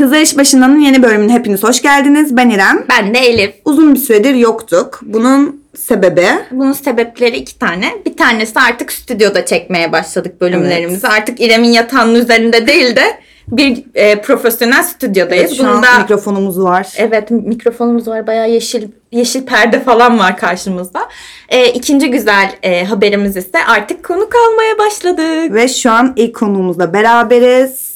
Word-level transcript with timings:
Kızlar 0.00 0.20
İş 0.20 0.38
Başında'nın 0.38 0.78
yeni 0.78 1.02
bölümüne 1.02 1.32
hepiniz 1.32 1.62
hoş 1.62 1.82
geldiniz. 1.82 2.36
Ben 2.36 2.50
İrem. 2.50 2.84
Ben 2.90 3.14
de 3.14 3.18
Elif. 3.18 3.54
Uzun 3.64 3.94
bir 3.94 3.98
süredir 3.98 4.34
yoktuk. 4.34 5.00
Bunun 5.02 5.64
sebebi 5.76 6.26
Bunun 6.50 6.72
sebepleri 6.72 7.36
iki 7.36 7.58
tane. 7.58 7.92
Bir 8.06 8.16
tanesi 8.16 8.60
artık 8.60 8.92
stüdyoda 8.92 9.46
çekmeye 9.46 9.92
başladık 9.92 10.40
bölümlerimizi. 10.40 11.08
Artık 11.08 11.40
İrem'in 11.40 11.68
yatağının 11.68 12.14
üzerinde 12.14 12.66
değil 12.66 12.96
de 12.96 13.02
bir 13.48 13.84
e, 13.94 14.20
profesyonel 14.20 14.82
stüdyodayız. 14.82 15.56
şu 15.56 15.66
an 15.66 15.72
Bunun 15.72 15.82
da 15.82 15.98
mikrofonumuz 15.98 16.60
var. 16.60 16.88
evet 16.96 17.30
mikrofonumuz 17.30 18.08
var. 18.08 18.26
Bayağı 18.26 18.50
yeşil 18.50 18.88
yeşil 19.12 19.46
perde 19.46 19.80
falan 19.80 20.18
var 20.18 20.36
karşımızda. 20.36 21.00
E, 21.48 21.68
ikinci 21.68 22.10
güzel 22.10 22.50
e, 22.62 22.84
haberimiz 22.84 23.36
ise 23.36 23.64
artık 23.68 24.04
konuk 24.04 24.32
almaya 24.34 24.78
başladık. 24.78 25.54
Ve 25.54 25.68
şu 25.68 25.90
an 25.90 26.12
ilk 26.16 26.36
konuğumuzla 26.36 26.92
beraberiz. 26.92 27.89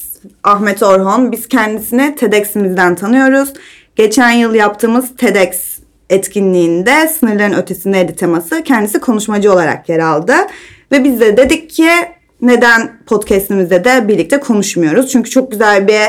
Ahmet 0.45 0.82
Orhon. 0.82 1.32
Biz 1.32 1.48
kendisini 1.48 2.16
TEDx'imizden 2.16 2.95
tanıyoruz. 2.95 3.52
Geçen 3.96 4.30
yıl 4.30 4.54
yaptığımız 4.54 5.16
TEDx 5.16 5.79
etkinliğinde 6.11 7.08
sınırların 7.08 7.54
ötesindeydi 7.54 8.16
teması. 8.16 8.63
Kendisi 8.63 9.00
konuşmacı 9.00 9.52
olarak 9.52 9.89
yer 9.89 9.99
aldı. 9.99 10.35
Ve 10.93 11.04
biz 11.04 11.21
de 11.21 11.36
dedik 11.36 11.71
ki 11.71 11.89
neden 12.43 12.93
podcastimizde 13.07 13.85
de 13.85 14.08
birlikte 14.08 14.40
konuşmuyoruz? 14.40 15.13
Çünkü 15.13 15.30
çok 15.30 15.50
güzel 15.50 15.89
bir 15.89 16.00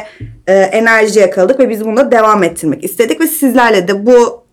e, 0.48 0.54
enerji 0.54 1.20
yakaladık 1.20 1.60
ve 1.60 1.70
biz 1.70 1.86
bunu 1.86 1.98
da 1.98 2.12
devam 2.12 2.44
ettirmek 2.44 2.84
istedik. 2.84 3.22
Ve 3.22 3.28
sizlerle 3.28 3.88
de 3.88 4.06
bu 4.06 4.45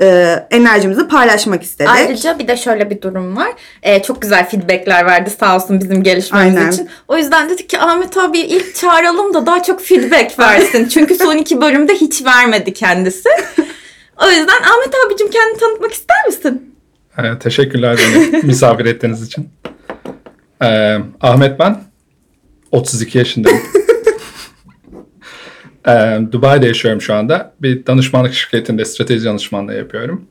e, 0.00 0.06
enerjimizi 0.50 1.08
paylaşmak 1.08 1.62
istedik. 1.62 1.90
Ayrıca 1.90 2.38
bir 2.38 2.48
de 2.48 2.56
şöyle 2.56 2.90
bir 2.90 3.02
durum 3.02 3.36
var. 3.36 3.52
Ee, 3.82 4.02
çok 4.02 4.22
güzel 4.22 4.48
feedbackler 4.48 5.06
verdi 5.06 5.30
sağ 5.30 5.56
olsun 5.56 5.80
bizim 5.80 6.02
gelişmemiz 6.02 6.56
Aynen. 6.56 6.70
için. 6.72 6.88
O 7.08 7.16
yüzden 7.16 7.50
dedik 7.50 7.68
ki 7.68 7.78
Ahmet 7.78 8.16
abi 8.16 8.38
ilk 8.38 8.74
çağıralım 8.74 9.34
da 9.34 9.46
daha 9.46 9.62
çok 9.62 9.80
feedback 9.82 10.38
versin. 10.38 10.88
Çünkü 10.94 11.14
son 11.14 11.36
iki 11.36 11.60
bölümde 11.60 11.94
hiç 11.94 12.24
vermedi 12.24 12.72
kendisi. 12.72 13.28
O 14.24 14.30
yüzden 14.30 14.62
Ahmet 14.62 14.94
abicim 15.06 15.30
kendini 15.30 15.58
tanıtmak 15.58 15.92
ister 15.92 16.26
misin? 16.26 16.74
Ee, 17.18 17.38
teşekkürler 17.38 17.98
beni 17.98 18.42
misafir 18.42 18.84
ettiğiniz 18.84 19.22
için. 19.22 19.48
Ee, 20.62 20.96
Ahmet 21.20 21.58
ben. 21.58 21.76
32 22.72 23.18
yaşındayım. 23.18 23.62
Ee, 25.88 26.20
Dubai'de 26.32 26.66
yaşıyorum 26.66 27.00
şu 27.00 27.14
anda. 27.14 27.52
Bir 27.62 27.86
danışmanlık 27.86 28.34
şirketinde 28.34 28.84
strateji 28.84 29.24
danışmanlığı 29.24 29.74
yapıyorum. 29.74 30.26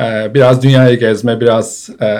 Ee, 0.00 0.34
biraz 0.34 0.62
dünyayı 0.62 0.98
gezme, 0.98 1.40
biraz 1.40 1.90
e, 2.02 2.18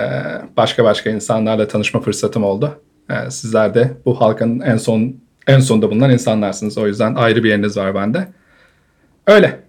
başka 0.56 0.84
başka 0.84 1.10
insanlarla 1.10 1.68
tanışma 1.68 2.00
fırsatım 2.00 2.44
oldu. 2.44 2.80
Ee, 3.10 3.30
sizler 3.30 3.74
de 3.74 3.92
bu 4.04 4.20
halkanın 4.20 4.60
en 4.60 4.76
son 4.76 5.16
en 5.46 5.60
sonunda 5.60 5.90
bulunan 5.90 6.10
insanlarsınız. 6.10 6.78
O 6.78 6.86
yüzden 6.86 7.14
ayrı 7.14 7.44
bir 7.44 7.48
yeriniz 7.48 7.76
var 7.76 7.94
bende. 7.94 8.28
Öyle. 9.26 9.60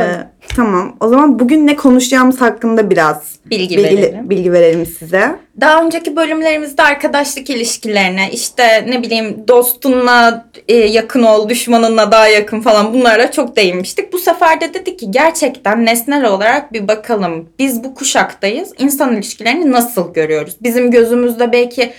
Ee, 0.00 0.28
tamam. 0.56 0.96
O 1.00 1.08
zaman 1.08 1.38
bugün 1.38 1.66
ne 1.66 1.76
konuşacağımız 1.76 2.40
hakkında 2.40 2.90
biraz 2.90 3.34
Bilgi 3.46 3.76
bilgi, 3.76 3.96
verelim. 3.96 4.30
bilgi 4.30 4.52
verelim 4.52 4.86
size. 4.86 5.36
Daha 5.60 5.82
önceki 5.84 6.16
bölümlerimizde 6.16 6.82
arkadaşlık 6.82 7.50
ilişkilerine, 7.50 8.30
işte 8.32 8.86
ne 8.88 9.02
bileyim 9.02 9.44
dostunla 9.48 10.46
e, 10.68 10.76
yakın 10.76 11.22
ol, 11.22 11.48
düşmanınla 11.48 12.12
daha 12.12 12.28
yakın 12.28 12.60
falan 12.60 12.94
bunlara 12.94 13.30
çok 13.30 13.56
değinmiştik. 13.56 14.12
Bu 14.12 14.18
sefer 14.18 14.60
de 14.60 14.74
dedik 14.74 14.98
ki 14.98 15.10
gerçekten 15.10 15.86
nesnel 15.86 16.24
olarak 16.24 16.72
bir 16.72 16.88
bakalım. 16.88 17.48
Biz 17.58 17.84
bu 17.84 17.94
kuşaktayız. 17.94 18.72
İnsan 18.78 19.14
ilişkilerini 19.16 19.72
nasıl 19.72 20.12
görüyoruz? 20.14 20.56
Bizim 20.62 20.90
gözümüzde 20.90 21.52
belki 21.52 21.92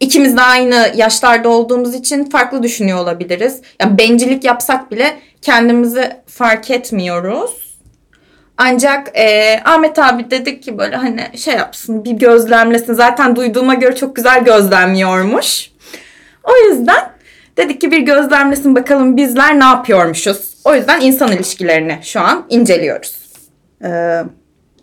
ikimiz 0.00 0.36
de 0.36 0.40
aynı 0.40 0.92
yaşlarda 0.96 1.48
olduğumuz 1.48 1.94
için 1.94 2.24
farklı 2.24 2.62
düşünüyor 2.62 2.98
olabiliriz. 2.98 3.60
Yani 3.80 3.98
bencillik 3.98 4.44
yapsak 4.44 4.90
bile 4.90 5.16
kendimizi 5.46 6.12
fark 6.26 6.70
etmiyoruz. 6.70 7.78
Ancak 8.58 9.18
e, 9.18 9.56
Ahmet 9.64 9.98
abi 9.98 10.30
dedik 10.30 10.62
ki 10.62 10.78
böyle 10.78 10.96
hani 10.96 11.38
şey 11.38 11.54
yapsın 11.54 12.04
bir 12.04 12.10
gözlemlesin. 12.10 12.94
Zaten 12.94 13.36
duyduğuma 13.36 13.74
göre 13.74 13.94
çok 13.94 14.16
güzel 14.16 14.44
gözlemliyormuş. 14.44 15.70
O 16.44 16.68
yüzden 16.68 17.10
dedik 17.56 17.80
ki 17.80 17.90
bir 17.90 17.98
gözlemlesin 17.98 18.74
bakalım 18.74 19.16
bizler 19.16 19.60
ne 19.60 19.64
yapıyormuşuz. 19.64 20.54
O 20.64 20.74
yüzden 20.74 21.00
insan 21.00 21.32
ilişkilerini 21.32 21.98
şu 22.02 22.20
an 22.20 22.46
inceliyoruz. 22.48 23.16
Ee, 23.84 24.22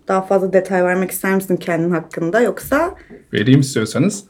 daha 0.07 0.21
fazla 0.21 0.53
detay 0.53 0.83
vermek 0.83 1.11
ister 1.11 1.35
misin 1.35 1.57
kendin 1.57 1.91
hakkında 1.91 2.41
yoksa 2.41 2.95
Vereyim 3.33 3.59
istiyorsanız. 3.59 4.23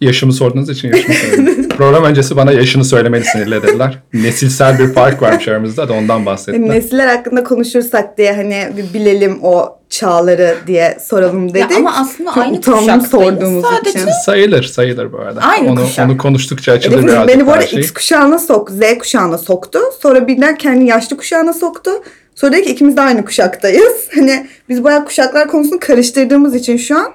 Yaşımı 0.00 0.32
sorduğunuz 0.32 0.70
için 0.70 0.88
yaşımı 0.88 1.14
söyledim. 1.14 1.68
Program 1.76 2.04
öncesi 2.04 2.36
bana 2.36 2.52
yaşını 2.52 2.84
söylemeni 2.84 3.24
sinirlediler. 3.24 3.98
Nesilsel 4.12 4.78
bir 4.78 4.94
fark 4.94 5.22
varmış 5.22 5.48
aramızda 5.48 5.88
da 5.88 5.92
ondan 5.92 6.26
bahsettiler. 6.26 6.68
nesiller 6.68 7.06
hakkında 7.06 7.44
konuşursak 7.44 8.18
diye 8.18 8.32
hani 8.32 8.68
bir 8.76 8.94
bilelim 8.94 9.38
o 9.42 9.78
çağları 9.90 10.54
diye 10.66 10.98
soralım 11.04 11.54
dedik. 11.54 11.70
Ya 11.70 11.76
ama 11.76 11.96
aslında 11.96 12.34
Çok 12.34 12.44
aynı 12.44 12.56
utandım 12.56 12.80
kuşaktayız. 12.80 13.10
sorduğumuz 13.10 13.64
Sadece 13.64 13.90
için. 13.90 14.10
Sayılır, 14.26 14.62
sayılır 14.62 15.12
bu 15.12 15.18
arada. 15.18 15.40
Aynı 15.40 15.70
onu, 15.70 15.80
kuşak. 15.84 16.06
onu 16.08 16.16
konuştukça 16.16 16.72
açılır 16.72 16.94
Elif'imiz 16.94 17.14
birazcık 17.14 17.36
beni 17.36 17.46
bu 17.46 17.52
arada 17.52 17.66
şey. 17.66 17.80
X 17.80 17.90
kuşağına 17.90 18.38
sok, 18.38 18.70
Z 18.70 18.98
kuşağına 18.98 19.38
soktu. 19.38 19.78
Sonra 20.02 20.26
birden 20.26 20.56
kendi 20.56 20.84
yaşlı 20.84 21.16
kuşağına 21.16 21.52
soktu. 21.52 21.90
Sonra 22.34 22.52
dedi 22.52 22.62
ki 22.64 22.70
ikimiz 22.72 22.96
de 22.96 23.00
aynı 23.00 23.24
kuşaktayız. 23.24 24.08
Hani 24.14 24.46
biz 24.68 24.84
bayağı 24.84 25.04
kuşaklar 25.04 25.48
konusunu 25.48 25.78
karıştırdığımız 25.80 26.54
için 26.54 26.76
şu 26.76 26.96
an 26.96 27.12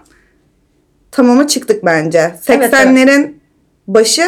tamama 1.15 1.47
çıktık 1.47 1.85
bence. 1.85 2.35
Evet, 2.47 2.73
80'lerin 2.73 3.33
başı 3.87 4.23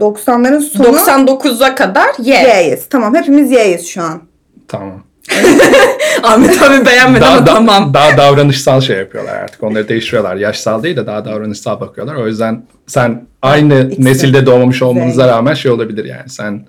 90'ların 0.00 0.60
sonu 0.60 0.96
99'a 0.96 1.74
kadar 1.74 2.08
ye. 2.22 2.62
Y'yiz. 2.64 2.86
Tamam 2.90 3.14
hepimiz 3.14 3.50
Y'yiz 3.50 3.86
şu 3.86 4.02
an. 4.02 4.22
Tamam. 4.68 5.02
Ahmet 6.22 6.62
abi 6.62 6.86
beğenmedi 6.86 7.20
Daha, 7.20 7.36
ama 7.36 7.46
da- 7.46 7.54
tamam. 7.54 7.94
daha 7.94 8.16
davranışsal 8.16 8.80
şey 8.80 8.96
yapıyorlar 8.96 9.34
artık. 9.36 9.62
Onları 9.62 9.88
değiştiriyorlar. 9.88 10.36
Yaşsal 10.36 10.82
değil 10.82 10.96
de 10.96 11.06
daha 11.06 11.24
davranışsal 11.24 11.80
bakıyorlar. 11.80 12.14
O 12.14 12.26
yüzden 12.26 12.62
sen 12.86 13.26
aynı 13.42 13.80
İkisi. 13.86 14.04
nesilde 14.04 14.46
doğmamış 14.46 14.82
olmanıza 14.82 15.28
rağmen 15.28 15.54
şey 15.54 15.70
olabilir 15.70 16.04
yani. 16.04 16.28
Sen 16.28 16.66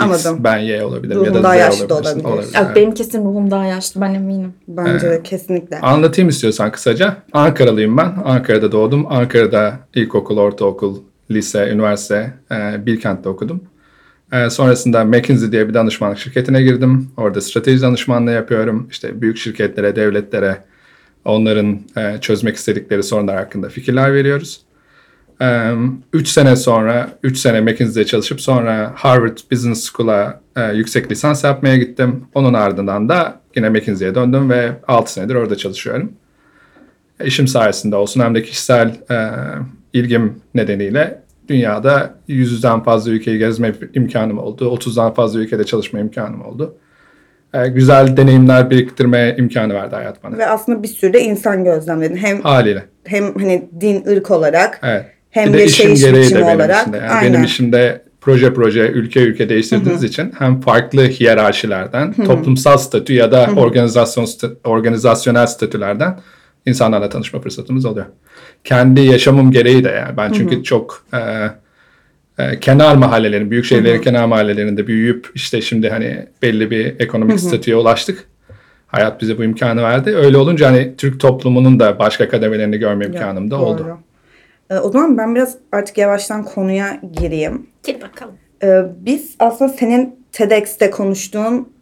X, 0.00 0.26
Anladım. 0.26 0.44
ben 0.44 0.58
Y 0.58 0.84
olabilirim 0.84 1.24
ya 1.24 1.30
Ruhum 1.30 1.34
da 1.34 1.40
Z 1.40 1.44
daha 1.44 1.54
yaşlı 1.54 1.88
da 1.88 1.94
olabilirsin. 1.94 2.24
olabilir. 2.24 2.54
Ya 2.54 2.62
evet. 2.66 2.76
benim 2.76 2.94
kesin 2.94 3.24
ruhum 3.24 3.50
daha 3.50 3.64
yaşlı 3.64 4.00
ben 4.00 4.14
eminim. 4.14 4.54
Bence 4.68 5.10
de 5.10 5.22
kesinlikle. 5.22 5.80
Anlatayım 5.80 6.28
istiyorsan 6.28 6.72
kısaca. 6.72 7.16
Ankaralıyım 7.32 7.96
ben. 7.96 8.12
Ankara'da 8.24 8.72
doğdum. 8.72 9.06
Ankara'da 9.12 9.78
ilkokul, 9.94 10.38
ortaokul, 10.38 10.96
lise, 11.30 11.68
üniversite 11.70 12.34
e, 12.52 12.86
Bilkent'te 12.86 13.28
okudum. 13.28 13.60
E, 14.32 14.50
sonrasında 14.50 15.04
McKinsey 15.04 15.52
diye 15.52 15.68
bir 15.68 15.74
danışmanlık 15.74 16.18
şirketine 16.18 16.62
girdim. 16.62 17.08
Orada 17.16 17.40
strateji 17.40 17.82
danışmanlığı 17.82 18.30
yapıyorum. 18.30 18.88
İşte 18.90 19.20
büyük 19.20 19.36
şirketlere, 19.38 19.96
devletlere 19.96 20.56
onların 21.24 21.80
e, 21.96 22.18
çözmek 22.20 22.56
istedikleri 22.56 23.02
sorunlar 23.02 23.36
hakkında 23.36 23.68
fikirler 23.68 24.14
veriyoruz. 24.14 24.60
3 26.12 26.28
sene 26.28 26.56
sonra, 26.56 27.10
3 27.22 27.38
sene 27.38 27.60
McKinsey'de 27.60 28.06
çalışıp 28.06 28.40
sonra 28.40 28.92
Harvard 28.94 29.38
Business 29.52 29.92
School'a 29.92 30.40
e, 30.56 30.76
yüksek 30.76 31.10
lisans 31.10 31.44
yapmaya 31.44 31.76
gittim. 31.76 32.24
Onun 32.34 32.54
ardından 32.54 33.08
da 33.08 33.40
yine 33.56 33.68
McKinsey'ye 33.68 34.14
döndüm 34.14 34.50
ve 34.50 34.72
6 34.88 35.12
senedir 35.12 35.34
orada 35.34 35.56
çalışıyorum. 35.56 36.12
İşim 37.24 37.48
sayesinde 37.48 37.96
olsun 37.96 38.20
hem 38.20 38.34
de 38.34 38.42
kişisel 38.42 38.88
e, 39.10 39.30
ilgim 39.92 40.34
nedeniyle 40.54 41.22
dünyada 41.48 42.14
100'den 42.28 42.82
fazla 42.82 43.10
ülkeyi 43.10 43.38
gezme 43.38 43.72
imkanım 43.94 44.38
oldu. 44.38 44.74
30'dan 44.74 45.14
fazla 45.14 45.40
ülkede 45.40 45.64
çalışma 45.64 46.00
imkanım 46.00 46.42
oldu. 46.42 46.76
E, 47.54 47.68
güzel 47.68 48.16
deneyimler 48.16 48.70
biriktirme 48.70 49.34
imkanı 49.38 49.74
verdi 49.74 49.94
hayat 49.94 50.24
bana. 50.24 50.38
Ve 50.38 50.46
aslında 50.46 50.82
bir 50.82 50.88
sürü 50.88 51.12
de 51.12 51.20
insan 51.20 51.64
gözlemledin. 51.64 52.16
Hem 52.16 52.40
Haliyle. 52.40 52.84
hem 53.04 53.34
hani 53.34 53.68
din, 53.80 54.04
ırk 54.06 54.30
olarak 54.30 54.80
Evet. 54.82 55.06
Hem 55.30 55.52
bir 55.52 55.58
de 55.58 55.64
işim 55.64 55.90
yaşayış 55.90 56.10
gereği 56.12 56.30
de 56.30 56.34
benim 56.34 56.56
olarak. 56.56 56.80
işimde. 56.80 56.96
Yani 56.96 57.08
Aynen. 57.10 57.32
benim 57.32 57.44
işimde 57.44 58.02
proje 58.20 58.54
proje, 58.54 58.80
ülke 58.88 59.20
ülke 59.20 59.48
değiştirdiğiniz 59.48 60.04
için 60.04 60.32
hem 60.38 60.60
farklı 60.60 61.02
hiyerarşilerden, 61.08 62.12
toplumsal 62.12 62.78
statü 62.78 63.12
ya 63.12 63.32
da 63.32 63.50
organizasyon 63.56 64.24
sta- 64.24 64.54
organizasyonel 64.64 65.46
statülerden 65.46 66.20
insanlarla 66.66 67.08
tanışma 67.08 67.40
fırsatımız 67.40 67.84
oluyor. 67.84 68.06
Kendi 68.64 69.00
yaşamım 69.00 69.50
gereği 69.50 69.84
de 69.84 69.88
yani. 69.88 70.16
Ben 70.16 70.32
çünkü 70.32 70.62
çok 70.62 71.04
e, 71.14 71.18
e, 72.38 72.60
kenar 72.60 72.96
mahallelerin, 72.96 73.50
büyük 73.50 73.64
şehirlerin 73.64 74.00
kenar 74.02 74.24
mahallelerinde 74.26 74.86
büyüyüp 74.86 75.30
işte 75.34 75.60
şimdi 75.60 75.88
hani 75.90 76.26
belli 76.42 76.70
bir 76.70 77.00
ekonomik 77.00 77.40
statüye 77.40 77.76
ulaştık. 77.76 78.24
Hayat 78.86 79.22
bize 79.22 79.38
bu 79.38 79.44
imkanı 79.44 79.82
verdi. 79.82 80.16
Öyle 80.16 80.36
olunca 80.36 80.66
hani 80.70 80.96
Türk 80.96 81.20
toplumunun 81.20 81.80
da 81.80 81.98
başka 81.98 82.28
kademelerini 82.28 82.78
görme 82.78 83.06
imkanım 83.06 83.50
da 83.50 83.54
Doğru. 83.58 83.64
oldu. 83.64 83.98
Ee, 84.70 84.78
o 84.78 84.92
zaman 84.92 85.18
ben 85.18 85.34
biraz 85.34 85.56
artık 85.72 85.98
yavaştan 85.98 86.44
konuya 86.44 87.00
gireyim. 87.12 87.66
Gel 87.82 88.00
bakalım. 88.00 88.34
Ee, 88.62 88.82
biz 88.96 89.34
aslında 89.38 89.72
senin 89.72 90.20
TEDx'te 90.32 90.90
konuştuğun 90.90 91.72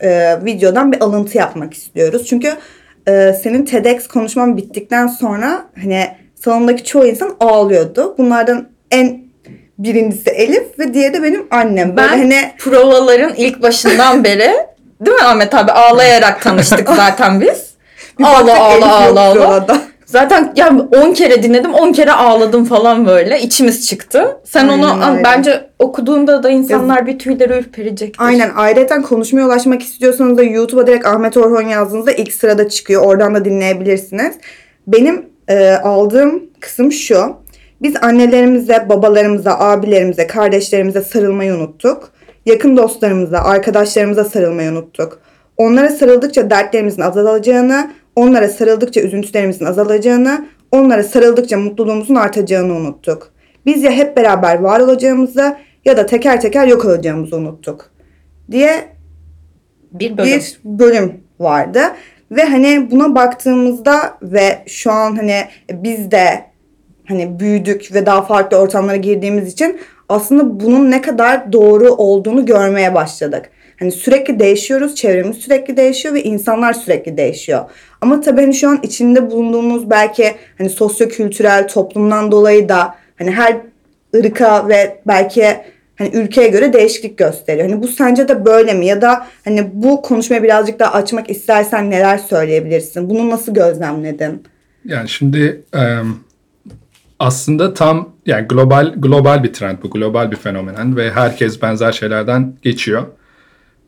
e, 0.00 0.38
videodan 0.44 0.92
bir 0.92 1.00
alıntı 1.00 1.38
yapmak 1.38 1.74
istiyoruz. 1.74 2.26
Çünkü 2.26 2.52
e, 3.08 3.32
senin 3.42 3.64
TEDx 3.64 4.06
konuşman 4.06 4.56
bittikten 4.56 5.06
sonra 5.06 5.64
hani 5.82 6.08
salondaki 6.34 6.84
çoğu 6.84 7.06
insan 7.06 7.36
ağlıyordu. 7.40 8.14
Bunlardan 8.18 8.68
en 8.90 9.22
birincisi 9.78 10.30
Elif 10.30 10.78
ve 10.78 10.94
diğeri 10.94 11.14
de 11.14 11.22
benim 11.22 11.46
annem. 11.50 11.96
Böyle 11.96 12.08
Ben 12.10 12.18
hani 12.18 12.52
provaların 12.58 13.34
ilk 13.34 13.62
başından 13.62 14.24
beri 14.24 14.50
değil 15.00 15.16
mi 15.16 15.22
Ahmet 15.24 15.54
abi 15.54 15.72
ağlayarak 15.72 16.42
tanıştık 16.42 16.88
zaten 16.96 17.40
biz. 17.40 17.72
bir 18.18 18.24
ağla 18.24 18.60
ağla 18.60 18.96
ağla 18.96 19.20
ağla. 19.20 19.82
Zaten 20.12 20.52
yani 20.56 20.80
10 20.80 21.12
kere 21.12 21.42
dinledim 21.42 21.74
10 21.74 21.92
kere 21.92 22.12
ağladım 22.12 22.64
falan 22.64 23.06
böyle 23.06 23.40
içimiz 23.40 23.86
çıktı. 23.86 24.36
Sen 24.44 24.68
Aynen 24.68 24.82
onu 24.82 25.10
öyle. 25.12 25.24
bence 25.24 25.70
okuduğunda 25.78 26.42
da 26.42 26.50
insanlar 26.50 27.06
bir 27.06 27.18
tüyleri 27.18 27.52
ürperecektir. 27.58 28.24
Aynen 28.24 28.50
ayrıca 28.56 29.02
konuşmaya 29.02 29.46
ulaşmak 29.46 29.82
istiyorsanız 29.82 30.38
da 30.38 30.42
YouTube'a 30.42 30.86
direkt 30.86 31.06
Ahmet 31.06 31.36
Orhon 31.36 31.62
yazdığınızda 31.62 32.12
ilk 32.12 32.32
sırada 32.32 32.68
çıkıyor. 32.68 33.02
Oradan 33.02 33.34
da 33.34 33.44
dinleyebilirsiniz. 33.44 34.34
Benim 34.86 35.26
e, 35.48 35.70
aldığım 35.70 36.42
kısım 36.60 36.92
şu. 36.92 37.36
Biz 37.82 37.94
annelerimize, 38.02 38.86
babalarımıza, 38.88 39.58
abilerimize, 39.58 40.26
kardeşlerimize 40.26 41.00
sarılmayı 41.00 41.54
unuttuk. 41.54 42.10
Yakın 42.46 42.76
dostlarımıza, 42.76 43.38
arkadaşlarımıza 43.38 44.24
sarılmayı 44.24 44.70
unuttuk. 44.70 45.18
Onlara 45.56 45.88
sarıldıkça 45.88 46.50
dertlerimizin 46.50 47.02
azalacağını, 47.02 47.90
onlara 48.16 48.48
sarıldıkça 48.48 49.00
üzüntülerimizin 49.00 49.64
azalacağını, 49.64 50.46
onlara 50.72 51.02
sarıldıkça 51.02 51.58
mutluluğumuzun 51.58 52.14
artacağını 52.14 52.74
unuttuk. 52.74 53.32
Biz 53.66 53.82
ya 53.82 53.90
hep 53.90 54.16
beraber 54.16 54.58
var 54.58 54.80
olacağımızı 54.80 55.56
ya 55.84 55.96
da 55.96 56.06
teker 56.06 56.40
teker 56.40 56.66
yok 56.66 56.84
olacağımızı 56.84 57.36
unuttuk 57.36 57.90
diye 58.50 58.84
bir 59.92 60.18
bölüm. 60.18 60.30
bir 60.38 60.58
bölüm 60.64 61.20
vardı. 61.40 61.80
Ve 62.30 62.44
hani 62.44 62.90
buna 62.90 63.14
baktığımızda 63.14 64.18
ve 64.22 64.58
şu 64.66 64.92
an 64.92 65.16
hani 65.16 65.44
biz 65.72 66.10
de 66.10 66.44
hani 67.08 67.40
büyüdük 67.40 67.94
ve 67.94 68.06
daha 68.06 68.22
farklı 68.22 68.56
ortamlara 68.56 68.96
girdiğimiz 68.96 69.52
için 69.52 69.80
aslında 70.08 70.60
bunun 70.60 70.90
ne 70.90 71.02
kadar 71.02 71.52
doğru 71.52 71.90
olduğunu 71.90 72.46
görmeye 72.46 72.94
başladık. 72.94 73.50
Hani 73.82 73.92
sürekli 73.92 74.38
değişiyoruz, 74.38 74.94
çevremiz 74.94 75.36
sürekli 75.36 75.76
değişiyor 75.76 76.14
ve 76.14 76.22
insanlar 76.22 76.72
sürekli 76.72 77.16
değişiyor. 77.16 77.64
Ama 78.00 78.20
tabii 78.20 78.40
hani 78.40 78.54
şu 78.54 78.68
an 78.68 78.80
içinde 78.82 79.30
bulunduğumuz 79.30 79.90
belki 79.90 80.34
hani 80.58 80.70
sosyo-kültürel 80.70 81.68
toplumdan 81.68 82.32
dolayı 82.32 82.68
da 82.68 82.94
hani 83.18 83.30
her 83.30 83.56
ırka 84.16 84.68
ve 84.68 85.00
belki 85.06 85.46
hani 85.98 86.10
ülkeye 86.14 86.48
göre 86.48 86.72
değişiklik 86.72 87.18
gösteriyor. 87.18 87.70
Hani 87.70 87.82
bu 87.82 87.88
sence 87.88 88.28
de 88.28 88.44
böyle 88.44 88.74
mi? 88.74 88.86
Ya 88.86 89.02
da 89.02 89.26
hani 89.44 89.70
bu 89.72 90.02
konuşmayı 90.02 90.42
birazcık 90.42 90.78
daha 90.78 90.92
açmak 90.92 91.30
istersen 91.30 91.90
neler 91.90 92.18
söyleyebilirsin? 92.18 93.10
Bunu 93.10 93.30
nasıl 93.30 93.54
gözlemledin? 93.54 94.42
Yani 94.84 95.08
şimdi 95.08 95.62
aslında 97.18 97.74
tam 97.74 98.08
yani 98.26 98.46
global 98.48 98.94
global 98.96 99.42
bir 99.42 99.52
trend 99.52 99.78
bu, 99.82 99.90
global 99.90 100.30
bir 100.30 100.36
fenomen 100.36 100.96
ve 100.96 101.10
herkes 101.10 101.62
benzer 101.62 101.92
şeylerden 101.92 102.52
geçiyor. 102.62 103.06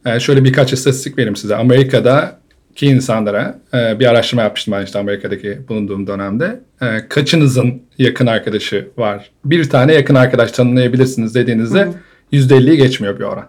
E, 0.04 0.20
şöyle 0.20 0.44
birkaç 0.44 0.72
istatistik 0.72 1.18
vereyim 1.18 1.36
size. 1.36 1.56
Amerika'daki 1.56 2.86
insanlara 2.86 3.58
e, 3.74 4.00
bir 4.00 4.06
araştırma 4.06 4.42
yapmıştım 4.42 4.74
ben 4.74 4.84
işte 4.84 4.98
Amerika'daki 4.98 5.58
bulunduğum 5.68 6.06
dönemde. 6.06 6.60
E, 6.82 7.08
kaçınızın 7.08 7.82
yakın 7.98 8.26
arkadaşı 8.26 8.88
var? 8.98 9.30
Bir 9.44 9.70
tane 9.70 9.94
yakın 9.94 10.14
arkadaş 10.14 10.52
tanımlayabilirsiniz 10.52 11.34
dediğinizde 11.34 11.88
%50'yi 12.32 12.76
geçmiyor 12.76 13.18
bir 13.18 13.24
oran. 13.24 13.46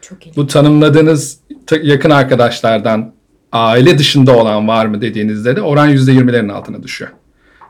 Çok 0.00 0.26
iyi. 0.26 0.32
Bu 0.36 0.46
tanımladığınız 0.46 1.38
ta- 1.66 1.76
yakın 1.82 2.10
arkadaşlardan 2.10 3.12
aile 3.52 3.98
dışında 3.98 4.36
olan 4.36 4.68
var 4.68 4.86
mı 4.86 5.00
dediğinizde 5.00 5.56
de 5.56 5.62
oran 5.62 5.90
%20'lerin 5.90 6.52
altına 6.52 6.82
düşüyor. 6.82 7.10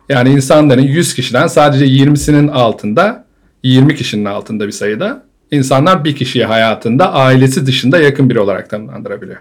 Yani 0.08 0.28
insanların 0.30 0.82
100 0.82 1.14
kişiden 1.14 1.46
sadece 1.46 1.84
20'sinin 1.86 2.48
altında, 2.48 3.24
20 3.62 3.94
kişinin 3.94 4.24
altında 4.24 4.66
bir 4.66 4.72
sayıda 4.72 5.22
insanlar 5.50 6.04
bir 6.04 6.16
kişiyi 6.16 6.44
hayatında 6.44 7.12
ailesi 7.12 7.66
dışında 7.66 7.98
yakın 7.98 8.30
biri 8.30 8.40
olarak 8.40 8.70
tanımlandırabiliyor. 8.70 9.38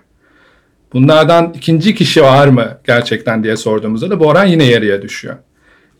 Bunlardan 0.94 1.54
ikinci 1.56 1.96
kişi 1.96 2.24
var 2.24 2.48
mı 2.48 2.78
gerçekten 2.88 3.44
diye 3.44 3.58
sorduğumuzda 3.58 4.10
da 4.10 4.20
bu 4.20 4.28
oran 4.28 4.46
yine 4.46 4.64
yarıya 4.64 5.02
düşüyor. 5.02 5.36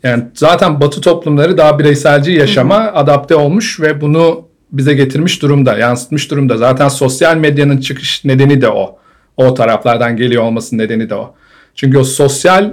Yani 0.02 0.24
zaten 0.34 0.80
Batı 0.80 1.00
toplumları 1.00 1.58
daha 1.58 1.78
bireyselci 1.78 2.32
yaşama 2.32 2.76
adapte 2.76 3.34
olmuş 3.34 3.80
ve 3.80 4.00
bunu 4.00 4.48
bize 4.72 4.94
getirmiş 4.94 5.42
durumda, 5.42 5.78
yansıtmış 5.78 6.30
durumda. 6.30 6.56
Zaten 6.56 6.88
sosyal 6.88 7.36
medyanın 7.36 7.78
çıkış 7.78 8.24
nedeni 8.24 8.60
de 8.60 8.68
o. 8.68 8.98
O 9.36 9.54
taraflardan 9.54 10.16
geliyor 10.16 10.42
olmasının 10.42 10.82
nedeni 10.82 11.10
de 11.10 11.14
o. 11.14 11.34
Çünkü 11.74 11.98
o 11.98 12.04
sosyal, 12.04 12.70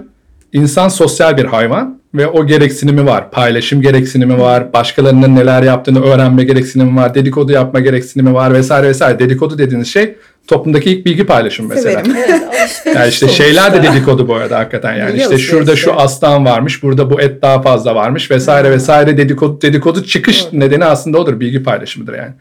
insan 0.54 0.88
sosyal 0.88 1.38
bir 1.38 1.46
hayvan 1.46 2.01
ve 2.14 2.28
o 2.28 2.48
gereksinimi 2.48 3.06
var. 3.06 3.32
Paylaşım 3.32 3.82
gereksinimi 3.82 4.40
var, 4.40 4.74
başkalarının 4.74 5.36
neler 5.36 5.64
yaptığını 5.64 6.04
öğrenme 6.04 6.44
gereksinimi 6.44 6.96
var, 6.96 7.16
dedikodu 7.16 7.52
yapma 7.52 7.80
gereksinimi 7.80 8.34
var 8.34 8.54
vesaire 8.54 8.88
vesaire. 8.88 9.20
Dedikodu 9.20 9.58
dediğiniz 9.58 9.88
şey 9.88 10.16
toplumdaki 10.48 10.92
ilk 10.92 11.06
bilgi 11.06 11.26
paylaşımı 11.26 11.70
mesela. 11.70 12.04
Severim. 12.04 12.18
Evet, 12.28 12.96
Yani 12.96 13.10
işte 13.10 13.26
sonuçta. 13.26 13.44
şeyler 13.44 13.74
de 13.74 13.84
dedikodu 13.84 14.28
bu 14.28 14.36
arada 14.36 14.60
hakikaten 14.60 14.94
yani 14.94 15.14
Biliyor 15.14 15.32
işte 15.32 15.44
şurada 15.44 15.74
işte? 15.74 15.84
şu 15.86 15.94
aslan 15.94 16.46
varmış, 16.46 16.84
burada 16.84 17.10
bu 17.10 17.22
et 17.22 17.42
daha 17.42 17.62
fazla 17.62 17.96
varmış 17.96 18.32
vesaire 18.32 18.72
vesaire 18.72 19.18
dedikodu 19.18 19.62
dedikodu 19.62 20.04
çıkış 20.04 20.54
nedeni 20.54 20.86
aslında 20.86 21.18
odur 21.18 21.40
bilgi 21.40 21.64
paylaşımıdır 21.64 22.14
yani. 22.14 22.32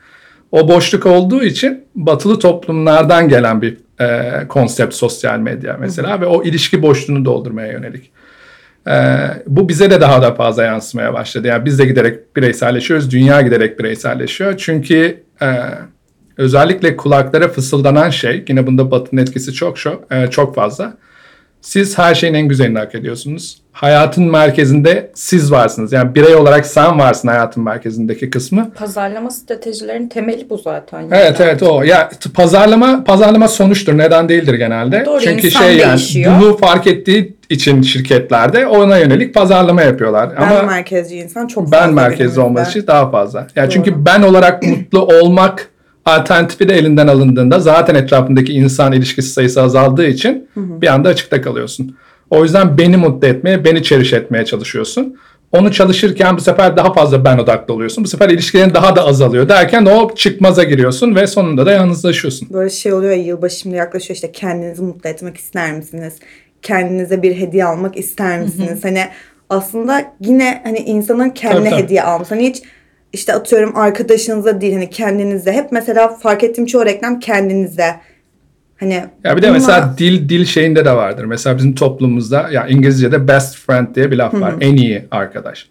O 0.52 0.68
boşluk 0.68 1.06
olduğu 1.06 1.42
için 1.42 1.84
batılı 1.94 2.38
toplumlardan 2.38 3.28
gelen 3.28 3.62
bir 3.62 3.76
e, 4.00 4.48
konsept 4.48 4.94
sosyal 4.94 5.38
medya 5.38 5.76
mesela 5.80 6.20
ve 6.20 6.26
o 6.26 6.44
ilişki 6.44 6.82
boşluğunu 6.82 7.24
doldurmaya 7.24 7.72
yönelik. 7.72 8.10
E, 8.86 8.92
bu 9.46 9.68
bize 9.68 9.90
de 9.90 10.00
daha 10.00 10.22
da 10.22 10.34
fazla 10.34 10.64
yansımaya 10.64 11.14
başladı. 11.14 11.48
Yani 11.48 11.64
biz 11.64 11.78
de 11.78 11.84
giderek 11.84 12.36
bireyselleşiyoruz, 12.36 13.10
dünya 13.10 13.40
giderek 13.40 13.78
bireyselleşiyor. 13.78 14.56
Çünkü 14.56 15.22
e, 15.42 15.46
özellikle 16.36 16.96
kulaklara 16.96 17.48
fısıldanan 17.48 18.10
şey, 18.10 18.44
yine 18.48 18.66
bunda 18.66 18.90
batının 18.90 19.22
etkisi 19.22 19.52
çok 19.52 19.76
çok, 19.76 20.12
e, 20.12 20.26
çok 20.26 20.54
fazla. 20.54 20.96
Siz 21.60 21.98
her 21.98 22.14
şeyin 22.14 22.34
en 22.34 22.48
güzelini 22.48 22.78
hak 22.78 22.94
ediyorsunuz. 22.94 23.58
Hayatın 23.72 24.24
merkezinde 24.24 25.10
siz 25.14 25.52
varsınız. 25.52 25.92
Yani 25.92 26.14
birey 26.14 26.34
olarak 26.34 26.66
sen 26.66 26.98
varsın 26.98 27.28
hayatın 27.28 27.62
merkezindeki 27.64 28.30
kısmı. 28.30 28.70
Pazarlama 28.70 29.30
stratejilerinin 29.30 30.08
temeli 30.08 30.50
bu 30.50 30.58
zaten. 30.58 31.04
Evet 31.12 31.40
evet 31.40 31.62
o. 31.62 31.82
Ya 31.82 32.10
pazarlama 32.34 33.04
pazarlama 33.04 33.48
sonuçtur. 33.48 33.98
Neden 33.98 34.28
değildir 34.28 34.54
genelde? 34.54 35.02
Doğru, 35.06 35.20
Çünkü 35.20 35.46
insan 35.46 35.60
şey 35.62 35.76
yani 35.76 35.88
değişiyor. 35.88 36.32
bunu 36.40 36.56
fark 36.56 36.86
ettiği 36.86 37.36
için 37.50 37.82
şirketlerde 37.82 38.66
ona 38.66 38.98
yönelik 38.98 39.34
pazarlama 39.34 39.82
yapıyorlar. 39.82 40.30
Ben 40.40 40.42
Ama 40.42 40.62
merkezci 40.62 41.16
insan 41.16 41.46
çok 41.46 41.72
ben 41.72 41.90
günümüzde. 41.90 42.40
olması 42.40 42.70
için 42.70 42.86
daha 42.86 43.10
fazla. 43.10 43.46
Yani 43.56 43.70
çünkü 43.70 44.04
ben 44.06 44.22
olarak 44.22 44.62
mutlu 44.62 45.06
olmak 45.06 45.68
alternatifi 46.04 46.68
de 46.68 46.74
elinden 46.74 47.06
alındığında 47.06 47.60
zaten 47.60 47.94
etrafındaki 47.94 48.52
insan 48.52 48.92
ilişkisi 48.92 49.28
sayısı 49.30 49.62
azaldığı 49.62 50.06
için 50.06 50.48
bir 50.56 50.86
anda 50.86 51.08
açıkta 51.08 51.42
kalıyorsun. 51.42 51.96
O 52.30 52.42
yüzden 52.42 52.78
beni 52.78 52.96
mutlu 52.96 53.28
etmeye, 53.28 53.64
beni 53.64 53.82
çeriş 53.82 54.12
etmeye 54.12 54.44
çalışıyorsun. 54.44 55.16
Onu 55.52 55.72
çalışırken 55.72 56.36
bu 56.36 56.40
sefer 56.40 56.76
daha 56.76 56.92
fazla 56.92 57.24
ben 57.24 57.38
odaklı 57.38 57.74
oluyorsun. 57.74 58.04
Bu 58.04 58.08
sefer 58.08 58.28
ilişkilerin 58.28 58.74
daha 58.74 58.96
da 58.96 59.06
azalıyor 59.06 59.48
derken 59.48 59.84
o 59.86 60.14
çıkmaza 60.14 60.64
giriyorsun 60.64 61.14
ve 61.14 61.26
sonunda 61.26 61.66
da 61.66 61.72
yalnızlaşıyorsun. 61.72 62.48
Böyle 62.52 62.70
şey 62.70 62.92
oluyor 62.92 63.12
ya 63.12 63.22
yılbaşı 63.22 63.58
şimdi 63.58 63.76
yaklaşıyor 63.76 64.14
işte 64.14 64.32
kendinizi 64.32 64.82
mutlu 64.82 65.10
etmek 65.10 65.36
ister 65.36 65.72
misiniz? 65.72 66.14
Kendinize 66.62 67.22
bir 67.22 67.36
hediye 67.36 67.64
almak 67.64 67.96
ister 67.96 68.40
misiniz? 68.40 68.84
Hani 68.84 69.04
aslında 69.50 70.12
yine 70.20 70.60
hani 70.64 70.78
insanın 70.78 71.30
kendine 71.30 71.58
Tabii, 71.60 71.70
tabii. 71.70 71.82
hediye 71.82 72.02
alması. 72.02 72.34
Hani 72.34 72.48
hiç 72.48 72.62
işte 73.12 73.34
atıyorum 73.34 73.76
arkadaşınıza 73.76 74.60
değil 74.60 74.72
hani 74.72 74.90
kendinize. 74.90 75.52
Hep 75.52 75.72
mesela 75.72 76.08
fark 76.08 76.44
ettiğim 76.44 76.66
çoğu 76.66 76.84
reklam 76.84 77.20
kendinize. 77.20 77.96
Hani 78.76 78.94
Ya 79.24 79.36
bir 79.36 79.42
de 79.42 79.46
bununla- 79.46 79.52
mesela 79.52 79.94
dil 79.98 80.28
dil 80.28 80.44
şeyinde 80.44 80.84
de 80.84 80.92
vardır. 80.92 81.24
Mesela 81.24 81.56
bizim 81.58 81.74
toplumumuzda 81.74 82.48
ya 82.52 82.66
İngilizce'de 82.66 83.28
best 83.28 83.56
friend 83.56 83.94
diye 83.94 84.10
bir 84.10 84.16
laf 84.16 84.34
var. 84.34 84.54
En 84.60 84.76
iyi 84.76 85.04
arkadaş. 85.10 85.68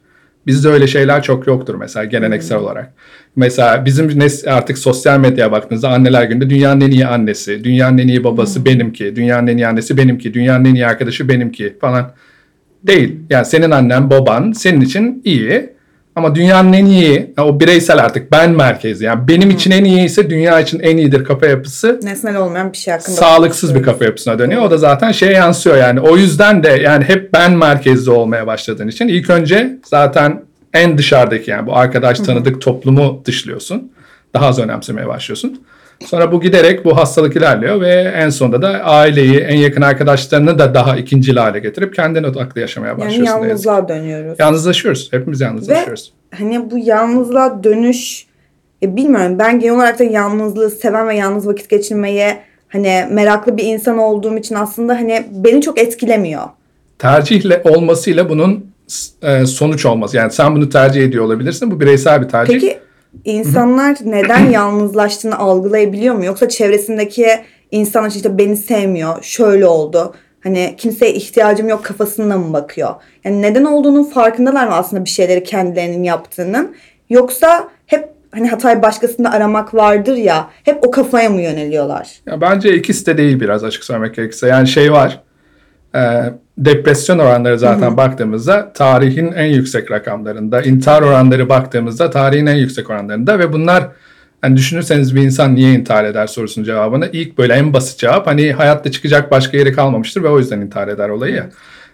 Bizde 0.48 0.68
öyle 0.70 0.88
şeyler 0.88 1.24
çok 1.24 1.48
yoktur 1.48 1.76
mesela 1.76 2.06
geleneksel 2.06 2.58
olarak. 2.58 2.94
Mesela 3.36 3.86
bizim 3.86 4.08
nes- 4.10 4.50
artık 4.50 4.78
sosyal 4.78 5.20
medyaya 5.20 5.52
baktığınızda 5.52 5.90
anneler 5.90 6.24
günde 6.24 6.50
dünyanın 6.50 6.82
en 6.82 6.92
iyi 6.92 7.08
annesi, 7.08 7.64
dünyanın 7.64 7.98
en 7.98 8.08
iyi 8.08 8.24
babası 8.24 8.66
benimki, 8.66 9.16
dünyanın 9.16 9.48
en 9.48 9.58
iyi 9.58 9.68
annesi 9.68 9.98
benimki, 9.98 10.34
dünyanın 10.34 10.66
en 10.66 10.76
iyi 10.76 10.86
arkadaşı 10.88 11.30
benimki 11.30 11.78
falan 11.82 12.12
değil. 12.84 13.16
Yani 13.30 13.46
senin 13.46 13.72
annen, 13.72 14.10
baban 14.10 14.52
senin 14.52 14.82
için 14.82 15.22
iyi. 15.26 15.70
Ama 16.20 16.36
dünyanın 16.36 16.74
en 16.74 16.86
iyi, 16.86 17.34
yani 17.38 17.50
o 17.50 17.60
bireysel 17.60 18.00
artık 18.00 18.32
ben 18.32 18.52
merkezi. 18.52 19.06
Yani 19.06 19.28
benim 19.28 19.50
için 19.50 19.72
en 19.72 19.84
iyi 19.84 20.06
ise 20.06 20.30
dünya 20.30 20.60
için 20.60 20.80
en 20.80 20.98
iyidir 20.98 21.24
kafa 21.24 21.46
yapısı 21.46 22.00
nesnel 22.04 22.38
olmayan 22.38 22.74
bir 22.74 22.78
şey 22.78 22.94
hakkında 22.94 23.16
sağlıksız 23.16 23.76
bir 23.76 23.84
kafa 23.84 24.06
yapısına 24.06 24.40
dönüyor. 24.40 24.62
O 24.62 24.72
da 24.72 24.78
zaten 24.78 25.12
şeye 25.12 25.32
yansıyor 25.32 25.78
yani. 25.78 26.00
O 26.00 26.18
yüzden 26.18 26.64
de 26.64 26.70
yani 26.70 27.04
hep 27.04 27.34
ben 27.34 27.52
merkezli 27.52 28.12
olmaya 28.12 28.48
başladığın 28.48 28.88
için 28.88 29.08
ilk 29.08 29.30
önce 29.30 29.78
zaten 29.86 30.42
en 30.74 30.98
dışarıdaki 30.98 31.52
yani 31.52 31.68
bu 31.68 31.76
arkadaş 31.76 32.20
tanıdık 32.20 32.62
toplumu 32.62 33.22
dışlıyorsun. 33.26 33.92
Daha 34.34 34.48
az 34.48 34.60
önemsemeye 34.60 35.08
başlıyorsun. 35.08 35.62
Sonra 36.06 36.32
bu 36.32 36.42
giderek 36.42 36.86
bu 36.86 36.98
hastalık 36.98 37.36
ilerliyor 37.36 37.82
ve 37.82 38.14
en 38.16 38.30
sonunda 38.30 38.62
da 38.62 38.68
aileyi, 38.70 39.38
en 39.40 39.58
yakın 39.58 39.82
arkadaşlarını 39.82 40.60
da 40.60 40.74
daha 40.74 40.98
ikincil 40.98 41.36
hale 41.36 41.60
getirip 41.60 41.96
kendine 41.96 42.28
odaklı 42.28 42.62
yaşamaya 42.62 42.90
Yani 42.90 42.98
başlıyorsun. 43.00 43.24
ki. 43.24 43.30
yalnızlığa 43.48 43.90
dönüyoruz. 43.90 44.40
Yalnızlaşıyoruz. 44.40 45.08
Hepimiz 45.14 45.42
yalnızlaşıyoruz. 45.42 46.14
hani 46.38 46.72
bu 46.72 46.78
yalnızlığa 46.78 47.64
dönüş 47.64 48.26
ya 48.82 48.96
bilmiyorum 48.96 49.40
ben 49.40 49.60
genel 49.60 49.76
olarak 49.76 50.00
da 50.00 50.04
yalnızlığı 50.04 50.70
seven 50.70 51.08
ve 51.08 51.16
yalnız 51.16 51.48
vakit 51.48 51.70
geçirmeye 51.70 52.40
hani 52.68 53.06
meraklı 53.12 53.58
bir 53.58 53.64
insan 53.64 53.98
olduğum 53.98 54.38
için 54.38 54.56
aslında 54.56 54.94
hani 54.96 55.26
beni 55.32 55.62
çok 55.62 55.80
etkilemiyor. 55.80 56.44
Tercihle 57.00 57.62
olmasıyla 57.66 58.30
bunun 58.30 58.66
e, 59.22 59.46
sonuç 59.46 59.86
olması. 59.86 60.18
Yani 60.18 60.32
sen 60.32 60.56
bunu 60.56 60.70
tercih 60.70 61.04
ediyor 61.04 61.26
olabilirsin. 61.26 61.72
Bu 61.72 61.80
bireysel 61.80 62.22
bir 62.22 62.28
tercih. 62.30 62.54
Peki 62.54 62.80
insanlar 63.26 63.98
neden 64.06 64.46
yalnızlaştığını 64.52 65.38
algılayabiliyor 65.40 66.16
mu? 66.16 66.26
Yoksa 66.26 66.50
çevresindeki 66.50 67.28
insanlar 67.72 68.12
işte 68.12 68.38
beni 68.38 68.58
sevmiyor, 68.58 69.24
şöyle 69.24 69.66
oldu. 69.66 70.14
Hani 70.44 70.76
kimseye 70.78 71.14
ihtiyacım 71.14 71.70
yok 71.70 71.86
kafasında 71.86 72.38
mı 72.38 72.54
bakıyor? 72.54 72.90
Yani 73.24 73.42
neden 73.42 73.64
olduğunun 73.64 74.04
farkındalar 74.04 74.68
mı 74.68 74.74
aslında 74.74 75.06
bir 75.06 75.10
şeyleri 75.10 75.44
kendilerinin 75.44 76.04
yaptığının? 76.04 76.76
Yoksa 77.10 77.70
hep 77.86 78.10
hani 78.32 78.48
hatayı 78.48 78.82
başkasında 78.82 79.32
aramak 79.32 79.74
vardır 79.74 80.18
ya, 80.18 80.50
hep 80.64 80.88
o 80.88 80.92
kafaya 80.92 81.30
mı 81.30 81.42
yöneliyorlar? 81.42 82.10
Ya 82.26 82.42
bence 82.42 82.76
ikisi 82.76 83.06
de 83.06 83.18
değil 83.18 83.40
biraz 83.40 83.64
açık 83.64 83.84
söylemek 83.84 84.16
gerekirse. 84.16 84.48
Yani 84.48 84.68
şey 84.68 84.92
var. 84.92 85.24
E, 85.96 86.34
depresyon 86.58 87.20
oranları 87.20 87.60
zaten 87.60 87.98
baktığımızda 87.98 88.74
tarihin 88.74 89.32
en 89.32 89.46
yüksek 89.46 89.92
rakamlarında. 89.92 90.62
intihar 90.62 91.02
oranları 91.02 91.50
baktığımızda 91.50 92.10
tarihin 92.10 92.46
en 92.46 92.56
yüksek 92.56 92.90
oranlarında 92.90 93.40
ve 93.40 93.54
bunlar 93.54 93.88
hani 94.42 94.58
düşünürseniz 94.58 95.16
bir 95.16 95.22
insan 95.22 95.56
niye 95.56 95.74
intihar 95.74 96.04
eder 96.04 96.28
sorusunun 96.28 96.66
cevabını 96.66 97.10
ilk 97.14 97.38
böyle 97.38 97.54
en 97.54 97.74
basit 97.74 98.00
cevap 98.00 98.28
hani 98.28 98.52
hayatta 98.52 98.92
çıkacak 98.92 99.32
başka 99.32 99.58
yeri 99.58 99.74
kalmamıştır 99.74 100.24
ve 100.24 100.30
o 100.30 100.40
yüzden 100.40 100.62
intihar 100.62 100.88
eder 100.88 101.10
olayı 101.10 101.36
ya. 101.36 101.50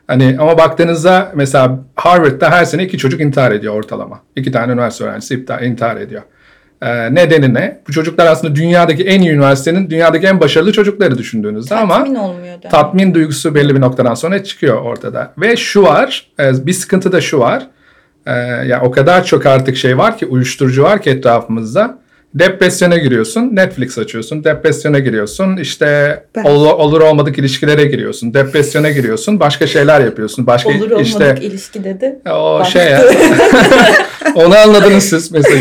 Hani 0.07 0.35
ama 0.39 0.57
baktığınızda 0.57 1.31
mesela 1.35 1.79
Harvard'da 1.95 2.51
her 2.51 2.65
sene 2.65 2.83
iki 2.83 2.97
çocuk 2.97 3.21
intihar 3.21 3.51
ediyor 3.51 3.73
ortalama. 3.73 4.21
İki 4.35 4.51
tane 4.51 4.73
üniversite 4.73 5.03
öğrencisi 5.03 5.45
intihar 5.63 5.97
ediyor. 5.97 6.21
Ee, 6.85 7.15
nedeni 7.15 7.53
ne? 7.53 7.79
Bu 7.87 7.91
çocuklar 7.91 8.25
aslında 8.25 8.55
dünyadaki 8.55 9.03
en 9.03 9.21
iyi 9.21 9.29
üniversitenin 9.31 9.89
dünyadaki 9.89 10.27
en 10.27 10.39
başarılı 10.39 10.71
çocukları 10.71 11.17
düşündüğünüzde 11.17 11.75
ama 11.75 11.93
Tatmin 11.97 12.15
olmuyor 12.15 12.63
da. 12.63 12.69
tatmin 12.69 13.13
duygusu 13.13 13.55
belli 13.55 13.75
bir 13.75 13.81
noktadan 13.81 14.13
sonra 14.13 14.43
çıkıyor 14.43 14.81
ortada. 14.81 15.33
Ve 15.37 15.55
şu 15.55 15.83
var, 15.83 16.27
e, 16.39 16.65
bir 16.65 16.73
sıkıntı 16.73 17.11
da 17.11 17.21
şu 17.21 17.39
var. 17.39 17.67
E, 18.25 18.31
ya 18.67 18.81
o 18.83 18.91
kadar 18.91 19.23
çok 19.23 19.45
artık 19.45 19.77
şey 19.77 19.97
var 19.97 20.17
ki, 20.17 20.25
uyuşturucu 20.25 20.83
var 20.83 21.01
ki 21.01 21.09
etrafımızda. 21.09 21.97
Depresyona 22.33 22.97
giriyorsun, 22.97 23.55
Netflix 23.55 23.97
açıyorsun, 23.97 24.43
depresyona 24.43 24.99
giriyorsun, 24.99 25.57
işte 25.57 26.19
Ben- 26.35 26.43
olur, 26.43 26.67
olur 26.71 27.01
olmadık 27.01 27.37
ilişkilere 27.37 27.85
giriyorsun, 27.85 28.33
depresyona 28.33 28.89
giriyorsun, 28.89 29.39
başka 29.39 29.67
şeyler 29.67 30.01
yapıyorsun, 30.01 30.47
başka 30.47 30.69
Olur 30.69 30.91
olmadık 30.91 31.07
işte 31.07 31.35
ilişki 31.41 31.83
dedi. 31.83 32.19
o 32.31 32.59
Bak. 32.59 32.67
şey 32.67 32.85
ya. 32.91 33.03
Onu 34.35 34.55
anladınız 34.57 35.03
siz 35.03 35.31
mesela. 35.31 35.59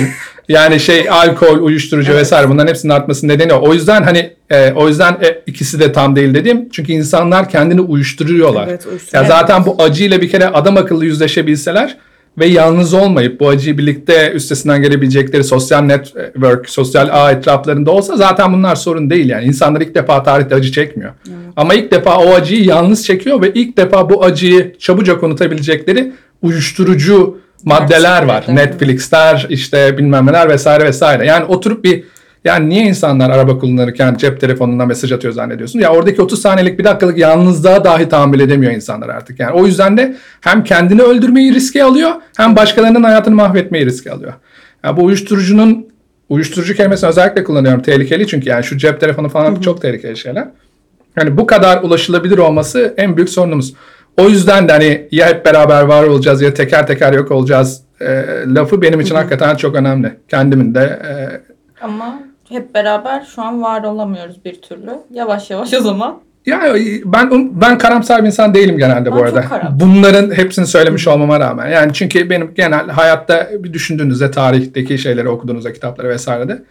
Yani 0.48 0.80
şey 0.80 1.10
alkol, 1.10 1.58
uyuşturucu 1.58 2.14
vesaire 2.14 2.48
bunların 2.48 2.68
hepsinin 2.68 2.92
artmasının 2.92 3.32
nedeni 3.32 3.52
o. 3.52 3.68
O 3.68 3.74
yüzden 3.74 4.02
hani 4.02 4.32
e, 4.50 4.72
o 4.72 4.88
yüzden 4.88 5.12
e, 5.12 5.42
ikisi 5.46 5.80
de 5.80 5.92
tam 5.92 6.16
değil 6.16 6.34
dedim. 6.34 6.68
Çünkü 6.72 6.92
insanlar 6.92 7.48
kendini 7.48 7.80
uyuşturuyorlar. 7.80 8.68
Evet, 8.68 8.86
uyuşturuyor. 8.86 9.24
ya 9.24 9.28
zaten 9.28 9.66
bu 9.66 9.82
acıyla 9.82 10.22
bir 10.22 10.30
kere 10.30 10.46
adam 10.46 10.76
akıllı 10.76 11.04
yüzleşebilseler 11.04 11.96
ve 12.38 12.46
yalnız 12.46 12.94
olmayıp 12.94 13.40
bu 13.40 13.48
acıyı 13.48 13.78
birlikte 13.78 14.32
üstesinden 14.32 14.82
gelebilecekleri 14.82 15.44
sosyal 15.44 15.82
network, 15.82 16.70
sosyal 16.70 17.08
ağ 17.12 17.30
etraflarında 17.30 17.90
olsa 17.90 18.16
zaten 18.16 18.52
bunlar 18.52 18.76
sorun 18.76 19.10
değil 19.10 19.28
yani. 19.28 19.44
İnsanlar 19.44 19.80
ilk 19.80 19.94
defa 19.94 20.22
tarihte 20.22 20.54
acı 20.54 20.72
çekmiyor. 20.72 21.12
Ama 21.56 21.74
ilk 21.74 21.90
defa 21.90 22.18
o 22.18 22.34
acıyı 22.34 22.64
yalnız 22.64 23.06
çekiyor 23.06 23.42
ve 23.42 23.52
ilk 23.54 23.76
defa 23.76 24.10
bu 24.10 24.24
acıyı 24.24 24.72
çabucak 24.78 25.22
unutabilecekleri 25.22 26.12
uyuşturucu 26.42 27.38
maddeler 27.64 28.22
var. 28.22 28.44
Gerçekten. 28.46 28.56
Netflix'ler 28.56 29.46
işte 29.48 29.98
bilmem 29.98 30.26
neler 30.26 30.48
vesaire 30.48 30.84
vesaire. 30.84 31.26
Yani 31.26 31.44
oturup 31.44 31.84
bir 31.84 32.04
yani 32.44 32.68
niye 32.68 32.84
insanlar 32.84 33.30
araba 33.30 33.58
kullanırken 33.58 34.14
cep 34.14 34.40
telefonuna 34.40 34.86
mesaj 34.86 35.12
atıyor 35.12 35.32
zannediyorsun? 35.32 35.78
Ya 35.78 35.90
oradaki 35.90 36.22
30 36.22 36.40
saniyelik 36.40 36.78
bir 36.78 36.84
dakikalık 36.84 37.18
yalnızlığa 37.18 37.84
dahi 37.84 38.08
tahammül 38.08 38.40
edemiyor 38.40 38.72
insanlar 38.72 39.08
artık. 39.08 39.40
Yani 39.40 39.52
o 39.52 39.66
yüzden 39.66 39.96
de 39.96 40.16
hem 40.40 40.64
kendini 40.64 41.02
öldürmeyi 41.02 41.54
riske 41.54 41.84
alıyor 41.84 42.10
hem 42.36 42.56
başkalarının 42.56 43.02
hayatını 43.02 43.34
mahvetmeyi 43.34 43.86
riske 43.86 44.12
alıyor. 44.12 44.32
Ya 44.84 44.96
bu 44.96 45.04
uyuşturucunun 45.04 45.86
uyuşturucu 46.28 46.74
kelimesini 46.74 47.08
özellikle 47.10 47.44
kullanıyorum. 47.44 47.82
Tehlikeli 47.82 48.26
çünkü 48.26 48.48
yani 48.48 48.64
şu 48.64 48.78
cep 48.78 49.00
telefonu 49.00 49.28
falan 49.28 49.60
çok 49.60 49.82
tehlikeli 49.82 50.16
şeyler. 50.16 50.48
Yani 51.16 51.36
bu 51.36 51.46
kadar 51.46 51.82
ulaşılabilir 51.82 52.38
olması 52.38 52.94
en 52.96 53.16
büyük 53.16 53.30
sorunumuz. 53.30 53.74
O 54.16 54.28
yüzden 54.28 54.68
de 54.68 54.72
hani 54.72 55.08
ya 55.10 55.26
hep 55.28 55.46
beraber 55.46 55.82
var 55.82 56.04
olacağız 56.04 56.42
ya 56.42 56.54
teker 56.54 56.86
teker 56.86 57.12
yok 57.12 57.30
olacağız 57.30 57.80
e, 58.00 58.24
lafı 58.46 58.82
benim 58.82 59.00
için 59.00 59.14
hakikaten 59.14 59.56
çok 59.56 59.74
önemli. 59.74 60.12
Kendimin 60.28 60.74
de 60.74 60.80
e, 61.08 61.12
Ama 61.84 62.18
hep 62.48 62.74
beraber 62.74 63.26
şu 63.34 63.42
an 63.42 63.62
var 63.62 63.84
olamıyoruz 63.84 64.44
bir 64.44 64.62
türlü. 64.62 64.90
Yavaş 65.10 65.50
yavaş 65.50 65.74
o 65.74 65.80
zaman. 65.80 66.20
ya 66.46 66.60
ben 67.04 67.50
ben 67.60 67.78
karamsar 67.78 68.22
bir 68.22 68.26
insan 68.26 68.54
değilim 68.54 68.78
genelde 68.78 69.12
bu 69.12 69.16
Ben 69.16 69.22
arada. 69.22 69.40
çok 69.40 69.50
karamsar. 69.50 69.80
Bunların 69.80 70.30
hepsini 70.30 70.66
söylemiş 70.66 71.08
olmama 71.08 71.40
rağmen. 71.40 71.68
Yani 71.68 71.92
çünkü 71.92 72.30
benim 72.30 72.54
genel 72.54 72.88
hayatta 72.88 73.48
bir 73.58 73.72
düşündüğünüzde 73.72 74.30
tarihteki 74.30 74.98
şeyleri 74.98 75.28
okuduğunuzda 75.28 75.72
kitapları 75.72 76.08
vesairede 76.08 76.62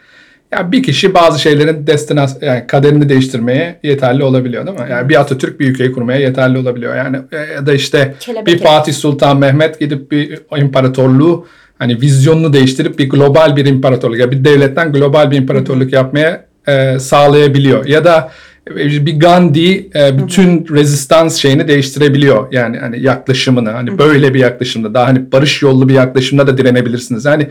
ya 0.54 0.72
bir 0.72 0.84
kişi 0.84 1.14
bazı 1.14 1.40
şeylerin 1.40 1.88
destinas 1.88 2.38
yani 2.42 2.68
kaderini 2.68 3.10
değiştirmeye 3.10 3.80
yeterli 3.84 4.24
olabiliyor 4.24 4.68
değil 4.68 4.80
mi? 4.80 4.86
Yani 4.92 5.10
bir 5.10 5.22
Atatürk 5.22 5.60
bir 5.60 5.68
ülkeyi 5.68 5.92
kurmaya 5.92 6.20
yeterli 6.20 6.58
olabiliyor. 6.58 6.96
Yani 6.96 7.18
e, 7.32 7.38
ya 7.38 7.66
da 7.66 7.74
işte 7.74 8.16
Kelebek 8.20 8.48
bir. 8.48 8.58
Fatih 8.58 8.94
Sultan 8.94 9.38
Mehmet 9.38 9.80
gidip 9.80 10.12
bir 10.12 10.40
imparatorluğu 10.58 11.48
hani 11.80 12.02
vizyonunu 12.02 12.54
değiştirip 12.54 13.00
bir 13.00 13.10
global 13.10 13.56
bir 13.56 13.66
imparatorluk 13.66 14.20
ya 14.20 14.32
bir 14.32 14.46
devletten 14.46 14.92
global 14.92 15.32
bir 15.32 15.38
imparatorluk 15.38 15.94
yapmaya 15.94 16.46
e, 16.68 17.00
sağlayabiliyor. 17.00 17.86
Ya 17.86 18.06
da 18.06 18.32
e, 18.70 19.06
bir 19.06 19.20
Gandhi 19.20 19.90
e, 19.96 20.18
bütün 20.18 20.68
rezistans 20.76 21.36
şeyini 21.36 21.68
değiştirebiliyor. 21.68 22.48
Yani 22.52 22.78
hani 22.78 23.02
yaklaşımını 23.02 23.70
hani 23.70 23.98
böyle 23.98 24.34
bir 24.34 24.40
yaklaşımda 24.40 24.94
daha 24.94 25.08
hani 25.08 25.32
barış 25.32 25.62
yollu 25.62 25.90
bir 25.90 25.94
yaklaşımda 25.94 26.48
da 26.48 26.58
direnebilirsiniz. 26.58 27.26
Yani 27.26 27.48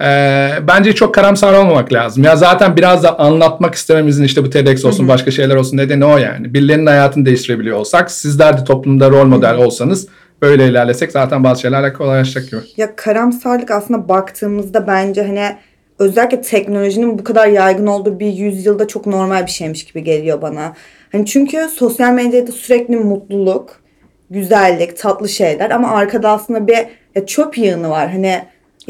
e, 0.00 0.50
bence 0.68 0.92
çok 0.94 1.14
karamsar 1.14 1.52
olmamak 1.52 1.92
lazım. 1.92 2.24
Ya 2.24 2.36
zaten 2.36 2.76
biraz 2.76 3.02
da 3.02 3.18
anlatmak 3.18 3.74
istememizin 3.74 4.24
işte 4.24 4.44
bu 4.44 4.50
TEDx 4.50 4.84
olsun 4.84 5.08
başka 5.08 5.30
şeyler 5.30 5.56
olsun 5.56 5.76
nedeni 5.76 6.04
o 6.04 6.16
yani. 6.16 6.54
Birilerinin 6.54 6.86
hayatını 6.86 7.26
değiştirebiliyor 7.26 7.76
olsak 7.76 8.10
sizler 8.10 8.58
de 8.58 8.64
toplumda 8.64 9.10
rol 9.10 9.26
model 9.26 9.56
olsanız 9.56 10.08
böyle 10.42 10.68
ilerlesek 10.68 11.12
zaten 11.12 11.44
bazı 11.44 11.60
şeylerle 11.60 11.92
kolaylaşacak 11.92 12.50
gibi. 12.50 12.60
Ya 12.76 12.96
karamsarlık 12.96 13.70
aslında 13.70 14.08
baktığımızda 14.08 14.86
bence 14.86 15.22
hani 15.22 15.56
özellikle 15.98 16.40
teknolojinin 16.40 17.18
bu 17.18 17.24
kadar 17.24 17.46
yaygın 17.46 17.86
olduğu 17.86 18.20
bir 18.20 18.32
yüzyılda 18.32 18.88
çok 18.88 19.06
normal 19.06 19.46
bir 19.46 19.50
şeymiş 19.50 19.84
gibi 19.84 20.04
geliyor 20.04 20.42
bana. 20.42 20.74
Hani 21.12 21.26
çünkü 21.26 21.68
sosyal 21.74 22.12
medyada 22.12 22.52
sürekli 22.52 22.96
mutluluk, 22.96 23.80
güzellik, 24.30 24.98
tatlı 24.98 25.28
şeyler 25.28 25.70
ama 25.70 25.90
arkada 25.90 26.30
aslında 26.30 26.66
bir 26.66 26.76
çöp 27.26 27.58
yığını 27.58 27.90
var. 27.90 28.10
Hani 28.10 28.42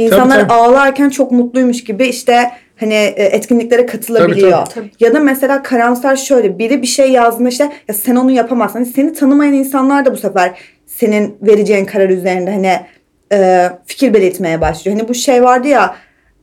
insanlar 0.05 0.41
tabii. 0.41 0.53
ağlarken 0.53 1.11
çok 1.11 1.33
mutluymuş 1.33 1.85
gibi 1.85 2.07
işte 2.07 2.51
hani 2.81 2.95
e, 2.95 3.25
etkinliklere 3.25 3.87
katılabiliyor. 3.87 4.67
Tabii, 4.67 4.75
tabii. 4.75 4.91
Ya 5.01 5.15
da 5.15 5.21
mesela 5.21 5.63
karamsar 5.63 6.17
şöyle 6.17 6.59
biri 6.59 6.83
bir 6.83 6.87
şey 6.87 7.11
yazdığında 7.11 7.49
işte 7.49 7.73
ya 7.89 7.95
sen 7.95 8.17
onu 8.17 8.31
yapamazsın. 8.31 8.79
Hani 8.79 8.87
seni 8.87 9.13
tanımayan 9.13 9.55
insanlar 9.55 10.05
da 10.05 10.13
bu 10.13 10.17
sefer 10.17 10.53
senin 10.87 11.37
vereceğin 11.43 11.85
karar 11.85 12.09
üzerinde 12.09 12.51
hani 12.51 12.81
e, 13.33 13.69
fikir 13.87 14.15
belirtmeye 14.15 14.61
başlıyor. 14.61 14.99
Hani 14.99 15.09
bu 15.09 15.15
şey 15.15 15.43
vardı 15.43 15.69
ya 15.69 15.95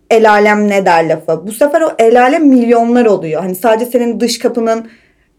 el 0.10 0.30
alem 0.32 0.70
ne 0.70 0.86
der 0.86 1.10
lafı. 1.10 1.48
Bu 1.48 1.52
sefer 1.52 1.82
o 1.82 1.92
el 2.00 2.22
alem 2.22 2.48
milyonlar 2.48 3.06
oluyor. 3.06 3.42
Hani 3.42 3.56
sadece 3.56 3.92
senin 3.92 4.20
dış 4.20 4.40
kapının 4.40 4.90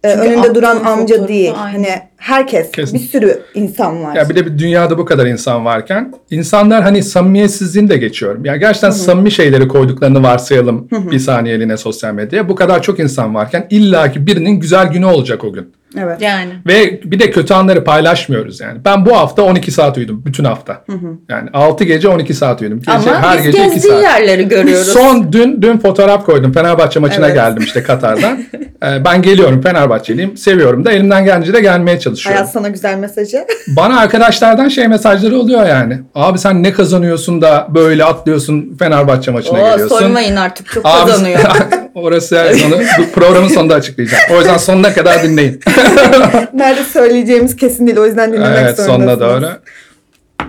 e, 0.05 0.11
Çünkü 0.13 0.29
önünde 0.29 0.55
duran 0.55 0.85
amca 0.85 1.29
değil. 1.29 1.53
aynen. 1.57 1.73
Hani 1.73 1.89
herkes 2.19 2.71
Kesin. 2.71 2.95
bir 2.95 3.05
sürü 3.05 3.41
insan 3.55 4.05
var. 4.05 4.17
Ya 4.17 4.29
bir 4.29 4.35
de 4.35 4.47
bir 4.47 4.59
dünyada 4.59 4.99
bu 4.99 5.05
kadar 5.05 5.27
insan 5.27 5.65
varken 5.65 6.15
insanlar 6.31 6.83
hani 6.83 7.03
samimiyetsizliğini 7.03 7.91
de 7.91 7.97
geçiyorum. 7.97 8.45
Ya 8.45 8.57
gerçekten 8.57 8.91
samimi 8.91 9.31
şeyleri 9.31 9.69
koyduklarını 9.69 10.23
varsayalım 10.23 10.89
bir 10.91 11.19
saniyeliğine 11.19 11.77
sosyal 11.77 12.15
medyaya. 12.15 12.49
Bu 12.49 12.55
kadar 12.55 12.83
çok 12.83 12.99
insan 13.01 13.35
varken 13.35 13.67
illaki 13.71 14.27
birinin 14.27 14.61
güzel 14.61 14.87
günü 14.87 15.05
olacak 15.07 15.45
o 15.45 15.53
gün. 15.53 15.73
Evet. 15.99 16.23
Yani. 16.23 16.51
Ve 16.67 17.01
bir 17.05 17.19
de 17.21 17.31
kötü 17.31 17.55
anları 17.55 17.85
paylaşmıyoruz 17.85 18.61
yani. 18.61 18.79
Ben 18.85 19.07
bu 19.07 19.17
hafta 19.17 19.43
12 19.43 19.71
saat 19.71 19.99
uyudum 19.99 20.23
bütün 20.27 20.45
hafta. 20.45 20.85
Yani 21.29 21.51
6 21.53 21.85
gece 21.85 22.09
12 22.09 22.35
saat 22.35 22.63
uyudum. 22.63 22.79
Gece, 22.79 22.93
Ama 23.11 23.23
her 23.23 23.39
biz 23.39 23.45
gece 23.45 23.59
2 23.65 23.73
gezdiği 23.75 23.93
saat. 23.93 24.03
yerleri 24.03 24.49
görüyoruz. 24.49 24.89
Son 24.89 25.33
dün 25.33 25.63
dün 25.63 25.79
fotoğraf 25.79 26.27
koydum. 26.27 26.53
Fenerbahçe 26.53 27.01
maçına 27.01 27.27
Evet. 27.27 27.37
geldim 27.37 27.63
işte 27.63 27.83
Katar'dan. 27.83 28.39
Ee, 28.85 29.05
ben 29.05 29.23
geliyorum 29.23 29.61
Fenerbahçeliyim. 29.63 30.37
Seviyorum 30.37 30.85
da 30.85 30.93
elimden 30.93 31.25
gelince 31.25 31.53
de 31.53 31.61
gelmeye 31.61 32.01
çalışıyorum. 32.01 32.08
Hayat 32.25 32.53
sana 32.53 32.69
güzel 32.69 32.99
mesajı. 32.99 33.45
Bana 33.69 34.01
arkadaşlardan 34.01 34.69
şey 34.69 34.89
mesajları 34.89 35.39
oluyor 35.39 35.67
yani. 35.67 35.99
Abi 36.15 36.39
sen 36.39 36.63
ne 36.63 36.73
kazanıyorsun 36.73 37.43
da 37.43 37.67
böyle 37.75 38.05
atlıyorsun 38.05 38.77
Fenerbahçe 38.79 39.31
maçına 39.31 39.59
Oo, 39.59 39.71
geliyorsun. 39.71 39.99
sormayın 39.99 40.37
artık 40.37 40.67
çok 40.73 40.87
Abi, 40.87 41.11
kazanıyor. 41.11 41.41
Orası 41.95 42.53
onu 42.67 42.77
bu 42.99 43.13
programın 43.13 43.49
sonunda 43.49 43.75
açıklayacağım. 43.75 44.23
O 44.33 44.39
yüzden 44.39 44.57
sonuna 44.57 44.93
kadar 44.93 45.23
dinleyin. 45.23 45.61
Nerede 46.55 46.85
söyleyeceğimiz 46.85 47.57
kesin 47.57 47.87
değil. 47.87 47.99
O 47.99 48.07
yüzden 48.07 48.33
dinlemek 48.33 48.59
evet 48.63 48.77
zorundasınız. 48.77 49.19
sonuna 49.19 49.21
doğru. 49.21 49.51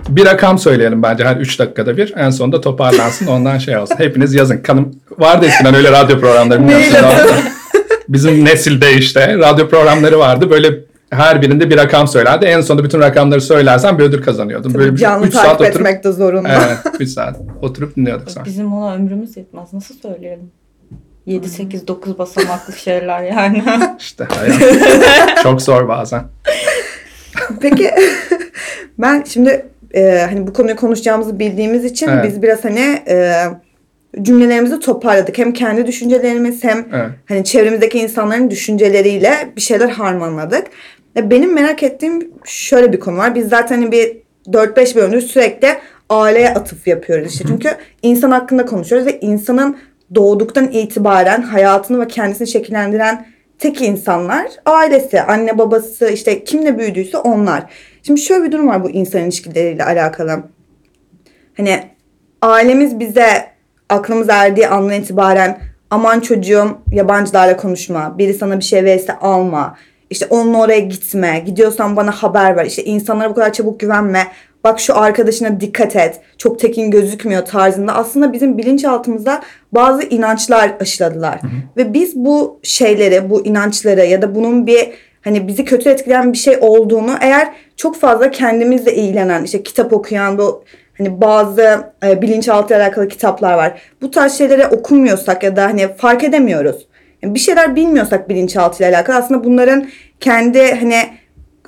Bir 0.08 0.24
rakam 0.24 0.58
söyleyelim 0.58 1.02
bence 1.02 1.24
her 1.24 1.36
3 1.36 1.58
dakikada 1.58 1.96
bir. 1.96 2.14
En 2.16 2.30
sonunda 2.30 2.60
toparlansın 2.60 3.26
ondan 3.26 3.58
şey 3.58 3.76
olsun. 3.76 3.94
Hepiniz 3.98 4.34
yazın. 4.34 4.58
Kanım 4.58 4.94
vardı 5.18 5.46
eskiden 5.46 5.74
öyle 5.74 5.90
radyo 5.92 6.20
programları. 6.20 6.62
Bizim 8.08 8.44
nesilde 8.44 8.92
işte 8.94 9.38
radyo 9.38 9.68
programları 9.68 10.18
vardı. 10.18 10.50
Böyle 10.50 10.74
her 11.10 11.42
birinde 11.42 11.70
bir 11.70 11.76
rakam 11.76 12.08
söylerdi. 12.08 12.44
En 12.44 12.60
sonunda 12.60 12.84
bütün 12.84 13.00
rakamları 13.00 13.40
söylersen 13.40 13.98
bir 13.98 14.04
ödül 14.04 14.22
kazanıyordun. 14.22 14.74
Böyle 14.74 14.92
bir 14.92 14.96
Canlı 14.96 15.26
üç 15.26 15.34
saat 15.34 15.44
takip 15.44 15.60
oturup, 15.60 15.76
etmek 15.76 16.04
de 16.04 16.12
zorunda. 16.12 16.48
Evet 16.48 16.94
3 17.00 17.08
saat 17.08 17.36
oturup 17.62 17.96
dinliyorduk 17.96 18.30
sonra. 18.30 18.44
Bizim 18.44 18.72
ona 18.72 18.94
ömrümüz 18.94 19.36
yetmez. 19.36 19.72
Nasıl 19.72 19.94
söyleyelim? 19.94 20.50
7, 21.26 21.48
8, 21.48 21.88
9 21.88 22.18
basamaklı 22.18 22.72
şeyler 22.72 23.22
yani. 23.22 23.62
İşte 23.98 24.24
hayat. 24.24 24.54
Çok 25.42 25.62
zor 25.62 25.88
bazen. 25.88 26.22
Peki 27.60 27.90
ben 28.98 29.24
şimdi 29.28 29.66
e, 29.94 30.26
hani 30.28 30.46
bu 30.46 30.52
konuyu 30.52 30.76
konuşacağımızı 30.76 31.38
bildiğimiz 31.38 31.84
için 31.84 32.08
Evet. 32.08 32.24
biz 32.24 32.42
biraz 32.42 32.64
hani 32.64 33.02
e, 33.08 33.44
cümlelerimizi 34.22 34.80
toparladık. 34.80 35.38
Hem 35.38 35.52
kendi 35.52 35.86
düşüncelerimiz 35.86 36.64
hem 36.64 36.86
Evet. 36.92 37.10
hani 37.28 37.44
çevremizdeki 37.44 37.98
insanların 37.98 38.50
düşünceleriyle 38.50 39.52
bir 39.56 39.60
şeyler 39.60 39.88
harmanladık. 39.88 40.66
E, 41.16 41.30
Benim 41.30 41.54
merak 41.54 41.82
ettiğim 41.82 42.32
şöyle 42.44 42.92
bir 42.92 43.00
konu 43.00 43.16
var. 43.18 43.34
Biz 43.34 43.48
zaten 43.48 43.76
hani 43.76 43.92
bir 43.92 44.16
4-5 44.46 44.96
bölümdür 44.96 45.20
sürekli 45.20 45.68
aileye 46.08 46.50
atıf 46.50 46.86
yapıyoruz 46.86 47.32
işte. 47.32 47.44
Çünkü 47.48 47.76
insan 48.02 48.30
hakkında 48.30 48.66
konuşuyoruz 48.66 49.06
ve 49.06 49.20
insanın 49.20 49.76
doğduktan 50.14 50.68
itibaren 50.72 51.42
hayatını 51.42 52.00
ve 52.00 52.08
kendisini 52.08 52.48
şekillendiren 52.48 53.26
tek 53.58 53.82
insanlar 53.82 54.46
ailesi, 54.66 55.22
anne 55.22 55.58
babası 55.58 56.08
işte 56.08 56.44
kimle 56.44 56.78
büyüdüyse 56.78 57.18
onlar. 57.18 57.64
Şimdi 58.02 58.20
şöyle 58.20 58.44
bir 58.44 58.52
durum 58.52 58.68
var 58.68 58.84
bu 58.84 58.90
insan 58.90 59.22
ilişkileriyle 59.22 59.84
alakalı. 59.84 60.42
Hani 61.56 61.82
ailemiz 62.42 63.00
bize 63.00 63.26
aklımız 63.88 64.28
erdiği 64.28 64.68
andan 64.68 64.94
itibaren 64.94 65.58
aman 65.90 66.20
çocuğum 66.20 66.78
yabancılarla 66.92 67.56
konuşma, 67.56 68.18
biri 68.18 68.34
sana 68.34 68.58
bir 68.58 68.64
şey 68.64 68.84
verirse 68.84 69.18
alma, 69.18 69.76
işte 70.10 70.26
onunla 70.30 70.58
oraya 70.58 70.80
gitme, 70.80 71.42
gidiyorsan 71.46 71.96
bana 71.96 72.10
haber 72.10 72.56
ver, 72.56 72.66
işte 72.66 72.84
insanlara 72.84 73.30
bu 73.30 73.34
kadar 73.34 73.52
çabuk 73.52 73.80
güvenme, 73.80 74.26
bak 74.64 74.80
şu 74.80 74.98
arkadaşına 74.98 75.60
dikkat 75.60 75.96
et, 75.96 76.20
çok 76.38 76.58
tekin 76.58 76.90
gözükmüyor 76.90 77.44
tarzında 77.44 77.94
aslında 77.94 78.32
bizim 78.32 78.58
bilinçaltımıza 78.58 79.42
bazı 79.72 80.02
inançlar 80.02 80.72
aşıladılar. 80.80 81.40
Ve 81.76 81.94
biz 81.94 82.16
bu 82.16 82.60
şeyleri, 82.62 83.30
bu 83.30 83.46
inançları 83.46 84.06
ya 84.06 84.22
da 84.22 84.34
bunun 84.34 84.66
bir 84.66 84.90
hani 85.22 85.48
bizi 85.48 85.64
kötü 85.64 85.88
etkileyen 85.88 86.32
bir 86.32 86.38
şey 86.38 86.58
olduğunu 86.60 87.14
eğer 87.20 87.48
çok 87.76 87.96
fazla 87.96 88.30
kendimizle 88.30 88.94
ilgilenen 88.94 89.44
işte 89.44 89.62
kitap 89.62 89.92
okuyan 89.92 90.38
bu 90.38 90.64
hani 90.98 91.20
bazı 91.20 91.92
e, 92.06 92.22
bilinçaltı 92.22 92.76
alakalı 92.76 93.08
kitaplar 93.08 93.54
var. 93.54 93.82
Bu 94.02 94.10
tarz 94.10 94.38
şeyleri 94.38 94.66
okumuyorsak 94.66 95.42
ya 95.42 95.56
da 95.56 95.64
hani 95.64 95.88
fark 95.96 96.24
edemiyoruz. 96.24 96.86
Bir 97.22 97.38
şeyler 97.38 97.76
bilmiyorsak 97.76 98.28
bilinçaltı 98.28 98.82
ile 98.84 98.96
alakalı 98.96 99.16
aslında 99.16 99.44
bunların 99.44 99.86
kendi 100.20 100.74
hani 100.74 100.96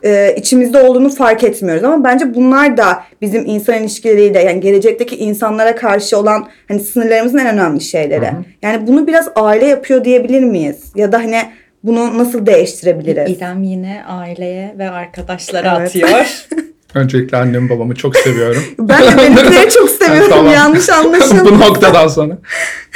e, 0.04 0.34
içimizde 0.36 0.82
olduğunu 0.82 1.08
fark 1.08 1.44
etmiyoruz 1.44 1.84
ama 1.84 2.04
bence 2.04 2.34
bunlar 2.34 2.76
da 2.76 3.04
bizim 3.20 3.46
insan 3.46 3.74
ilişkileriyle 3.74 4.42
yani 4.42 4.60
gelecekteki 4.60 5.16
insanlara 5.16 5.74
karşı 5.74 6.18
olan 6.18 6.48
hani 6.68 6.80
sınırlarımızın 6.80 7.38
en 7.38 7.46
önemli 7.54 7.80
şeyleri. 7.80 8.30
Yani 8.62 8.86
bunu 8.86 9.06
biraz 9.06 9.28
aile 9.34 9.66
yapıyor 9.66 10.04
diyebilir 10.04 10.42
miyiz? 10.44 10.92
Ya 10.94 11.12
da 11.12 11.18
hani 11.18 11.38
bunu 11.84 12.18
nasıl 12.18 12.46
değiştirebiliriz? 12.46 13.30
İrem 13.36 13.62
yine 13.62 14.02
aileye 14.08 14.74
ve 14.78 14.90
arkadaşlara 14.90 15.76
Evet. 15.78 15.88
atıyor. 15.88 16.44
Öncelikle 16.94 17.36
annemi 17.36 17.70
babamı 17.70 17.94
çok 17.94 18.16
seviyorum. 18.16 18.62
Ben 18.78 19.02
de 19.02 19.18
benimkileri 19.18 19.70
çok 19.70 19.90
seviyorum. 20.00 20.30
Tamam. 20.30 20.52
Yanlış 20.52 20.88
anlaşılmasın. 20.90 21.44
Bu 21.46 21.60
noktadan 21.60 22.08
sonra. 22.08 22.38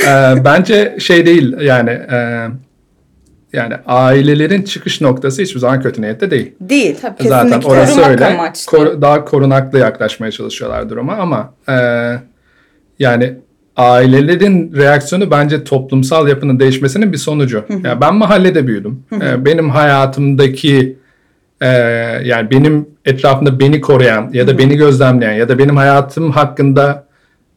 Ee, 0.07 0.45
bence 0.45 0.97
şey 1.01 1.27
değil 1.27 1.57
yani 1.61 1.91
e, 1.91 2.47
yani 3.53 3.75
ailelerin 3.87 4.63
çıkış 4.63 5.01
noktası 5.01 5.43
hiçbir 5.43 5.61
zaman 5.61 5.83
kötü 5.83 6.03
niyette 6.03 6.31
değil. 6.31 6.53
Değil. 6.61 6.97
Tabii. 7.03 7.17
Kesinlikle. 7.17 7.49
Zaten 7.51 7.63
orası 7.71 7.93
Korumak 7.95 8.11
öyle. 8.11 8.27
amaçlı. 8.27 8.71
Koru- 8.77 9.03
daha 9.03 9.25
korunaklı 9.25 9.79
yaklaşmaya 9.79 10.33
çalışıyorlar 10.33 10.91
duruma 10.91 11.13
ama 11.17 11.55
e, 11.69 11.75
yani 12.99 13.35
ailelerin 13.77 14.73
reaksiyonu 14.77 15.31
bence 15.31 15.65
toplumsal 15.65 16.29
yapının 16.29 16.61
değişmesinin 16.61 17.13
bir 17.13 17.19
sonucu. 17.19 17.65
Yani 17.85 18.01
ben 18.01 18.15
mahallede 18.15 18.67
büyüdüm. 18.67 19.03
E, 19.23 19.45
benim 19.45 19.71
hayatımdaki 19.71 20.97
e, 21.61 21.69
yani 22.25 22.51
benim 22.51 22.89
etrafımda 23.07 23.61
beni 23.61 23.81
koruyan 23.81 24.31
ya 24.33 24.47
da 24.47 24.59
beni 24.59 24.77
gözlemleyen 24.77 25.33
ya 25.33 25.49
da 25.49 25.59
benim 25.59 25.77
hayatım 25.77 26.31
hakkında 26.31 27.07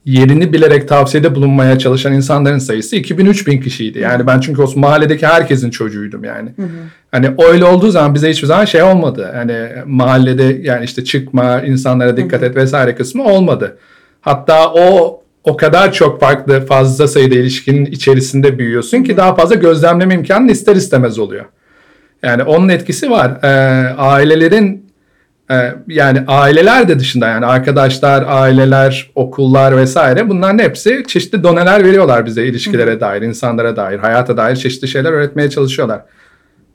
yerini 0.05 0.53
bilerek 0.53 0.87
tavsiyede 0.87 1.35
bulunmaya 1.35 1.79
çalışan 1.79 2.13
insanların 2.13 2.57
sayısı 2.57 2.95
2000-3000 2.95 3.63
kişiydi. 3.63 3.99
Yani 3.99 4.27
ben 4.27 4.39
çünkü 4.39 4.61
o 4.61 4.79
mahalledeki 4.79 5.27
herkesin 5.27 5.69
çocuğuydum 5.69 6.23
yani. 6.23 6.49
Hani 7.11 7.29
öyle 7.47 7.65
olduğu 7.65 7.91
zaman 7.91 8.15
bize 8.15 8.29
hiçbir 8.29 8.47
zaman 8.47 8.65
şey 8.65 8.83
olmadı. 8.83 9.31
Hani 9.35 9.67
mahallede 9.85 10.57
yani 10.61 10.85
işte 10.85 11.03
çıkma, 11.03 11.61
insanlara 11.61 12.17
dikkat 12.17 12.43
et 12.43 12.55
vesaire 12.55 12.95
kısmı 12.95 13.23
olmadı. 13.23 13.77
Hatta 14.21 14.73
o 14.73 15.19
o 15.43 15.57
kadar 15.57 15.93
çok 15.93 16.19
farklı 16.19 16.65
fazla 16.65 17.07
sayıda 17.07 17.35
ilişkinin 17.35 17.85
içerisinde 17.85 18.59
büyüyorsun 18.59 19.03
ki 19.03 19.17
daha 19.17 19.35
fazla 19.35 19.55
gözlemleme 19.55 20.13
imkanın 20.13 20.47
ister 20.47 20.75
istemez 20.75 21.19
oluyor. 21.19 21.45
Yani 22.23 22.43
onun 22.43 22.69
etkisi 22.69 23.11
var. 23.11 23.31
Ee, 23.43 23.47
ailelerin 23.97 24.88
yani 25.87 26.23
aileler 26.27 26.87
de 26.87 26.99
dışında 26.99 27.27
yani 27.27 27.45
arkadaşlar, 27.45 28.25
aileler, 28.27 29.11
okullar 29.15 29.77
vesaire 29.77 30.29
bunların 30.29 30.59
hepsi 30.59 31.03
çeşitli 31.07 31.43
doneler 31.43 31.83
veriyorlar 31.83 32.25
bize 32.25 32.45
ilişkilere 32.45 32.99
dair, 32.99 33.21
insanlara 33.21 33.75
dair, 33.75 33.99
hayata 33.99 34.37
dair 34.37 34.55
çeşitli 34.55 34.87
şeyler 34.87 35.11
öğretmeye 35.11 35.49
çalışıyorlar. 35.49 36.01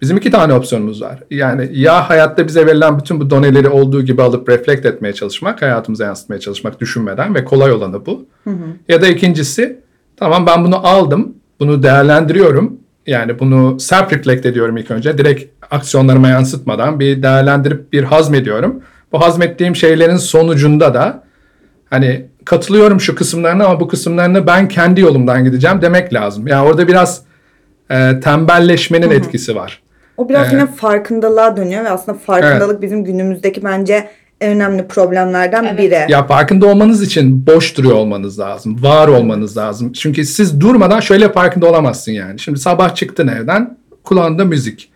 Bizim 0.02 0.16
iki 0.16 0.30
tane 0.30 0.52
opsiyonumuz 0.52 1.02
var. 1.02 1.18
Yani 1.30 1.68
ya 1.72 2.10
hayatta 2.10 2.46
bize 2.46 2.66
verilen 2.66 2.98
bütün 2.98 3.20
bu 3.20 3.30
doneleri 3.30 3.68
olduğu 3.68 4.02
gibi 4.02 4.22
alıp 4.22 4.48
reflekt 4.48 4.86
etmeye 4.86 5.12
çalışmak, 5.12 5.62
hayatımıza 5.62 6.04
yansıtmaya 6.04 6.40
çalışmak 6.40 6.80
düşünmeden 6.80 7.34
ve 7.34 7.44
kolay 7.44 7.72
olanı 7.72 8.06
bu. 8.06 8.26
Ya 8.88 9.02
da 9.02 9.06
ikincisi 9.06 9.80
tamam 10.16 10.46
ben 10.46 10.64
bunu 10.64 10.86
aldım, 10.86 11.34
bunu 11.60 11.82
değerlendiriyorum. 11.82 12.78
Yani 13.06 13.38
bunu 13.38 13.80
self 13.80 14.12
reflect 14.12 14.46
ediyorum 14.46 14.76
ilk 14.76 14.90
önce. 14.90 15.18
Direkt 15.18 15.64
aksiyonlarıma 15.70 16.28
yansıtmadan 16.28 17.00
bir 17.00 17.22
değerlendirip 17.22 17.92
bir 17.92 18.04
hazmediyorum. 18.04 18.82
Bu 19.12 19.20
hazmettiğim 19.20 19.76
şeylerin 19.76 20.16
sonucunda 20.16 20.94
da 20.94 21.24
hani 21.90 22.26
katılıyorum 22.44 23.00
şu 23.00 23.14
kısımlarına 23.14 23.66
ama 23.66 23.80
bu 23.80 23.88
kısımlarını 23.88 24.46
ben 24.46 24.68
kendi 24.68 25.00
yolumdan 25.00 25.44
gideceğim 25.44 25.82
demek 25.82 26.14
lazım. 26.14 26.46
Yani 26.46 26.68
orada 26.68 26.88
biraz 26.88 27.22
e, 27.90 28.20
tembelleşmenin 28.20 29.10
etkisi 29.10 29.56
var. 29.56 29.82
O 30.16 30.28
biraz 30.28 30.42
Evet. 30.42 30.52
yine 30.52 30.66
farkındalığa 30.66 31.56
dönüyor 31.56 31.84
ve 31.84 31.90
aslında 31.90 32.18
farkındalık 32.18 32.82
bizim 32.82 33.04
günümüzdeki 33.04 33.64
bence 33.64 34.08
en 34.40 34.50
önemli 34.50 34.86
problemlerden 34.86 35.64
Evet. 35.64 35.78
biri. 35.78 36.12
Ya 36.12 36.26
farkında 36.26 36.66
olmanız 36.66 37.02
için 37.02 37.46
boş 37.46 37.76
duruyor 37.76 37.94
olmanız 37.94 38.38
lazım. 38.38 38.82
Var 38.82 39.08
olmanız 39.08 39.56
lazım. 39.56 39.92
Çünkü 39.92 40.24
siz 40.24 40.60
durmadan 40.60 41.00
şöyle 41.00 41.32
farkında 41.32 41.66
olamazsın 41.66 42.12
yani. 42.12 42.38
Şimdi 42.38 42.58
sabah 42.60 42.94
çıktın 42.94 43.28
evden 43.28 43.78
kulağında 44.04 44.44
müzik. 44.44 44.92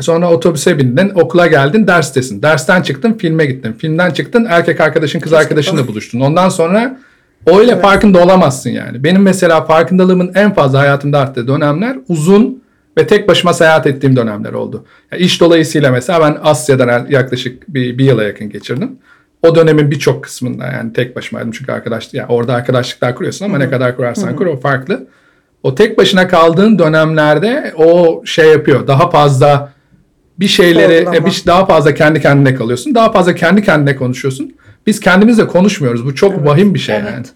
Sonra 0.00 0.30
otobüse 0.30 0.78
bindin, 0.78 1.12
okula 1.14 1.46
geldin, 1.46 1.86
derstesin. 1.86 2.42
Dersten 2.42 2.82
çıktın, 2.82 3.12
filme 3.12 3.46
gittin. 3.46 3.72
Filmden 3.72 4.10
çıktın, 4.10 4.46
erkek 4.48 4.80
arkadaşın, 4.80 5.20
kız 5.20 5.32
arkadaşınla 5.32 5.86
buluştun. 5.88 6.20
Ondan 6.20 6.48
sonra 6.48 6.98
öyle 7.46 7.80
farkında 7.80 8.22
olamazsın 8.24 8.70
yani. 8.70 9.04
Benim 9.04 9.22
mesela 9.22 9.64
farkındalığımın 9.64 10.32
en 10.34 10.54
fazla 10.54 10.78
hayatımda 10.78 11.18
arttığı 11.18 11.48
dönemler 11.48 11.96
uzun 12.08 12.59
ve 12.98 13.06
tek 13.06 13.28
başıma 13.28 13.52
seyahat 13.52 13.86
ettiğim 13.86 14.16
dönemler 14.16 14.52
oldu. 14.52 14.84
Ya 15.12 15.18
iş 15.18 15.40
dolayısıyla 15.40 15.90
mesela 15.90 16.20
ben 16.20 16.38
Asya'dan 16.42 17.06
yaklaşık 17.08 17.74
bir, 17.74 17.98
bir 17.98 18.04
yıla 18.04 18.24
yakın 18.24 18.50
geçirdim. 18.50 18.98
O 19.42 19.54
dönemin 19.54 19.90
birçok 19.90 20.24
kısmında 20.24 20.66
yani 20.66 20.92
tek 20.92 21.16
başımaydım 21.16 21.52
çünkü 21.52 21.72
arkadaş 21.72 22.14
yani 22.14 22.26
orada 22.28 22.54
arkadaşlıklar 22.54 23.14
kuruyorsun 23.14 23.44
ama 23.44 23.58
ne 23.58 23.70
kadar 23.70 23.96
kurarsan 23.96 24.36
kur 24.36 24.46
o 24.46 24.56
farklı. 24.56 25.06
O 25.62 25.74
tek 25.74 25.98
başına 25.98 26.28
kaldığın 26.28 26.78
dönemlerde 26.78 27.72
o 27.76 28.22
şey 28.24 28.50
yapıyor. 28.50 28.86
Daha 28.86 29.10
fazla 29.10 29.72
bir 30.40 30.48
şeyleri 30.48 30.96
Sorgulama. 30.96 31.16
e, 31.16 31.26
bir, 31.26 31.42
daha 31.46 31.66
fazla 31.66 31.94
kendi 31.94 32.20
kendine 32.20 32.54
kalıyorsun. 32.54 32.94
Daha 32.94 33.12
fazla 33.12 33.34
kendi 33.34 33.62
kendine 33.62 33.96
konuşuyorsun. 33.96 34.52
Biz 34.86 35.00
kendimizle 35.00 35.46
konuşmuyoruz. 35.46 36.06
Bu 36.06 36.14
çok 36.14 36.46
vahim 36.46 36.74
bir 36.74 36.78
şey 36.78 36.96
Evet. 36.96 37.10
yani. 37.12 37.26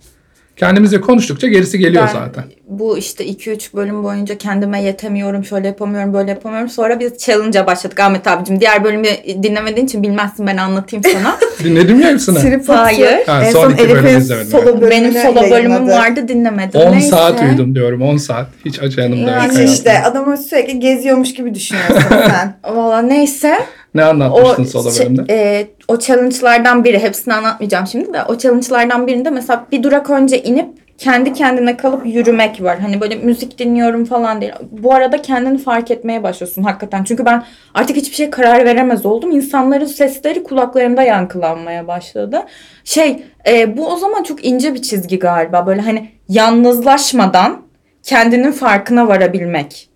Kendimizle 0.56 1.00
konuştukça 1.00 1.48
gerisi 1.48 1.78
geliyor 1.78 2.04
Ben 2.08 2.12
zaten. 2.12 2.44
Bu 2.68 2.98
işte 2.98 3.26
2-3 3.26 3.74
bölüm 3.74 4.04
boyunca 4.04 4.38
kendime 4.38 4.82
yetemiyorum, 4.82 5.44
şöyle 5.44 5.66
yapamıyorum, 5.66 6.14
böyle 6.14 6.30
yapamıyorum. 6.30 6.68
Sonra 6.68 7.00
biz 7.00 7.18
challenge'a 7.18 7.66
başladık 7.66 8.00
Ahmet 8.00 8.26
abicim. 8.26 8.60
Diğer 8.60 8.84
bölümü 8.84 9.08
dinlemediğin 9.42 9.86
için 9.86 10.02
bilmezsin 10.02 10.46
ben 10.46 10.56
anlatayım 10.56 11.04
sana. 11.12 11.36
Dinledin 11.64 11.96
mi 11.96 12.04
hepsini? 12.04 12.38
Trip 12.38 12.68
Hayır. 12.68 13.26
Ha, 13.26 13.44
en 13.44 13.50
son 13.52 13.62
son 13.62 13.78
bölümü 13.78 14.08
Elif'in 14.08 14.44
solo 14.44 14.62
evet. 14.62 14.80
bölümünü 14.80 14.90
Benim 14.90 15.12
solo 15.12 15.50
bölümüm 15.50 15.70
yayınladı. 15.70 15.90
vardı 15.90 16.28
dinlemedim. 16.28 16.80
10 16.80 16.92
Neyse. 16.92 17.08
saat 17.08 17.42
uyudum 17.42 17.74
diyorum 17.74 18.02
10 18.02 18.16
saat. 18.16 18.46
Hiç 18.64 18.82
acı 18.82 19.00
yanımda 19.00 19.30
yok. 19.30 19.42
Yani 19.42 19.58
Hiç 19.58 19.70
işte 19.70 20.02
adamı 20.02 20.36
sürekli 20.36 20.80
geziyormuş 20.80 21.34
gibi 21.34 21.54
düşünüyorsun 21.54 22.04
sen. 22.08 22.54
Valla 22.74 23.02
neyse. 23.02 23.58
Ne 23.94 24.04
O, 24.04 24.08
anlatmıştın 24.08 24.64
solo 24.64 24.90
şey- 24.90 25.06
bölümde? 25.06 25.24
e, 25.34 25.66
o 25.88 25.98
challenge'lardan 25.98 26.84
biri 26.84 26.98
hepsini 26.98 27.34
anlatmayacağım 27.34 27.86
şimdi 27.86 28.12
de 28.12 28.22
o 28.28 28.38
challenge'lardan 28.38 29.06
birinde 29.06 29.30
mesela 29.30 29.66
bir 29.72 29.82
durak 29.82 30.10
önce 30.10 30.42
inip 30.42 30.68
kendi 30.98 31.32
kendine 31.32 31.76
kalıp 31.76 32.06
yürümek 32.06 32.62
var. 32.62 32.78
Hani 32.78 33.00
böyle 33.00 33.16
müzik 33.16 33.58
dinliyorum 33.58 34.04
falan 34.04 34.40
değil. 34.40 34.52
Bu 34.70 34.94
arada 34.94 35.22
kendini 35.22 35.58
fark 35.58 35.90
etmeye 35.90 36.22
başlıyorsun 36.22 36.62
hakikaten. 36.62 37.04
Çünkü 37.04 37.24
ben 37.24 37.44
artık 37.74 37.96
hiçbir 37.96 38.16
şey 38.16 38.30
karar 38.30 38.64
veremez 38.64 39.06
oldum. 39.06 39.30
İnsanların 39.30 39.86
sesleri 39.86 40.42
kulaklarımda 40.42 41.02
yankılanmaya 41.02 41.86
başladı. 41.86 42.42
Şey 42.84 43.22
e, 43.48 43.76
bu 43.76 43.88
o 43.92 43.96
zaman 43.96 44.22
çok 44.22 44.44
ince 44.44 44.74
bir 44.74 44.82
çizgi 44.82 45.18
galiba. 45.18 45.66
Böyle 45.66 45.80
hani 45.80 46.10
yalnızlaşmadan 46.28 47.62
kendinin 48.02 48.52
farkına 48.52 49.08
varabilmek. 49.08 49.88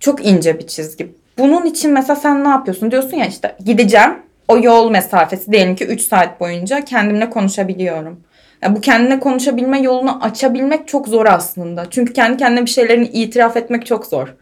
Çok 0.00 0.26
ince 0.26 0.58
bir 0.58 0.66
çizgi. 0.66 1.14
Bunun 1.38 1.64
için 1.64 1.92
mesela 1.92 2.16
sen 2.16 2.44
ne 2.44 2.48
yapıyorsun? 2.48 2.90
Diyorsun 2.90 3.16
ya 3.16 3.26
işte 3.26 3.56
gideceğim. 3.64 4.10
O 4.48 4.58
yol 4.58 4.90
mesafesi 4.90 5.52
diyelim 5.52 5.76
ki 5.76 5.86
3 5.86 6.00
saat 6.00 6.40
boyunca 6.40 6.84
kendimle 6.84 7.30
konuşabiliyorum. 7.30 8.20
Ya 8.62 8.76
bu 8.76 8.80
kendine 8.80 9.20
konuşabilme 9.20 9.80
yolunu 9.80 10.24
açabilmek 10.24 10.88
çok 10.88 11.08
zor 11.08 11.26
aslında. 11.26 11.86
Çünkü 11.90 12.12
kendi 12.12 12.36
kendine 12.36 12.64
bir 12.64 12.70
şeylerini 12.70 13.06
itiraf 13.06 13.56
etmek 13.56 13.86
çok 13.86 14.06
zor. 14.06 14.34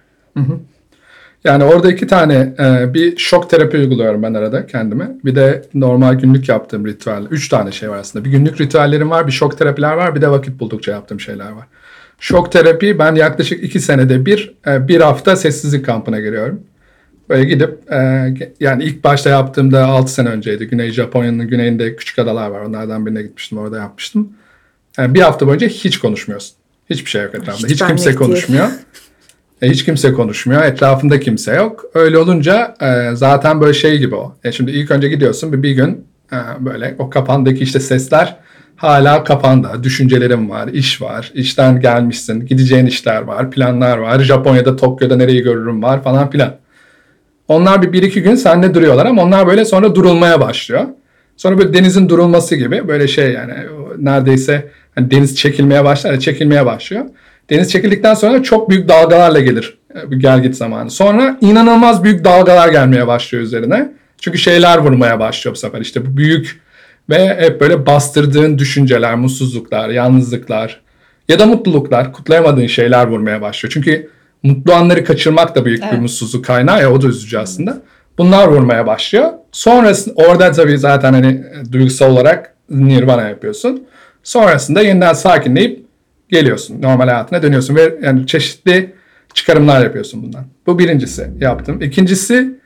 Yani 1.45 1.65
orada 1.65 1.93
iki 1.93 2.07
tane 2.07 2.55
e, 2.59 2.95
bir 2.95 3.17
şok 3.17 3.51
terapi 3.51 3.77
uyguluyorum 3.77 4.23
ben 4.23 4.35
arada 4.35 4.67
kendime. 4.67 5.11
Bir 5.25 5.35
de 5.35 5.63
normal 5.75 6.15
günlük 6.15 6.49
yaptığım 6.49 6.87
ritüel. 6.87 7.23
Üç 7.31 7.49
tane 7.49 7.73
şey 7.73 7.91
var 7.91 7.97
aslında. 7.97 8.25
Bir 8.25 8.31
günlük 8.31 8.61
ritüellerim 8.61 9.11
var, 9.11 9.27
bir 9.27 9.33
şok 9.33 9.59
terapiler 9.59 9.93
var, 9.93 10.15
bir 10.15 10.21
de 10.21 10.31
vakit 10.31 10.61
buldukça 10.61 10.93
yaptığım 10.93 11.21
şeyler 11.21 11.51
var. 11.51 11.67
Şok 12.21 12.53
terapi 12.53 12.99
ben 12.99 13.15
yaklaşık 13.15 13.65
iki 13.65 13.81
senede 13.81 14.27
bir, 14.27 14.55
e, 14.67 14.89
bir 14.89 15.01
hafta 15.01 15.37
sessizlik 15.37 15.87
kampına 15.87 16.21
giriyorum. 16.21 16.61
Böyle 17.33 17.45
gidip 17.45 17.93
e, 17.93 18.35
yani 18.61 18.85
ilk 18.85 19.05
başta 19.05 19.31
yaptığımda 19.31 19.87
6 19.87 20.13
sene 20.13 20.29
önceydi. 20.29 20.67
Güney 20.67 20.91
Japonya'nın 20.91 21.49
güneyinde 21.49 21.97
küçük 21.97 22.19
adalar 22.19 22.49
var. 22.51 22.61
Onlardan 22.61 23.07
birine 23.07 23.23
gitmiştim 23.23 23.59
orada 23.59 23.79
yapmıştım. 23.79 24.33
Yani 24.99 25.15
bir 25.15 25.21
hafta 25.21 25.47
boyunca 25.47 25.69
hiç 25.69 25.99
konuşmuyorsun. 25.99 26.57
Hiçbir 26.91 27.11
şey 27.11 27.23
yok 27.23 27.35
etrafında. 27.35 27.67
Hiç 27.67 27.83
Hiç, 27.83 27.87
kimse 27.87 28.15
konuşmuyor. 28.15 28.69
E, 29.63 29.71
hiç 29.71 29.85
kimse 29.85 30.13
konuşmuyor. 30.13 30.63
Etrafında 30.63 31.21
kimse 31.21 31.55
yok. 31.55 31.85
Öyle 31.95 32.19
olunca 32.19 32.75
e, 32.81 33.17
zaten 33.17 33.61
böyle 33.61 33.75
şey 33.75 33.99
gibi 33.99 34.15
o. 34.15 34.37
E, 34.45 34.53
şimdi 34.53 34.71
ilk 34.71 34.91
önce 34.91 35.09
gidiyorsun 35.09 35.53
bir, 35.53 35.63
bir 35.63 35.71
gün 35.71 36.05
e, 36.33 36.37
böyle 36.61 36.95
o 36.99 37.11
kafandaki 37.11 37.63
işte 37.63 37.81
sesler 37.81 38.37
hala 38.77 39.25
kafanda. 39.25 39.85
Düşüncelerin 39.85 40.51
var, 40.51 40.69
iş 40.69 41.03
var, 41.03 41.31
işten 41.35 41.81
gelmişsin, 41.81 42.47
gideceğin 42.47 42.87
işler 42.87 43.23
var, 43.23 43.51
planlar 43.51 43.99
var. 43.99 44.21
Japonya'da, 44.21 44.77
Tokyo'da 44.77 45.17
nereyi 45.17 45.43
görürüm 45.43 45.83
var 45.83 46.03
falan 46.03 46.31
filan. 46.31 46.62
Onlar 47.49 47.83
bir, 47.83 47.93
bir 47.93 48.03
iki 48.03 48.23
gün 48.23 48.35
sende 48.35 48.75
duruyorlar 48.75 49.07
ama 49.07 49.23
onlar 49.23 49.47
böyle 49.47 49.65
sonra 49.65 49.95
durulmaya 49.95 50.41
başlıyor. 50.41 50.85
Sonra 51.37 51.59
böyle 51.59 51.75
denizin 51.75 52.09
durulması 52.09 52.57
gibi 52.57 52.89
böyle 52.89 53.09
şey 53.09 53.33
yani 53.33 53.55
neredeyse 53.99 54.69
hani 54.95 55.11
deniz 55.11 55.37
çekilmeye 55.37 55.85
başlar 55.85 56.21
çekilmeye 56.21 56.67
başlıyor. 56.67 57.05
Deniz 57.51 57.73
çekildikten 57.73 58.15
sonra 58.15 58.43
çok 58.43 58.71
büyük 58.71 58.89
dalgalarla 58.89 59.41
gelir 59.41 59.79
e, 59.95 60.11
bir 60.11 60.17
gel 60.17 60.43
git 60.43 60.57
zamanı. 60.57 60.91
Sonra 60.91 61.39
inanılmaz 61.41 62.05
büyük 62.05 62.25
dalgalar 62.25 62.69
gelmeye 62.69 63.07
başlıyor 63.07 63.45
üzerine. 63.45 63.93
Çünkü 64.21 64.39
şeyler 64.39 64.79
vurmaya 64.79 65.21
başlıyor 65.21 65.55
bu 65.55 65.59
sefer 65.59 65.81
işte 65.81 66.07
bu 66.07 66.17
büyük 66.17 66.61
ve 67.11 67.37
hep 67.41 67.61
böyle 67.61 67.87
bastırdığın 67.87 68.59
düşünceler, 68.59 69.15
mutsuzluklar, 69.15 69.89
yalnızlıklar 69.89 70.81
ya 71.29 71.39
da 71.39 71.47
mutluluklar, 71.47 72.13
kutlayamadığın 72.13 72.67
şeyler 72.67 73.07
vurmaya 73.07 73.41
başlıyor. 73.41 73.73
Çünkü 73.75 74.11
mutlu 74.43 74.75
anları 74.75 75.05
kaçırmak 75.05 75.55
da 75.55 75.65
büyük 75.65 75.83
bir 75.83 75.87
Evet. 75.89 76.01
mutsuzluk 76.01 76.45
kaynağı 76.45 76.81
ya 76.81 76.93
o 76.93 77.03
da 77.03 77.07
üzücü 77.07 77.39
aslında. 77.39 77.83
Bunlar 78.19 78.49
vurmaya 78.49 78.87
başlıyor. 78.87 79.29
Sonrasında 79.53 80.15
orada 80.15 80.53
tabii 80.53 80.79
zaten 80.79 81.13
hani 81.13 81.27
e, 81.27 81.73
duygusal 81.73 82.13
olarak 82.13 82.55
nirvana 82.71 83.29
yapıyorsun. 83.29 83.83
Sonrasında 84.23 84.83
yeniden 84.83 85.13
sakinleyip 85.13 85.85
geliyorsun. 86.29 86.83
Normal 86.83 87.09
hayatına 87.09 87.43
dönüyorsun 87.43 87.77
ve 87.77 87.95
yani 88.03 88.27
çeşitli 88.27 88.93
çıkarımlar 89.35 89.85
yapıyorsun 89.85 90.23
bundan. 90.23 90.45
Bu 90.67 90.79
birincisi 90.79 91.31
yaptım. 91.41 91.83
İkincisi 91.83 92.63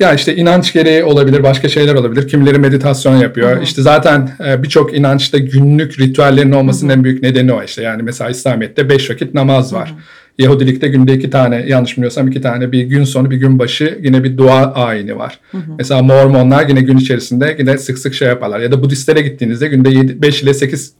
ya 0.00 0.14
işte 0.14 0.36
inanç 0.36 0.72
gereği 0.72 1.04
olabilir, 1.04 1.42
başka 1.42 1.68
şeyler 1.68 1.94
olabilir. 1.94 2.28
Kimileri 2.28 2.58
meditasyon 2.58 3.16
yapıyor. 3.16 3.62
İşte 3.62 3.82
zaten 3.82 4.30
e, 4.46 4.62
birçok 4.62 4.94
inançta 4.94 5.38
günlük 5.38 6.00
ritüellerin 6.00 6.52
olmasının 6.52 6.92
en 6.92 7.04
büyük 7.04 7.22
nedeni 7.22 7.52
o 7.52 7.62
işte. 7.62 7.82
Yani 7.82 8.02
mesela 8.02 8.30
İslamiyet'te 8.30 8.88
beş 8.88 9.10
vakit 9.10 9.34
namaz 9.34 9.74
var. 9.74 9.94
Yahudilikte 10.40 10.88
günde 10.88 11.14
iki 11.14 11.30
tane, 11.30 11.64
yanlış 11.66 11.92
bilmiyorsam 11.96 12.28
iki 12.28 12.40
tane 12.40 12.72
bir 12.72 12.82
gün 12.82 13.04
sonu 13.04 13.30
bir 13.30 13.36
gün 13.36 13.58
başı 13.58 13.98
yine 14.02 14.24
bir 14.24 14.38
dua 14.38 14.72
ayini 14.72 15.18
var. 15.18 15.40
Mesela 15.78 16.02
Mormonlar 16.02 16.68
yine 16.68 16.80
gün 16.80 16.96
içerisinde 16.96 17.56
yine 17.58 17.78
sık 17.78 17.98
sık 17.98 18.14
şey 18.14 18.28
yaparlar. 18.28 18.60
Ya 18.60 18.72
da 18.72 18.82
Budistlere 18.82 19.20
gittiğinizde 19.20 19.68
günde 19.68 20.22
5 20.22 20.42
ile 20.42 20.54
8 20.54 20.94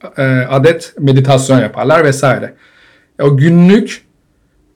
adet 0.49 0.93
meditasyon 0.99 1.59
yaparlar 1.59 2.05
vesaire. 2.05 2.53
O 3.21 3.37
günlük 3.37 4.01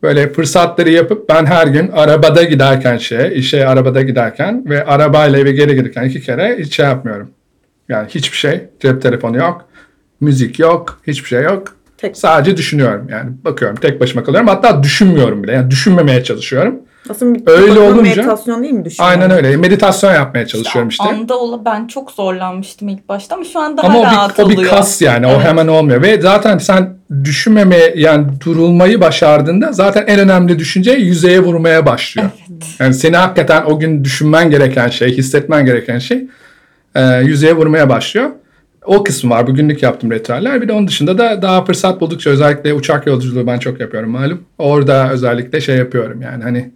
böyle 0.04 0.34
fırsatları 0.34 0.92
yapıp 0.92 1.30
ben 1.30 1.46
her 1.46 1.68
gün 1.68 1.88
arabada 1.88 2.44
giderken 2.44 2.98
şey, 2.98 3.40
işe 3.40 3.68
arabada 3.68 4.02
giderken 4.02 4.70
ve 4.70 4.86
arabayla 4.86 5.40
eve 5.40 5.52
geri 5.52 5.76
gelirken 5.76 6.04
iki 6.04 6.22
kere 6.22 6.58
hiç 6.60 6.76
şey 6.76 6.86
yapmıyorum. 6.86 7.30
Yani 7.90 8.08
hiçbir 8.10 8.38
şey, 8.38 8.62
cep 8.80 9.02
telefonu 9.02 9.38
yok, 9.38 9.66
müzik 10.22 10.60
yok, 10.60 11.02
hiçbir 11.08 11.28
şey 11.28 11.44
yok. 11.44 11.76
Tek- 12.06 12.18
Sadece 12.18 12.58
düşünüyorum 12.58 13.08
yani 13.12 13.30
bakıyorum 13.46 13.78
tek 13.82 14.00
başıma 14.02 14.24
kalıyorum 14.24 14.48
hatta 14.50 14.84
düşünmüyorum 14.84 15.44
bile 15.44 15.52
yani 15.52 15.72
düşünmemeye 15.72 16.24
çalışıyorum. 16.24 16.76
Aslında 17.10 17.52
Öyle 17.52 17.80
olunca- 17.80 18.02
meditasyon 18.02 18.64
değil 18.64 18.74
mi 18.74 18.86
düşünüyorum? 18.86 19.22
Aynen 19.22 19.38
öyle 19.38 19.58
meditasyon 19.58 20.14
yapmaya 20.14 20.48
çalışıyorum 20.48 20.90
işte. 20.90 21.04
Anda 21.04 21.38
ola 21.40 21.66
ben 21.66 21.88
çok 21.88 22.12
zorlanmıştım 22.12 22.88
ilk 22.90 23.10
başta 23.10 23.36
ama 23.36 23.44
şu 23.44 23.60
an 23.60 23.78
daha 23.78 23.88
Ama 23.88 24.00
o 24.00 24.04
rahat 24.04 24.38
bir, 24.40 24.44
o 24.44 24.50
bir 24.50 24.56
oluyor. 24.58 24.70
kas 24.70 25.02
yani 25.02 25.28
o 25.28 25.32
Evet. 25.32 25.44
hemen 25.44 25.68
olmuyor 25.68 26.02
ve 26.02 26.22
zaten 26.22 26.58
sen 26.58 26.90
düşünmemeye 27.24 27.94
yani 27.98 28.26
durulmayı 28.46 29.02
başardığında 29.02 29.72
zaten 29.72 30.04
en 30.08 30.20
önemli 30.20 30.60
düşünce 30.60 30.92
yüzeye 30.92 31.40
vurmaya 31.40 31.86
başlıyor. 31.86 32.30
Yani 32.80 32.94
seni 32.94 33.18
hakikaten 33.18 33.64
o 33.66 33.80
gün 33.80 34.04
düşünmen 34.04 34.50
gereken 34.50 34.88
şey, 34.88 35.18
hissetmen 35.18 35.66
gereken 35.66 36.00
şey 36.00 36.24
e, 36.96 37.02
yüzeye 37.24 37.54
vurmaya 37.56 37.90
başlıyor. 37.90 38.30
O 38.86 39.04
kısmı 39.04 39.30
var. 39.30 39.48
Bugünlük 39.48 39.84
yaptım 39.84 40.12
ritüeller. 40.12 40.62
Bir 40.62 40.68
de 40.68 40.74
onun 40.74 40.88
dışında 40.88 41.18
da 41.18 41.42
daha 41.42 41.66
fırsat 41.66 42.02
buldukça 42.02 42.30
özellikle 42.30 42.74
uçak 42.74 43.08
yolculuğu 43.08 43.48
ben 43.48 43.60
çok 43.60 43.80
yapıyorum 43.80 44.10
malum. 44.10 44.44
Orada 44.58 45.12
özellikle 45.12 45.62
şey 45.62 45.78
yapıyorum 45.78 46.22
yani 46.22 46.44
hani 46.44 46.72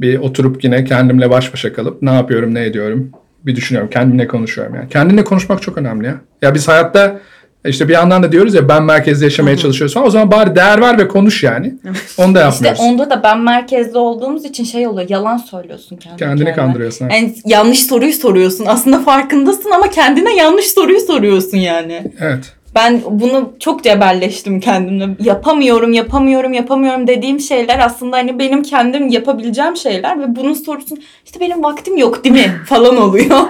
bir 0.00 0.18
oturup 0.18 0.64
yine 0.64 0.84
kendimle 0.84 1.30
baş 1.30 1.52
başa 1.52 1.72
kalıp 1.72 2.02
ne 2.02 2.14
yapıyorum, 2.14 2.54
ne 2.54 2.66
ediyorum 2.66 3.10
bir 3.46 3.56
düşünüyorum. 3.56 3.90
Kendimle 3.90 4.26
konuşuyorum 4.26 4.74
yani. 4.74 4.88
Kendinle 4.88 5.24
konuşmak 5.24 5.62
çok 5.62 5.78
önemli 5.78 6.06
ya. 6.06 6.20
Ya 6.42 6.54
biz 6.54 6.68
hayatta 6.68 7.20
işte 7.64 7.88
bir 7.88 7.92
yandan 7.92 8.22
da 8.22 8.32
diyoruz 8.32 8.54
ya 8.54 8.68
ben 8.68 8.82
merkezde 8.82 9.24
yaşamaya 9.24 9.56
çalışıyoruz 9.56 9.94
falan. 9.94 10.06
O 10.06 10.10
zaman 10.10 10.30
bari 10.30 10.56
değer 10.56 10.80
ver 10.80 10.98
ve 10.98 11.08
konuş 11.08 11.42
yani. 11.42 11.74
Onu 12.18 12.34
da 12.34 12.48
İşte 12.48 12.66
yapmıyoruz. 12.66 12.80
onda 12.80 13.10
da 13.10 13.22
ben 13.22 13.40
merkezde 13.40 13.98
olduğumuz 13.98 14.44
için 14.44 14.64
şey 14.64 14.86
oluyor. 14.86 15.08
Yalan 15.10 15.36
söylüyorsun 15.36 15.96
kendi 15.96 16.16
Kendini 16.16 16.38
kendine. 16.38 16.54
kandırıyorsun. 16.56 17.08
Yani 17.10 17.34
yanlış 17.44 17.86
soruyu 17.86 18.12
soruyorsun. 18.12 18.66
Aslında 18.66 18.98
farkındasın 18.98 19.70
ama 19.70 19.90
kendine 19.90 20.34
yanlış 20.36 20.66
soruyu 20.66 21.00
soruyorsun 21.00 21.58
yani. 21.58 22.02
Evet. 22.20 22.52
Ben 22.74 23.00
bunu 23.10 23.52
çok 23.60 23.84
cebelleştim 23.84 24.60
kendimle. 24.60 25.08
Yapamıyorum, 25.24 25.92
yapamıyorum, 25.92 26.52
yapamıyorum 26.52 27.06
dediğim 27.06 27.40
şeyler 27.40 27.78
aslında 27.78 28.16
hani 28.16 28.38
benim 28.38 28.62
kendim 28.62 29.08
yapabileceğim 29.08 29.76
şeyler 29.76 30.20
ve 30.20 30.36
bunun 30.36 30.52
sorusun 30.54 30.98
işte 31.24 31.40
benim 31.40 31.62
vaktim 31.62 31.96
yok 31.96 32.24
değil 32.24 32.34
mi 32.34 32.52
falan 32.66 32.96
oluyor. 32.96 33.40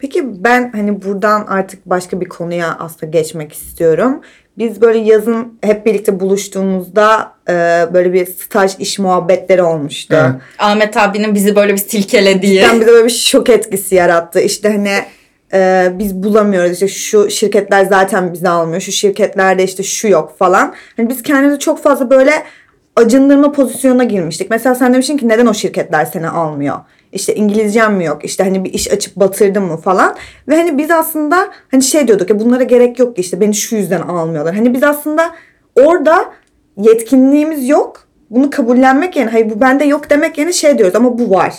Peki 0.00 0.44
ben 0.44 0.72
hani 0.72 1.02
buradan 1.02 1.46
artık 1.46 1.86
başka 1.86 2.20
bir 2.20 2.28
konuya 2.28 2.76
aslında 2.78 3.06
geçmek 3.06 3.52
istiyorum. 3.52 4.20
Biz 4.58 4.80
böyle 4.80 4.98
yazın 4.98 5.58
hep 5.62 5.86
birlikte 5.86 6.20
buluştuğumuzda 6.20 7.32
e, 7.48 7.52
böyle 7.94 8.12
bir 8.12 8.26
staj 8.26 8.72
iş 8.78 8.98
muhabbetleri 8.98 9.62
olmuştu. 9.62 10.16
Evet. 10.20 10.40
Ahmet 10.58 10.96
abinin 10.96 11.34
bizi 11.34 11.56
böyle 11.56 11.72
bir 11.72 11.78
silkelediği. 11.78 12.54
Yani 12.54 12.80
bize 12.80 12.90
böyle 12.90 13.04
bir 13.04 13.10
şok 13.10 13.48
etkisi 13.48 13.94
yarattı. 13.94 14.40
İşte 14.40 14.68
hani 14.68 14.90
e, 15.52 15.92
biz 15.98 16.14
bulamıyoruz 16.14 16.72
işte 16.72 16.88
şu 16.88 17.30
şirketler 17.30 17.84
zaten 17.84 18.32
bizi 18.32 18.48
almıyor. 18.48 18.80
Şu 18.80 18.92
şirketlerde 18.92 19.64
işte 19.64 19.82
şu 19.82 20.08
yok 20.08 20.38
falan. 20.38 20.74
Hani 20.96 21.08
biz 21.08 21.22
kendimizi 21.22 21.58
çok 21.58 21.82
fazla 21.82 22.10
böyle 22.10 22.32
acındırma 22.96 23.52
pozisyonuna 23.52 24.04
girmiştik. 24.04 24.50
Mesela 24.50 24.74
sen 24.74 24.92
demiştin 24.92 25.16
ki 25.16 25.28
neden 25.28 25.46
o 25.46 25.54
şirketler 25.54 26.04
seni 26.04 26.28
almıyor? 26.28 26.76
İşte 27.12 27.34
İngilizcem 27.34 27.94
mi 27.94 28.04
yok? 28.04 28.24
İşte 28.24 28.44
hani 28.44 28.64
bir 28.64 28.72
iş 28.72 28.90
açıp 28.90 29.16
batırdım 29.16 29.64
mı 29.64 29.76
falan. 29.76 30.16
Ve 30.48 30.56
hani 30.56 30.78
biz 30.78 30.90
aslında 30.90 31.48
hani 31.70 31.82
şey 31.82 32.08
diyorduk 32.08 32.30
ya 32.30 32.40
bunlara 32.40 32.62
gerek 32.62 32.98
yok 32.98 33.16
ki 33.16 33.20
işte 33.20 33.40
beni 33.40 33.54
şu 33.54 33.76
yüzden 33.76 34.00
almıyorlar. 34.00 34.54
Hani 34.54 34.74
biz 34.74 34.82
aslında 34.82 35.30
orada 35.74 36.24
yetkinliğimiz 36.76 37.68
yok. 37.68 38.06
Bunu 38.30 38.50
kabullenmek 38.50 39.16
yani 39.16 39.30
hayır 39.30 39.50
bu 39.50 39.60
bende 39.60 39.84
yok 39.84 40.10
demek 40.10 40.38
yani 40.38 40.54
şey 40.54 40.78
diyoruz 40.78 40.96
ama 40.96 41.18
bu 41.18 41.30
var. 41.30 41.54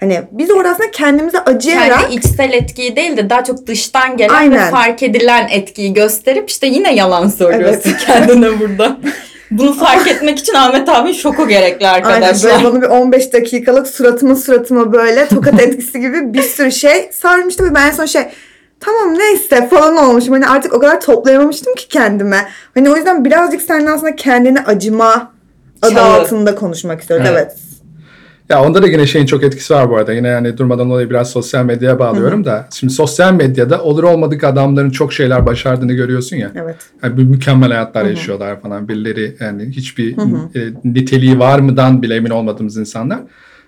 Hani 0.00 0.22
biz 0.30 0.50
orada 0.50 0.68
aslında 0.68 0.90
kendimize 0.90 1.38
acıyarak 1.38 2.00
Kendi 2.00 2.14
içsel 2.14 2.52
etkiyi 2.52 2.96
değil 2.96 3.16
de 3.16 3.30
daha 3.30 3.44
çok 3.44 3.66
dıştan 3.66 4.16
gelen 4.16 4.34
ve 4.34 4.58
Aynen. 4.58 4.70
fark 4.70 5.02
edilen 5.02 5.48
etkiyi 5.48 5.92
gösterip 5.92 6.50
işte 6.50 6.66
yine 6.66 6.94
yalan 6.94 7.28
söylüyorsun 7.28 7.92
kendine 8.06 8.60
burada. 8.60 8.96
Bunu 9.58 9.72
fark 9.74 10.06
etmek 10.08 10.38
için 10.38 10.54
Ahmet 10.54 10.88
abi 10.88 11.14
şoku 11.14 11.48
gerekli 11.48 11.88
Aynen 11.88 12.04
arkadaşlar. 12.04 12.52
böyle 12.52 12.64
bana 12.64 12.82
bir 12.82 12.86
15 12.86 13.32
dakikalık 13.32 13.86
suratıma 13.86 14.34
suratıma 14.36 14.92
böyle 14.92 15.28
tokat 15.28 15.60
etkisi 15.60 16.00
gibi 16.00 16.34
bir 16.34 16.42
sürü 16.42 16.72
şey 16.72 17.10
sarmıştı 17.12 17.64
ve 17.64 17.74
ben 17.74 17.86
en 17.86 17.90
son 17.90 18.06
şey 18.06 18.22
tamam 18.80 19.18
neyse 19.18 19.68
falan 19.68 19.96
olmuşum. 19.96 20.32
Hani 20.32 20.46
artık 20.46 20.74
o 20.74 20.78
kadar 20.78 21.00
toplayamamıştım 21.00 21.74
ki 21.74 21.88
kendime. 21.88 22.48
Hani 22.74 22.90
o 22.90 22.96
yüzden 22.96 23.24
birazcık 23.24 23.62
seninle 23.62 23.90
aslında 23.90 24.16
kendine 24.16 24.64
acıma 24.66 25.32
adı 25.82 25.94
Çağı. 25.94 26.20
altında 26.20 26.54
konuşmak 26.54 27.00
istiyoruz. 27.00 27.26
Evet. 27.30 27.52
Evet. 27.52 27.56
Ya 28.48 28.62
onda 28.62 28.82
da 28.82 28.86
yine 28.86 29.06
şeyin 29.06 29.26
çok 29.26 29.44
etkisi 29.44 29.74
var 29.74 29.90
bu 29.90 29.96
arada. 29.96 30.12
Yine 30.12 30.28
yani 30.28 30.58
durmadan 30.58 30.90
olayı 30.90 31.10
biraz 31.10 31.30
sosyal 31.30 31.64
medyaya 31.64 31.98
bağlıyorum 31.98 32.44
da. 32.44 32.68
Şimdi 32.72 32.92
sosyal 32.92 33.32
medyada 33.32 33.82
olur 33.82 34.02
olmadık 34.02 34.44
adamların 34.44 34.90
çok 34.90 35.12
şeyler 35.12 35.46
başardığını 35.46 35.92
görüyorsun 35.92 36.36
ya. 36.36 36.52
Evet. 36.54 36.76
Yani 37.02 37.24
mükemmel 37.24 37.68
hayatlar 37.68 38.04
yaşıyorlar 38.04 38.60
falan. 38.60 38.88
Birileri 38.88 39.36
yani 39.40 39.64
hiçbir 39.64 40.12
e, 40.54 40.72
niteliği 40.84 41.38
var 41.38 41.58
mıdan 41.58 42.02
bile 42.02 42.14
emin 42.14 42.30
olmadığımız 42.30 42.76
insanlar. 42.76 43.20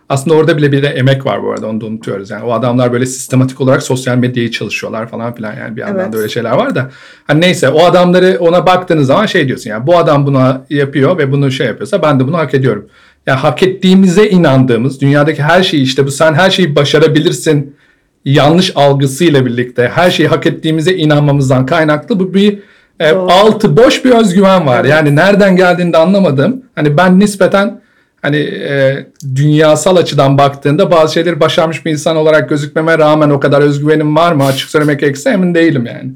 Aslında 0.08 0.36
orada 0.36 0.56
bile 0.56 0.72
bir 0.72 0.82
de 0.82 0.86
emek 0.86 1.26
var 1.26 1.42
bu 1.42 1.52
arada 1.52 1.66
onu 1.66 1.80
da 1.80 1.86
unutuyoruz. 1.86 2.30
Yani 2.30 2.44
o 2.44 2.52
adamlar 2.52 2.92
böyle 2.92 3.06
sistematik 3.06 3.60
olarak 3.60 3.82
sosyal 3.82 4.16
medyayı 4.16 4.50
çalışıyorlar 4.50 5.08
falan 5.08 5.34
filan 5.34 5.54
yani 5.54 5.76
bir 5.76 5.80
yandan 5.80 6.00
Evet. 6.02 6.12
da 6.12 6.18
öyle 6.18 6.28
şeyler 6.28 6.50
var 6.50 6.74
da. 6.74 6.90
Hani 7.26 7.40
neyse 7.40 7.68
o 7.68 7.84
adamları 7.84 8.36
ona 8.40 8.66
baktığınız 8.66 9.06
zaman 9.06 9.26
şey 9.26 9.48
diyorsun 9.48 9.70
yani 9.70 9.86
bu 9.86 9.98
adam 9.98 10.26
buna 10.26 10.64
yapıyor 10.70 11.18
ve 11.18 11.32
bunu 11.32 11.50
şey 11.50 11.66
yapıyorsa 11.66 12.02
ben 12.02 12.20
de 12.20 12.26
bunu 12.26 12.38
hak 12.38 12.54
ediyorum. 12.54 12.88
Yani 13.28 13.38
hak 13.38 13.62
ettiğimize 13.62 14.28
inandığımız 14.28 15.00
dünyadaki 15.00 15.42
her 15.42 15.62
şeyi 15.62 15.82
işte 15.82 16.06
bu 16.06 16.10
sen 16.10 16.34
her 16.34 16.50
şeyi 16.50 16.76
başarabilirsin 16.76 17.76
yanlış 18.24 18.72
algısıyla 18.74 19.46
birlikte 19.46 19.90
her 19.94 20.10
şeyi 20.10 20.28
hak 20.28 20.46
ettiğimize 20.46 20.94
inanmamızdan 20.94 21.66
kaynaklı 21.66 22.20
bu 22.20 22.34
bir 22.34 22.58
e, 23.00 23.10
Doğru. 23.10 23.32
altı 23.32 23.76
boş 23.76 24.04
bir 24.04 24.10
özgüven 24.10 24.66
var. 24.66 24.84
Yani 24.84 25.16
nereden 25.16 25.56
geldiğini 25.56 25.92
de 25.92 25.96
anlamadım. 25.96 26.62
Hani 26.74 26.96
ben 26.96 27.20
nispeten 27.20 27.80
hani 28.22 28.36
e, 28.36 29.06
dünyasal 29.34 29.96
açıdan 29.96 30.38
baktığında 30.38 30.90
bazı 30.90 31.14
şeyleri 31.14 31.40
başarmış 31.40 31.86
bir 31.86 31.92
insan 31.92 32.16
olarak 32.16 32.48
gözükmeme 32.48 32.98
rağmen 32.98 33.30
o 33.30 33.40
kadar 33.40 33.60
özgüvenim 33.60 34.16
var 34.16 34.32
mı 34.32 34.44
açık 34.44 34.70
söylemek 34.70 35.00
gerekirse 35.00 35.30
emin 35.30 35.54
değilim 35.54 35.86
yani. 35.86 36.12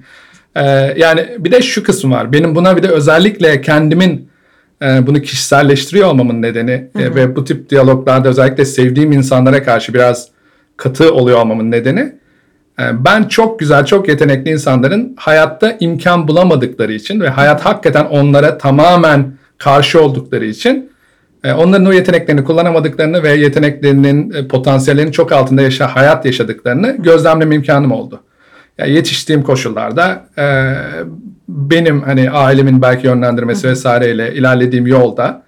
E, 0.57 0.94
yani 1.01 1.29
bir 1.38 1.53
de 1.53 1.62
şu 1.62 1.83
kısım 1.83 2.12
var. 2.12 2.33
Benim 2.33 2.55
buna 2.55 2.77
bir 2.77 2.83
de 2.83 2.88
özellikle 2.88 3.61
kendimin 3.61 4.32
bunu 5.07 5.23
kişiselleştiriyor 5.23 6.09
olmamın 6.09 6.42
nedeni 6.42 6.71
e, 6.99 7.14
ve 7.14 7.37
bu 7.37 7.45
tip 7.45 7.71
diyaloglarda 7.71 8.29
özellikle 8.29 8.64
sevdiğim 8.64 9.12
insanlara 9.12 9.62
karşı 9.62 9.95
biraz 9.95 10.29
katı 10.77 11.14
oluyor 11.14 11.38
olmamın 11.38 11.71
nedeni 11.71 12.12
e, 12.81 13.05
ben 13.05 13.25
çok 13.25 13.59
güzel, 13.59 13.87
çok 13.87 14.09
yetenekli 14.09 14.51
insanların 14.51 15.14
hayatta 15.16 15.77
imkan 15.81 16.29
bulamadıkları 16.29 16.92
için 16.92 17.21
ve 17.21 17.29
hayat 17.29 17.66
hakikaten 17.66 18.05
onlara 18.05 18.59
tamamen 18.59 19.33
karşı 19.59 20.03
oldukları 20.03 20.45
için 20.45 20.90
e, 21.45 21.53
onların 21.53 21.87
o 21.87 21.92
yeteneklerini 21.92 22.45
kullanamadıklarını 22.45 23.23
ve 23.23 23.33
yeteneklerinin 23.33 24.31
e, 24.31 24.49
potansiyellerinin 24.49 25.12
çok 25.12 25.33
altında 25.33 25.62
yaşa, 25.62 25.97
hayat 25.97 26.27
yaşadıklarını 26.27 26.97
gözlemleme 26.99 27.55
imkanım 27.55 27.92
oldu. 27.92 28.21
Yani 28.79 28.90
yetiştiğim 28.90 29.42
koşullarda 29.42 30.27
e, 30.38 30.45
benim 31.49 32.03
hani 32.03 32.31
ailemin 32.31 32.83
belki 32.83 33.07
yönlendirmesi 33.07 33.69
vesaireyle 33.69 34.35
ilerlediğim 34.35 34.87
yolda 34.87 35.43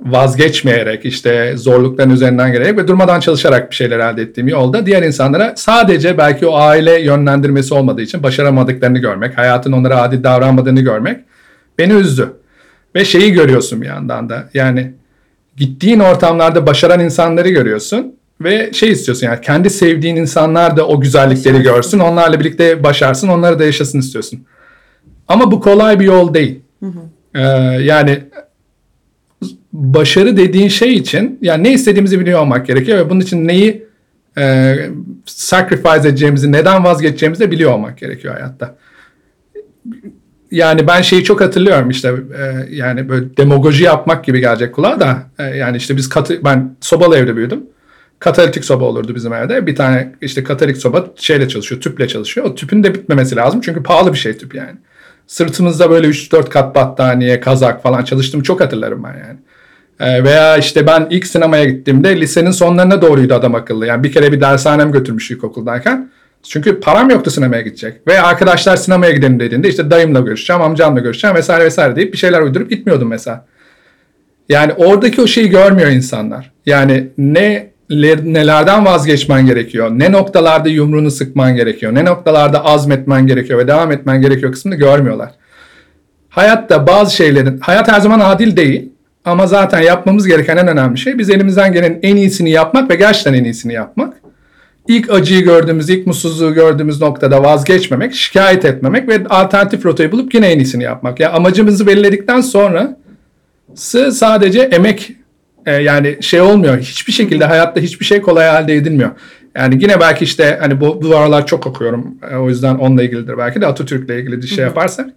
vazgeçmeyerek 0.00 1.04
işte 1.04 1.56
zorlukların 1.56 2.10
üzerinden 2.10 2.52
gelerek 2.52 2.78
ve 2.78 2.88
durmadan 2.88 3.20
çalışarak 3.20 3.70
bir 3.70 3.76
şeyler 3.76 3.98
elde 3.98 4.22
ettiğim 4.22 4.48
yolda 4.48 4.86
diğer 4.86 5.02
insanlara 5.02 5.52
sadece 5.56 6.18
belki 6.18 6.46
o 6.46 6.56
aile 6.56 7.00
yönlendirmesi 7.00 7.74
olmadığı 7.74 8.02
için 8.02 8.22
başaramadıklarını 8.22 8.98
görmek, 8.98 9.38
hayatın 9.38 9.72
onlara 9.72 10.02
adil 10.02 10.24
davranmadığını 10.24 10.80
görmek 10.80 11.20
beni 11.78 11.92
üzdü. 11.92 12.32
Ve 12.94 13.04
şeyi 13.04 13.32
görüyorsun 13.32 13.82
bir 13.82 13.86
yandan 13.86 14.28
da 14.28 14.48
yani 14.54 14.92
gittiğin 15.56 16.00
ortamlarda 16.00 16.66
başaran 16.66 17.00
insanları 17.00 17.48
görüyorsun 17.48 18.14
ve 18.40 18.72
şey 18.72 18.90
istiyorsun 18.90 19.26
yani 19.26 19.40
kendi 19.40 19.70
sevdiğin 19.70 20.16
insanlar 20.16 20.76
da 20.76 20.86
o 20.86 21.00
güzellikleri 21.00 21.62
görsün, 21.62 21.98
onlarla 21.98 22.40
birlikte 22.40 22.82
başarsın, 22.84 23.28
onları 23.28 23.58
da 23.58 23.64
yaşasın 23.64 23.98
istiyorsun. 23.98 24.46
Ama 25.32 25.50
bu 25.50 25.60
kolay 25.60 26.00
bir 26.00 26.04
yol 26.04 26.34
değil. 26.34 26.60
Ee, 27.34 27.40
yani 27.82 28.18
başarı 29.72 30.36
dediğin 30.36 30.68
şey 30.68 30.94
için 30.94 31.38
yani 31.42 31.64
ne 31.64 31.72
istediğimizi 31.72 32.20
biliyor 32.20 32.40
olmak 32.40 32.66
gerekiyor 32.66 32.98
ve 32.98 33.10
bunun 33.10 33.20
için 33.20 33.48
neyi 33.48 33.86
e, 34.38 34.76
sacrifice 35.26 36.08
edeceğimizi, 36.08 36.52
neden 36.52 36.84
vazgeçeceğimizi 36.84 37.44
de 37.44 37.50
biliyor 37.50 37.72
olmak 37.72 37.98
gerekiyor 37.98 38.34
hayatta. 38.34 38.76
Yani 40.50 40.86
ben 40.86 41.02
şeyi 41.02 41.24
çok 41.24 41.40
hatırlıyorum 41.40 41.90
işte 41.90 42.08
e, 42.38 42.74
yani 42.74 43.08
böyle 43.08 43.36
demagoji 43.36 43.84
yapmak 43.84 44.24
gibi 44.24 44.40
gelecek 44.40 44.74
kulağa 44.74 45.00
da 45.00 45.22
e, 45.38 45.42
yani 45.42 45.76
işte 45.76 45.96
biz 45.96 46.08
katı, 46.08 46.44
ben 46.44 46.76
sobalı 46.80 47.16
evde 47.16 47.36
büyüdüm. 47.36 47.60
Katalitik 48.18 48.64
soba 48.64 48.84
olurdu 48.84 49.14
bizim 49.14 49.32
evde. 49.32 49.66
Bir 49.66 49.76
tane 49.76 50.12
işte 50.20 50.44
katalitik 50.44 50.82
soba 50.82 51.06
şeyle 51.16 51.48
çalışıyor, 51.48 51.80
tüple 51.80 52.08
çalışıyor. 52.08 52.46
O 52.46 52.54
tüpün 52.54 52.82
de 52.82 52.94
bitmemesi 52.94 53.36
lazım 53.36 53.60
çünkü 53.60 53.82
pahalı 53.82 54.12
bir 54.12 54.18
şey 54.18 54.38
tüp 54.38 54.54
yani. 54.54 54.76
Sırtımızda 55.26 55.90
böyle 55.90 56.06
3-4 56.06 56.48
kat 56.48 56.74
battaniye, 56.74 57.40
kazak 57.40 57.82
falan 57.82 58.04
çalıştığımı 58.04 58.42
çok 58.42 58.60
hatırlarım 58.60 59.04
ben 59.04 59.08
yani. 59.08 59.38
Ee, 60.00 60.24
veya 60.24 60.56
işte 60.56 60.86
ben 60.86 61.06
ilk 61.10 61.26
sinemaya 61.26 61.64
gittiğimde 61.64 62.20
lisenin 62.20 62.50
sonlarına 62.50 63.02
doğruydu 63.02 63.34
adam 63.34 63.54
akıllı. 63.54 63.86
Yani 63.86 64.04
bir 64.04 64.12
kere 64.12 64.32
bir 64.32 64.40
dershanem 64.40 64.92
götürmüş 64.92 65.30
ilkokuldayken. 65.30 66.10
Çünkü 66.42 66.80
param 66.80 67.10
yoktu 67.10 67.30
sinemaya 67.30 67.62
gidecek. 67.62 68.06
Ve 68.06 68.20
arkadaşlar 68.20 68.76
sinemaya 68.76 69.12
gidelim 69.12 69.40
dediğinde 69.40 69.68
işte 69.68 69.90
dayımla 69.90 70.20
görüşeceğim, 70.20 70.62
amcamla 70.62 71.00
görüşeceğim 71.00 71.36
vesaire 71.36 71.64
vesaire 71.64 71.96
deyip 71.96 72.12
bir 72.12 72.18
şeyler 72.18 72.40
uydurup 72.40 72.70
gitmiyordum 72.70 73.08
mesela. 73.08 73.46
Yani 74.48 74.72
oradaki 74.72 75.20
o 75.20 75.26
şeyi 75.26 75.50
görmüyor 75.50 75.90
insanlar. 75.90 76.52
Yani 76.66 77.08
ne 77.18 77.71
nelerden 78.24 78.84
vazgeçmen 78.86 79.46
gerekiyor, 79.46 79.90
ne 79.90 80.12
noktalarda 80.12 80.68
yumruğunu 80.68 81.10
sıkman 81.10 81.56
gerekiyor, 81.56 81.94
ne 81.94 82.04
noktalarda 82.04 82.64
azmetmen 82.64 83.26
gerekiyor 83.26 83.58
ve 83.58 83.68
devam 83.68 83.92
etmen 83.92 84.20
gerekiyor 84.20 84.52
kısmını 84.52 84.74
görmüyorlar. 84.74 85.30
Hayatta 86.28 86.86
bazı 86.86 87.16
şeylerin, 87.16 87.58
hayat 87.58 87.88
her 87.88 88.00
zaman 88.00 88.20
adil 88.20 88.56
değil 88.56 88.88
ama 89.24 89.46
zaten 89.46 89.80
yapmamız 89.80 90.26
gereken 90.26 90.56
en 90.56 90.68
önemli 90.68 90.98
şey 90.98 91.18
biz 91.18 91.30
elimizden 91.30 91.72
gelen 91.72 91.98
en 92.02 92.16
iyisini 92.16 92.50
yapmak 92.50 92.90
ve 92.90 92.94
gerçekten 92.94 93.34
en 93.34 93.44
iyisini 93.44 93.72
yapmak. 93.72 94.14
İlk 94.88 95.10
acıyı 95.10 95.44
gördüğümüz, 95.44 95.90
ilk 95.90 96.06
mutsuzluğu 96.06 96.54
gördüğümüz 96.54 97.00
noktada 97.00 97.42
vazgeçmemek, 97.42 98.14
şikayet 98.14 98.64
etmemek 98.64 99.08
ve 99.08 99.24
alternatif 99.28 99.86
rotayı 99.86 100.12
bulup 100.12 100.34
yine 100.34 100.46
en 100.46 100.58
iyisini 100.58 100.82
yapmak. 100.82 101.20
Yani 101.20 101.32
amacımızı 101.32 101.86
belirledikten 101.86 102.40
sonra 102.40 102.96
sadece 104.10 104.60
emek 104.60 105.12
e, 105.66 105.72
yani 105.72 106.16
şey 106.20 106.40
olmuyor. 106.40 106.78
Hiçbir 106.78 107.12
şekilde 107.12 107.44
hayatta 107.44 107.80
hiçbir 107.80 108.04
şey 108.04 108.22
kolay 108.22 108.62
elde 108.62 108.74
edilmiyor. 108.74 109.10
Yani 109.56 109.78
yine 109.82 110.00
belki 110.00 110.24
işte 110.24 110.58
hani 110.60 110.80
bu, 110.80 111.02
bu 111.02 111.16
aralar 111.16 111.46
çok 111.46 111.66
okuyorum. 111.66 112.14
E, 112.30 112.36
o 112.36 112.48
yüzden 112.48 112.74
onunla 112.74 113.02
ilgilidir 113.02 113.38
belki 113.38 113.60
de 113.60 113.66
Atatürk'le 113.66 114.10
ilgili 114.10 114.42
bir 114.42 114.46
şey 114.46 114.64
yaparsak. 114.64 115.10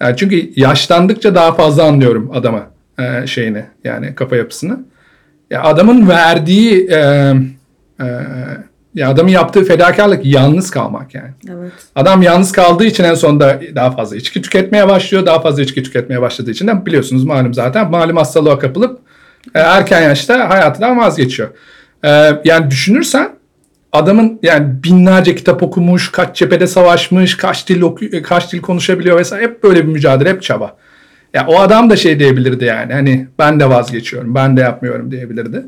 Yani 0.00 0.16
çünkü 0.16 0.50
yaşlandıkça 0.56 1.34
daha 1.34 1.52
fazla 1.52 1.84
anlıyorum 1.84 2.30
adama 2.34 2.66
e, 2.98 3.26
şeyini 3.26 3.64
yani 3.84 4.14
kafa 4.14 4.36
yapısını. 4.36 4.84
Ya 5.50 5.62
adamın 5.62 6.08
verdiği 6.08 6.88
e, 6.90 6.96
e, 8.00 8.06
ya 8.94 9.10
adamın 9.10 9.30
yaptığı 9.30 9.64
fedakarlık 9.64 10.24
yalnız 10.24 10.70
kalmak 10.70 11.14
yani. 11.14 11.30
Evet. 11.50 11.72
Adam 11.94 12.22
yalnız 12.22 12.52
kaldığı 12.52 12.84
için 12.84 13.04
en 13.04 13.14
sonunda 13.14 13.60
daha 13.74 13.90
fazla 13.90 14.16
içki 14.16 14.42
tüketmeye 14.42 14.88
başlıyor. 14.88 15.26
Daha 15.26 15.40
fazla 15.40 15.62
içki 15.62 15.82
tüketmeye 15.82 16.20
başladığı 16.20 16.50
için 16.50 16.66
de 16.66 16.86
biliyorsunuz 16.86 17.24
malum 17.24 17.54
zaten 17.54 17.90
malum 17.90 18.16
hastalığa 18.16 18.58
kapılıp 18.58 19.00
e, 19.54 19.60
erken 19.60 20.02
yaşta 20.02 20.50
hayatından 20.50 20.98
vazgeçiyor. 20.98 21.48
E, 22.04 22.32
yani 22.44 22.70
düşünürsen 22.70 23.30
adamın 23.92 24.38
yani 24.42 24.82
binlerce 24.84 25.34
kitap 25.34 25.62
okumuş, 25.62 26.12
kaç 26.12 26.36
cephede 26.36 26.66
savaşmış, 26.66 27.36
kaç 27.36 27.68
dil 27.68 27.80
oku- 27.80 28.22
kaç 28.22 28.52
dil 28.52 28.60
konuşabiliyor 28.60 29.18
vesaire 29.18 29.44
hep 29.44 29.62
böyle 29.62 29.86
bir 29.86 29.92
mücadele, 29.92 30.30
hep 30.30 30.42
çaba. 30.42 30.76
Ya 31.34 31.46
o 31.46 31.60
adam 31.60 31.90
da 31.90 31.96
şey 31.96 32.18
diyebilirdi 32.18 32.64
yani 32.64 32.92
hani 32.92 33.26
ben 33.38 33.60
de 33.60 33.70
vazgeçiyorum, 33.70 34.34
ben 34.34 34.56
de 34.56 34.60
yapmıyorum 34.60 35.10
diyebilirdi. 35.10 35.62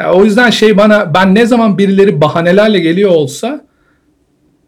Ya 0.00 0.12
o 0.12 0.24
yüzden 0.24 0.50
şey 0.50 0.76
bana 0.76 1.14
ben 1.14 1.34
ne 1.34 1.46
zaman 1.46 1.78
birileri 1.78 2.20
bahanelerle 2.20 2.78
geliyor 2.78 3.10
olsa 3.10 3.64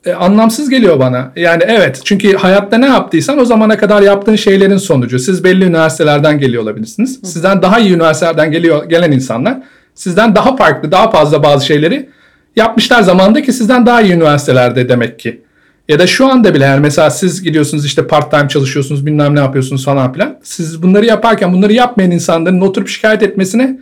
e, 0.05 0.13
anlamsız 0.13 0.71
geliyor 0.71 0.99
bana. 0.99 1.33
Yani 1.37 1.63
evet 1.67 2.01
çünkü 2.05 2.37
hayatta 2.37 2.79
ne 2.79 2.87
yaptıysan 2.87 3.39
o 3.39 3.45
zamana 3.45 3.79
kadar 3.79 4.03
yaptığın 4.03 4.37
şeylerin 4.37 4.77
sonucu. 4.77 5.19
Siz 5.19 5.45
belli 5.45 5.65
üniversitelerden 5.65 6.39
geliyor 6.39 6.63
olabilirsiniz. 6.63 7.21
Sizden 7.25 7.63
daha 7.63 7.79
iyi 7.79 7.95
üniversitelerden 7.95 8.51
geliyor 8.53 8.85
gelen 8.85 9.13
insanlar 9.13 9.59
Sizden 10.01 10.35
daha 10.35 10.57
farklı, 10.57 10.93
daha 10.93 11.11
fazla 11.11 11.43
bazı 11.43 11.67
şeyleri 11.67 12.09
yapmışlar 12.57 13.03
zamanında 13.03 13.43
ki 13.43 13.53
sizden 13.53 13.87
daha 13.87 14.03
iyi 14.03 14.13
üniversitelerde 14.13 14.89
demek 14.89 15.19
ki. 15.19 15.43
Ya 15.89 15.99
da 15.99 16.07
şu 16.07 16.27
anda 16.27 16.55
bile 16.55 16.65
yani 16.65 16.81
mesela 16.81 17.11
siz 17.11 17.43
gidiyorsunuz 17.43 17.87
işte 17.87 18.07
part 18.07 18.31
time 18.31 18.49
çalışıyorsunuz 18.49 19.07
bilmem 19.07 19.35
ne 19.35 19.41
yapıyorsunuz 19.41 19.85
falan 19.85 20.13
filan. 20.13 20.39
Siz 20.43 20.83
bunları 20.83 21.07
yaparken 21.07 21.53
bunları 21.53 21.73
yapmayan 21.73 22.11
insanların 22.11 22.61
oturup 22.61 22.89
şikayet 22.89 23.23
etmesine 23.23 23.79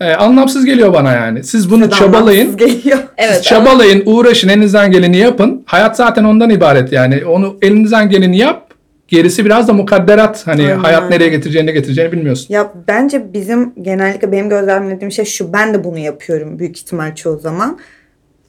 e, 0.00 0.14
anlamsız 0.14 0.64
geliyor 0.64 0.92
bana 0.92 1.12
yani. 1.12 1.44
Siz 1.44 1.70
bunu 1.70 1.80
Neden 1.80 1.96
çabalayın. 1.96 2.56
Geliyor. 2.56 2.98
Evet. 3.16 3.34
Siz 3.34 3.42
çabalayın, 3.42 4.02
uğraşın, 4.06 4.48
elinizden 4.48 4.90
geleni 4.90 5.16
yapın. 5.16 5.62
Hayat 5.66 5.96
zaten 5.96 6.24
ondan 6.24 6.50
ibaret 6.50 6.92
yani. 6.92 7.24
Onu 7.24 7.56
elinizden 7.62 8.10
geleni 8.10 8.38
yap. 8.38 8.68
Gerisi 9.08 9.44
biraz 9.44 9.68
da 9.68 9.72
mukadderat. 9.72 10.46
Hani 10.46 10.62
Aynen 10.62 10.78
hayat 10.78 11.10
nereye 11.10 11.28
getireceğini 11.28 11.68
ne 11.68 11.72
getireceğini 11.72 12.12
bilmiyorsun. 12.12 12.54
Ya 12.54 12.72
bence 12.88 13.32
bizim 13.32 13.72
genellikle 13.82 14.32
benim 14.32 14.48
gözlemlediğim 14.48 15.12
şey 15.12 15.24
şu. 15.24 15.52
Ben 15.52 15.74
de 15.74 15.84
bunu 15.84 15.98
yapıyorum 15.98 16.58
büyük 16.58 16.78
ihtimal 16.78 17.14
çoğu 17.14 17.38
zaman. 17.38 17.78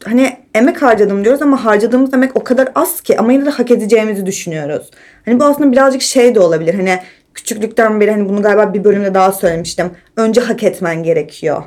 Hani 0.05 0.37
emek 0.55 0.81
harcadım 0.81 1.23
diyoruz 1.23 1.41
ama 1.41 1.65
harcadığımız 1.65 2.13
emek 2.13 2.35
o 2.35 2.43
kadar 2.43 2.69
az 2.75 3.01
ki 3.01 3.19
ama 3.19 3.31
yine 3.31 3.45
de 3.45 3.49
hak 3.49 3.71
edeceğimizi 3.71 4.25
düşünüyoruz. 4.25 4.89
Hani 5.25 5.39
bu 5.39 5.43
aslında 5.43 5.71
birazcık 5.71 6.01
şey 6.01 6.35
de 6.35 6.39
olabilir. 6.39 6.73
Hani 6.73 6.99
küçüklükten 7.39 7.99
beri 7.99 8.11
hani 8.11 8.29
bunu 8.29 8.41
galiba 8.41 8.73
bir 8.73 8.83
bölümde 8.83 9.13
daha 9.13 9.31
söylemiştim. 9.31 9.91
Önce 10.17 10.41
hak 10.41 10.63
etmen 10.63 11.03
gerekiyor. 11.03 11.63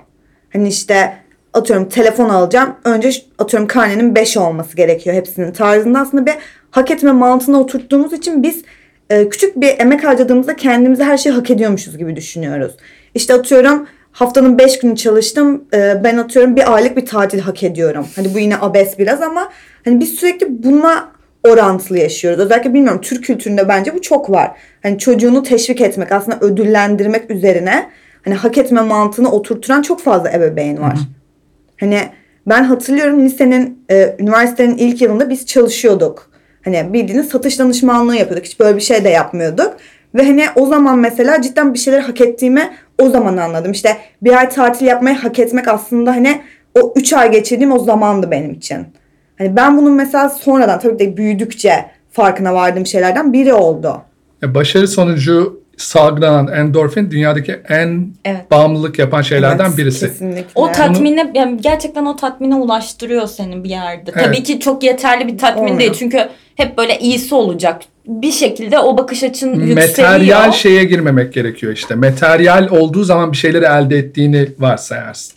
Hani 0.52 0.68
işte 0.68 1.12
atıyorum 1.54 1.88
telefon 1.88 2.28
alacağım. 2.28 2.74
Önce 2.84 3.10
atıyorum 3.38 3.68
karnenin 3.68 4.14
5 4.14 4.36
olması 4.36 4.76
gerekiyor 4.76 5.16
hepsinin 5.16 5.52
tarzında. 5.52 6.00
Aslında 6.00 6.26
bir 6.26 6.34
hak 6.70 6.90
etme 6.90 7.12
mantığına 7.12 7.60
oturttuğumuz 7.60 8.12
için 8.12 8.42
biz 8.42 8.62
e, 9.10 9.28
küçük 9.28 9.60
bir 9.60 9.78
emek 9.78 10.04
harcadığımızda 10.04 10.56
kendimizi 10.56 11.04
her 11.04 11.18
şeyi 11.18 11.32
hak 11.32 11.50
ediyormuşuz 11.50 11.98
gibi 11.98 12.16
düşünüyoruz. 12.16 12.76
İşte 13.14 13.34
atıyorum 13.34 13.86
haftanın 14.12 14.58
5 14.58 14.78
günü 14.78 14.96
çalıştım. 14.96 15.64
e, 15.74 16.00
ben 16.04 16.16
atıyorum 16.16 16.56
bir 16.56 16.74
aylık 16.74 16.96
bir 16.96 17.06
tatil 17.06 17.40
hak 17.40 17.62
ediyorum. 17.62 18.06
Hani 18.16 18.34
bu 18.34 18.38
yine 18.38 18.56
abes 18.60 18.98
biraz 18.98 19.22
ama 19.22 19.50
hani 19.84 20.00
biz 20.00 20.08
sürekli 20.08 20.62
buna 20.62 21.11
orantılı 21.44 21.98
yaşıyoruz. 21.98 22.40
Özellikle 22.40 22.74
bilmiyorum 22.74 23.00
Türk 23.00 23.24
kültüründe 23.24 23.68
bence 23.68 23.94
bu 23.94 24.00
çok 24.00 24.30
var. 24.30 24.50
Hani 24.82 24.98
çocuğunu 24.98 25.42
teşvik 25.42 25.80
etmek 25.80 26.12
aslında 26.12 26.38
ödüllendirmek 26.40 27.30
üzerine 27.30 27.90
hani 28.24 28.34
hak 28.34 28.58
etme 28.58 28.80
mantığını 28.80 29.32
oturturan 29.32 29.82
çok 29.82 30.00
fazla 30.00 30.32
ebeveyn 30.32 30.80
var. 30.80 30.98
Hani 31.80 31.98
ben 32.46 32.64
hatırlıyorum 32.64 33.24
lisenin, 33.24 33.84
e, 33.90 34.16
üniversitenin 34.18 34.76
ilk 34.76 35.02
yılında 35.02 35.30
biz 35.30 35.46
çalışıyorduk. 35.46 36.30
Hani 36.64 36.92
bildiğiniz 36.92 37.28
satış 37.28 37.58
danışmanlığı 37.58 38.16
yapıyorduk. 38.16 38.46
Hiç 38.46 38.60
böyle 38.60 38.76
bir 38.76 38.82
şey 38.82 39.04
de 39.04 39.08
yapmıyorduk. 39.08 39.76
Ve 40.14 40.22
hani 40.22 40.44
o 40.56 40.66
zaman 40.66 40.98
mesela 40.98 41.42
cidden 41.42 41.74
bir 41.74 41.78
şeyleri 41.78 42.00
hak 42.00 42.20
ettiğimi 42.20 42.70
o 43.02 43.10
zaman 43.10 43.36
anladım. 43.36 43.72
İşte 43.72 43.96
bir 44.22 44.32
ay 44.32 44.48
tatil 44.48 44.86
yapmayı 44.86 45.16
hak 45.16 45.38
etmek 45.38 45.68
aslında 45.68 46.10
hani 46.10 46.40
o 46.80 46.92
3 46.96 47.12
ay 47.12 47.30
geçirdiğim 47.30 47.72
o 47.72 47.78
zamandı 47.78 48.30
benim 48.30 48.52
için. 48.52 48.86
Hani 49.42 49.56
ben 49.56 49.76
bunun 49.78 49.92
mesela 49.92 50.28
sonradan 50.28 50.80
tabii 50.80 50.98
de 50.98 51.16
büyüdükçe 51.16 51.86
farkına 52.10 52.54
vardığım 52.54 52.86
şeylerden 52.86 53.32
biri 53.32 53.52
oldu. 53.54 53.96
E, 54.42 54.54
Başarı 54.54 54.88
sonucu 54.88 55.60
salgılanan 55.76 56.48
endorfin 56.48 57.10
dünyadaki 57.10 57.56
en 57.68 58.08
Evet. 58.24 58.50
bağımlılık 58.50 58.98
yapan 58.98 59.22
şeylerden 59.22 59.64
Evet, 59.68 59.78
birisi. 59.78 60.06
Kesinlikle. 60.06 60.44
O 60.54 60.72
tatmine 60.72 61.30
yani 61.34 61.56
gerçekten 61.60 62.06
o 62.06 62.16
tatmine 62.16 62.54
ulaştırıyor 62.54 63.26
seni 63.26 63.64
bir 63.64 63.68
yerde. 63.70 64.10
Evet. 64.14 64.24
Tabii 64.24 64.42
ki 64.42 64.60
çok 64.60 64.82
yeterli 64.82 65.26
bir 65.28 65.38
tatmin 65.38 65.62
Olmuyor. 65.62 65.80
değil. 65.80 65.92
Çünkü 65.98 66.28
hep 66.56 66.78
böyle 66.78 66.98
iyisi 66.98 67.34
olacak. 67.34 67.82
Bir 68.06 68.32
şekilde 68.32 68.78
o 68.78 68.98
bakış 68.98 69.22
açın 69.22 69.48
yükseliyor. 69.54 69.88
Materyal 69.88 70.52
şeye 70.52 70.84
girmemek 70.84 71.32
gerekiyor 71.32 71.72
işte. 71.72 71.94
Materyal 71.94 72.68
olduğu 72.70 73.04
zaman 73.04 73.32
bir 73.32 73.36
şeyleri 73.36 73.64
elde 73.64 73.98
ettiğini 73.98 74.48
varsayarsın. 74.58 75.34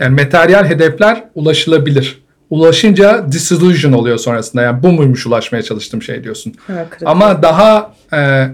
Yani 0.00 0.22
materyal 0.22 0.64
hedefler 0.64 1.24
ulaşılabilir. 1.34 2.25
Ulaşınca 2.50 3.32
disillusion 3.32 3.92
oluyor 3.92 4.18
sonrasında. 4.18 4.62
Yani 4.62 4.82
bu 4.82 4.92
muymuş 4.92 5.26
ulaşmaya 5.26 5.62
çalıştığım 5.62 6.02
şey 6.02 6.24
diyorsun. 6.24 6.54
Kırık. 6.66 6.98
Ama 7.04 7.42
daha 7.42 7.94
e, 8.12 8.48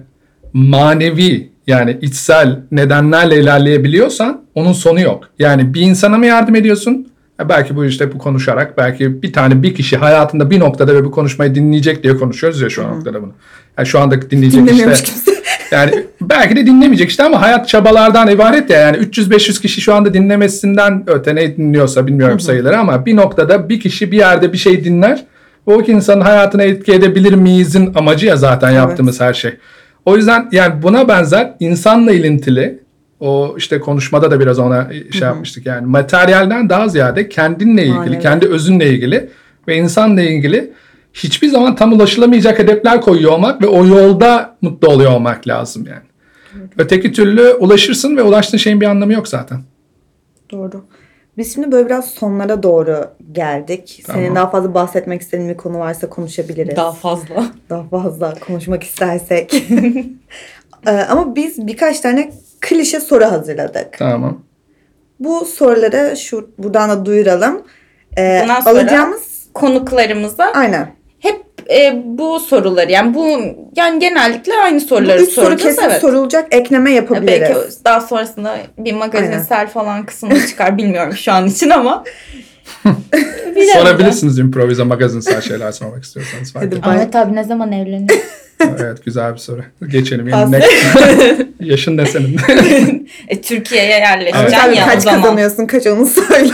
manevi 0.53 1.53
yani 1.67 1.99
içsel 2.03 2.61
nedenlerle 2.71 3.41
ilerleyebiliyorsan 3.41 4.41
onun 4.55 4.73
sonu 4.73 5.01
yok. 5.01 5.29
Yani 5.39 5.75
bir 5.75 5.81
insana 5.81 6.19
mı 6.19 6.27
yardım 6.27 6.55
ediyorsun? 6.55 7.09
E, 7.41 7.49
belki 7.49 7.77
bu 7.77 7.85
işte 7.85 8.13
bu 8.13 8.19
konuşarak 8.19 8.79
belki 8.79 9.23
bir 9.23 9.33
tane 9.33 9.63
bir 9.63 9.75
kişi 9.75 9.97
hayatında 9.97 10.51
bir 10.51 10.61
noktada 10.61 10.95
ve 10.95 11.05
bu 11.05 11.11
konuşmayı 11.11 11.55
dinleyecek 11.55 12.03
diye 12.03 12.17
konuşuyoruz 12.17 12.61
ya 12.61 12.71
şu 12.71 12.83
noktada 12.83 13.23
bunu. 13.23 13.33
Yani 13.79 13.87
şu 13.87 14.01
anda 14.01 14.31
dinleyecek 14.31 14.69
işte. 14.71 15.05
kimse. 15.05 15.32
Yani 15.73 16.05
belki 16.21 16.57
de 16.57 16.67
dinlemeyecek 16.67 17.11
işte 17.11 17.23
ama 17.23 17.43
hayat 17.43 17.69
çabalardan 17.69 18.29
ibaret 18.29 18.71
ya. 18.71 18.79
Yani 18.79 18.97
300-500 18.97 19.63
kişi 19.63 19.81
şu 19.81 19.95
anda 19.95 20.15
dinlemesinden 20.15 21.03
öte 21.07 21.35
ne 21.35 21.57
dinliyorsa 21.57 22.07
bilmiyorum 22.07 22.41
sayıları 22.41 22.79
ama 22.79 23.07
bir 23.07 23.17
noktada 23.17 23.69
bir 23.69 23.81
kişi 23.81 24.13
bir 24.13 24.17
yerde 24.17 24.53
bir 24.53 24.59
şey 24.59 24.85
dinler. 24.85 25.25
O 25.67 25.83
insanın 25.83 26.21
hayatına 26.21 26.63
etki 26.63 26.93
edebilir 26.93 27.33
miyizin 27.33 27.93
amacı 27.95 28.27
ya 28.27 28.37
zaten 28.37 28.71
yaptığımız 28.71 29.21
her 29.21 29.35
şey. 29.35 29.53
O 30.05 30.17
yüzden 30.17 30.49
yani 30.53 30.83
buna 30.83 31.09
benzer 31.09 31.55
insanla 31.61 32.13
ilintili 32.13 32.79
o 33.21 33.55
işte 33.59 33.81
konuşmada 33.81 34.31
da 34.31 34.41
biraz 34.41 34.59
ona 34.59 34.89
şey 35.11 35.29
yapmıştık 35.29 35.67
yani 35.67 35.87
materyalden 35.87 36.69
daha 36.69 36.89
ziyade 36.89 37.29
kendinle 37.29 37.83
ilgili, 37.83 37.99
Manevi. 37.99 38.19
kendi 38.19 38.47
özünle 38.47 38.89
ilgili 38.89 39.29
ve 39.69 39.77
insanla 39.77 40.23
ilgili 40.23 40.73
hiçbir 41.15 41.49
zaman 41.49 41.77
tam 41.77 41.93
ulaşılamayacak 41.93 42.59
hedefler 42.59 43.01
koyuyor 43.01 43.33
olmak 43.33 43.63
ve 43.63 43.67
o 43.67 43.87
yolda 43.87 44.57
mutlu 44.63 44.89
oluyor 44.89 45.11
olmak 45.13 45.49
lazım 45.49 45.87
yani. 45.87 46.03
Öteki 46.79 47.13
türlü 47.13 47.53
ulaşırsın 47.53 48.17
ve 48.17 48.23
ulaştığın 48.23 48.59
şeyin 48.59 48.81
bir 48.81 48.87
anlamı 48.87 49.13
yok 49.13 49.29
zaten. 49.29 49.61
Doğru. 50.51 50.85
Biz 51.39 51.55
şimdi 51.55 51.73
böyle 51.73 51.87
biraz 51.87 52.11
sonlara 52.11 52.63
doğru 52.63 53.05
geldik. 53.33 54.03
Senin 54.07 54.19
Tamam. 54.19 54.37
daha 54.37 54.51
fazla 54.51 54.75
bahsetmek 54.75 55.23
istediğin 55.23 55.51
bir 55.51 55.57
konu 55.57 55.79
varsa 55.79 56.09
konuşabiliriz. 56.11 56.77
Daha 56.77 56.93
fazla. 56.93 57.47
Daha 57.71 57.83
fazla 57.89 58.35
konuşmak 58.47 58.83
istersek. 58.83 59.65
Ee, 60.87 60.91
Ama 60.91 61.37
biz 61.37 61.67
birkaç 61.67 62.01
tane 62.01 62.33
klişe 62.61 63.01
soru 63.01 63.25
hazırladık. 63.25 63.89
Tamam. 63.99 64.43
Bu 65.21 65.45
soruları 65.45 66.17
şu 66.17 66.51
buradan 66.59 66.91
da 66.91 67.07
duyuralım. 67.07 67.63
Ee, 68.19 68.41
Bundan 68.43 68.61
sonra- 68.61 68.79
alacağımız 68.81 69.47
Konuklarımıza 69.55 70.45
aynen. 70.45 70.95
E, 71.71 72.03
bu 72.05 72.41
soruları 72.41 72.93
yani 72.93 73.15
bu 73.15 73.39
yani 73.77 73.99
genellikle 73.99 74.53
aynı 74.65 74.77
Bu 74.77 74.81
soruları 74.81 75.23
üç 75.23 75.31
soru 75.31 75.47
soracağız. 75.47 75.77
kesin 75.77 75.91
evet. 75.91 76.01
sorulacak 76.01 76.55
ekleme 76.55 76.93
yapabiliriz. 76.93 77.41
Belki 77.41 77.85
daha 77.85 78.01
sonrasında 78.01 78.57
bir 78.79 78.93
magazinsel 78.93 79.69
falan 79.69 80.07
kısmı 80.07 80.47
çıkar 80.47 80.79
bilmiyorum 80.79 81.15
şu 81.17 81.33
an 81.33 81.47
için 81.47 81.71
ama. 81.71 82.05
Sorabilirsiniz 83.73 84.39
improvize 84.39 84.83
magazinsel 84.83 85.41
şeyler 85.41 85.73
sormak 85.73 86.05
istiyorsanız. 86.05 86.55
Hadi 86.55 86.81
Ahmet 86.83 87.17
abi 87.17 87.37
ne 87.37 87.45
zaman 87.45 87.73
evleniyor? 87.73 88.21
evet 88.61 89.05
güzel 89.05 89.33
bir 89.33 89.39
soru. 89.39 89.63
Geçelim. 89.89 90.29
Yani 90.29 90.53
ne, 90.53 90.61
yaşın 91.61 91.97
ne 91.97 92.07
senin? 92.07 92.37
e, 93.29 93.41
Türkiye'ye 93.41 93.91
yerleşeceksin 93.91 94.49
sen 94.59 94.73
ya 94.73 94.85
o 94.85 94.89
kaç 94.89 95.03
zaman. 95.03 95.23
kazanıyorsun 95.23 95.67
kaç 95.67 95.87
onu 95.87 96.07
söyle. 96.07 96.53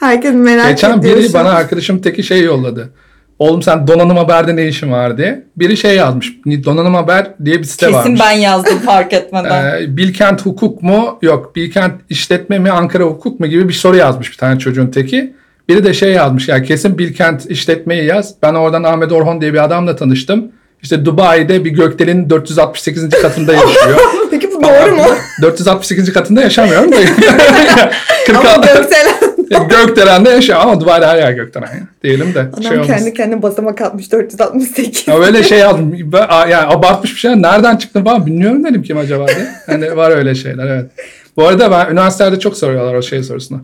Herkes 0.00 0.34
merak 0.34 0.68
Geçen 0.70 0.98
ediyor 0.98 1.16
biri 1.16 1.28
şu 1.28 1.38
an. 1.38 1.44
bana 1.44 1.54
arkadaşım 1.54 2.00
teki 2.02 2.22
şey 2.22 2.42
yolladı. 2.42 2.92
Oğlum 3.38 3.62
sen 3.62 3.86
donanım 3.86 4.16
haberde 4.16 4.56
ne 4.56 4.66
işin 4.68 4.92
var 4.92 5.18
diye. 5.18 5.44
Biri 5.56 5.76
şey 5.76 5.96
yazmış. 5.96 6.32
Donanım 6.46 6.94
haber 6.94 7.26
diye 7.44 7.58
bir 7.58 7.64
site 7.64 7.86
Kesin 7.86 7.98
varmış. 7.98 8.20
ben 8.24 8.30
yazdım 8.30 8.78
fark 8.78 9.12
etmeden. 9.12 9.64
Ee, 9.82 9.96
Bilkent 9.96 10.46
hukuk 10.46 10.82
mu? 10.82 11.18
Yok. 11.22 11.56
Bilkent 11.56 11.94
işletme 12.08 12.58
mi? 12.58 12.70
Ankara 12.70 13.04
hukuk 13.04 13.40
mu? 13.40 13.46
Gibi 13.46 13.68
bir 13.68 13.72
soru 13.72 13.96
yazmış 13.96 14.30
bir 14.32 14.36
tane 14.36 14.58
çocuğun 14.58 14.86
teki. 14.86 15.32
Biri 15.68 15.84
de 15.84 15.94
şey 15.94 16.12
yazmış. 16.12 16.48
Ya 16.48 16.62
kesin 16.62 16.98
Bilkent 16.98 17.50
işletmeyi 17.50 18.04
yaz. 18.04 18.34
Ben 18.42 18.54
oradan 18.54 18.82
Ahmet 18.82 19.12
Orhon 19.12 19.40
diye 19.40 19.52
bir 19.52 19.64
adamla 19.64 19.96
tanıştım. 19.96 20.52
İşte 20.82 21.04
Dubai'de 21.04 21.64
bir 21.64 21.70
gökdelenin 21.70 22.30
468. 22.30 23.08
katında 23.10 23.52
yaşıyor. 23.52 24.00
Peki 24.30 24.50
bu 24.50 24.62
doğru 24.62 24.96
mu? 24.96 25.02
468. 25.42 26.12
katında 26.12 26.40
yaşamıyorum 26.42 26.92
da. 26.92 26.96
46 28.26 28.48
Ama 28.48 28.66
gökselen 28.66 29.14
Gökdelen'de 29.58 30.30
yaşıyor 30.30 30.58
ama 30.62 30.80
Dubai'de 30.80 31.06
her 31.06 31.16
yer 31.18 31.32
gökdelen 31.32 31.66
ya. 31.66 31.80
Diyelim 32.02 32.34
de 32.34 32.40
adam 32.40 32.62
şey 32.62 32.82
kendi 32.82 33.14
kendine 33.14 33.42
basamak 33.42 33.80
atmış 33.80 34.12
468. 34.12 35.08
Ya 35.08 35.18
öyle 35.18 35.42
şey 35.42 35.58
yazdım. 35.58 35.92
Ben- 36.12 36.26
a- 36.28 36.46
Yani 36.48 36.66
abartmış 36.66 37.14
bir 37.14 37.18
şey. 37.20 37.42
Nereden 37.42 37.76
çıktı 37.76 38.04
falan 38.04 38.26
bilmiyorum 38.26 38.64
dedim 38.64 38.82
kim 38.82 38.98
acaba 38.98 39.28
diye. 39.28 39.48
Hani 39.66 39.96
var 39.96 40.10
öyle 40.10 40.34
şeyler 40.34 40.66
evet. 40.66 40.90
Bu 41.36 41.46
arada 41.48 41.70
ben 41.70 41.92
üniversitelerde 41.92 42.38
çok 42.38 42.56
soruyorlar 42.56 42.94
o 42.94 43.02
şey 43.02 43.22
sorusunu. 43.22 43.60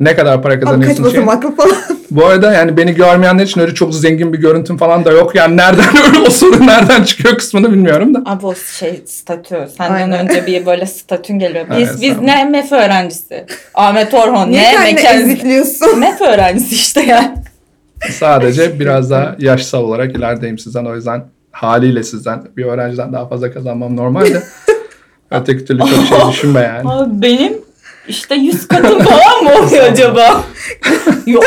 Ne 0.00 0.16
kadar 0.16 0.42
para 0.42 0.52
Abi 0.52 0.60
kaç 0.60 0.68
kazanıyorsun 0.68 1.02
şey. 1.02 1.04
basamaklı 1.26 1.56
falan. 1.56 1.76
Bu 2.10 2.26
arada 2.26 2.52
yani 2.52 2.76
beni 2.76 2.94
görmeyenler 2.94 3.44
için 3.44 3.60
öyle 3.60 3.74
çok 3.74 3.94
zengin 3.94 4.32
bir 4.32 4.38
görüntüm 4.38 4.76
falan 4.76 5.04
da 5.04 5.10
yok. 5.12 5.34
Yani 5.34 5.56
nereden 5.56 5.84
öyle 6.06 6.18
o 6.26 6.30
soru 6.30 6.66
nereden 6.66 7.04
çıkıyor 7.04 7.38
kısmını 7.38 7.72
bilmiyorum 7.72 8.14
da. 8.14 8.22
Abi 8.26 8.46
o 8.46 8.54
şey 8.54 9.02
statü. 9.06 9.68
Senden 9.78 9.94
Aynen. 9.94 10.28
önce 10.28 10.46
bir 10.46 10.66
böyle 10.66 10.86
statün 10.86 11.38
geliyor. 11.38 11.66
Biz 11.78 11.88
Evet, 11.88 11.98
biz 12.00 12.20
ne 12.20 12.44
MEF 12.44 12.72
öğrencisi. 12.72 13.46
Ahmet 13.74 14.14
Orhon 14.14 14.50
Niye 14.50 14.62
ne 14.62 14.74
kendini 14.74 14.94
mekan. 14.94 15.16
ezikliyorsun? 15.20 15.98
MEF 15.98 16.20
öğrencisi 16.20 16.74
işte 16.74 17.02
yani. 17.02 17.34
Sadece 18.10 18.80
biraz 18.80 19.10
daha 19.10 19.36
yaşsal 19.38 19.82
olarak 19.82 20.16
ilerideyim 20.16 20.58
sizden. 20.58 20.84
O 20.84 20.94
yüzden 20.94 21.24
haliyle 21.52 22.02
sizden 22.02 22.42
bir 22.56 22.64
öğrenciden 22.64 23.12
daha 23.12 23.28
fazla 23.28 23.52
kazanmam 23.52 23.96
normalde. 23.96 24.42
Öteki 25.30 25.64
türlü 25.64 25.78
çok 25.80 25.88
şey 25.88 26.18
düşünme 26.32 26.60
yani. 26.60 26.88
Abi 26.90 27.22
benim 27.22 27.52
İşte 28.08 28.34
100 28.34 28.68
katın 28.68 28.98
falan 28.98 29.44
mı 29.44 29.66
oluyor 29.66 29.84
acaba? 29.84 30.44
Yo. 31.26 31.40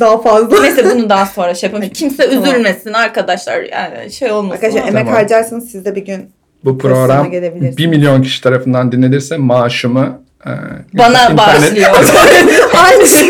Daha 0.00 0.22
fazla. 0.22 0.60
Neyse 0.60 0.84
bunu 0.94 1.08
daha 1.10 1.26
sonra 1.26 1.54
şey 1.54 1.70
yapalım. 1.70 1.88
Kimse 1.88 2.30
Tamam. 2.30 2.44
üzülmesin 2.44 2.92
arkadaşlar. 2.92 3.60
Yani 3.62 4.12
şey 4.12 4.30
olmasın. 4.32 4.54
Arkadaşlar 4.54 4.80
ama. 4.80 4.88
emek 4.88 5.04
Tamam. 5.04 5.14
harcarsanız 5.20 5.70
siz 5.70 5.84
de 5.84 5.94
bir 5.94 6.04
gün 6.04 6.30
Bu 6.64 6.78
program 6.78 7.30
gelebilirsiniz. 7.30 7.76
1 7.78 7.86
milyon 7.86 8.22
kişi 8.22 8.42
tarafından 8.42 8.92
dinlenirse 8.92 9.36
maaşımı 9.36 10.20
e, 10.46 10.50
Bana 10.98 11.08
internet- 11.24 11.38
bağışlıyor. 11.38 11.90
aynı 12.86 13.06
şey 13.06 13.28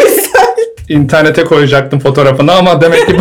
internete 0.92 1.44
koyacaktım 1.44 2.00
fotoğrafını 2.00 2.52
ama 2.52 2.80
demek 2.80 3.06
ki 3.06 3.16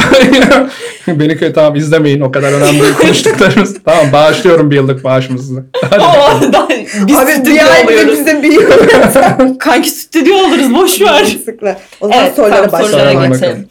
beni 1.20 1.38
kötü 1.38 1.54
tamam 1.54 1.76
izlemeyin 1.76 2.22
o 2.22 2.32
kadar 2.32 2.52
önemli 2.54 2.82
değil 2.82 2.94
konuştuklarımız. 2.94 3.78
tamam 3.86 4.12
bağışlıyorum 4.14 4.72
bir 4.72 4.76
yıllık 4.76 5.04
maaşımızı. 5.04 5.66
Hadi. 5.90 6.54
Da- 6.54 6.68
Biz 7.08 7.18
Abi 7.18 7.28
bir 7.28 7.34
stüdyo 7.34 7.54
bile 7.54 7.84
oluyoruz. 7.86 8.20
bize 8.20 8.44
bir 8.44 8.52
yıl. 8.52 8.62
Kanki 9.60 9.90
stüdyo 9.90 10.36
oluruz 10.36 10.74
boş 10.74 11.02
ver. 11.02 11.26
Sıkla. 11.46 11.80
O 12.02 12.08
zaman 12.08 12.24
Evet 12.24 12.36
sorulara 12.36 12.70
tamam, 12.70 13.32
Bakalım. 13.32 13.66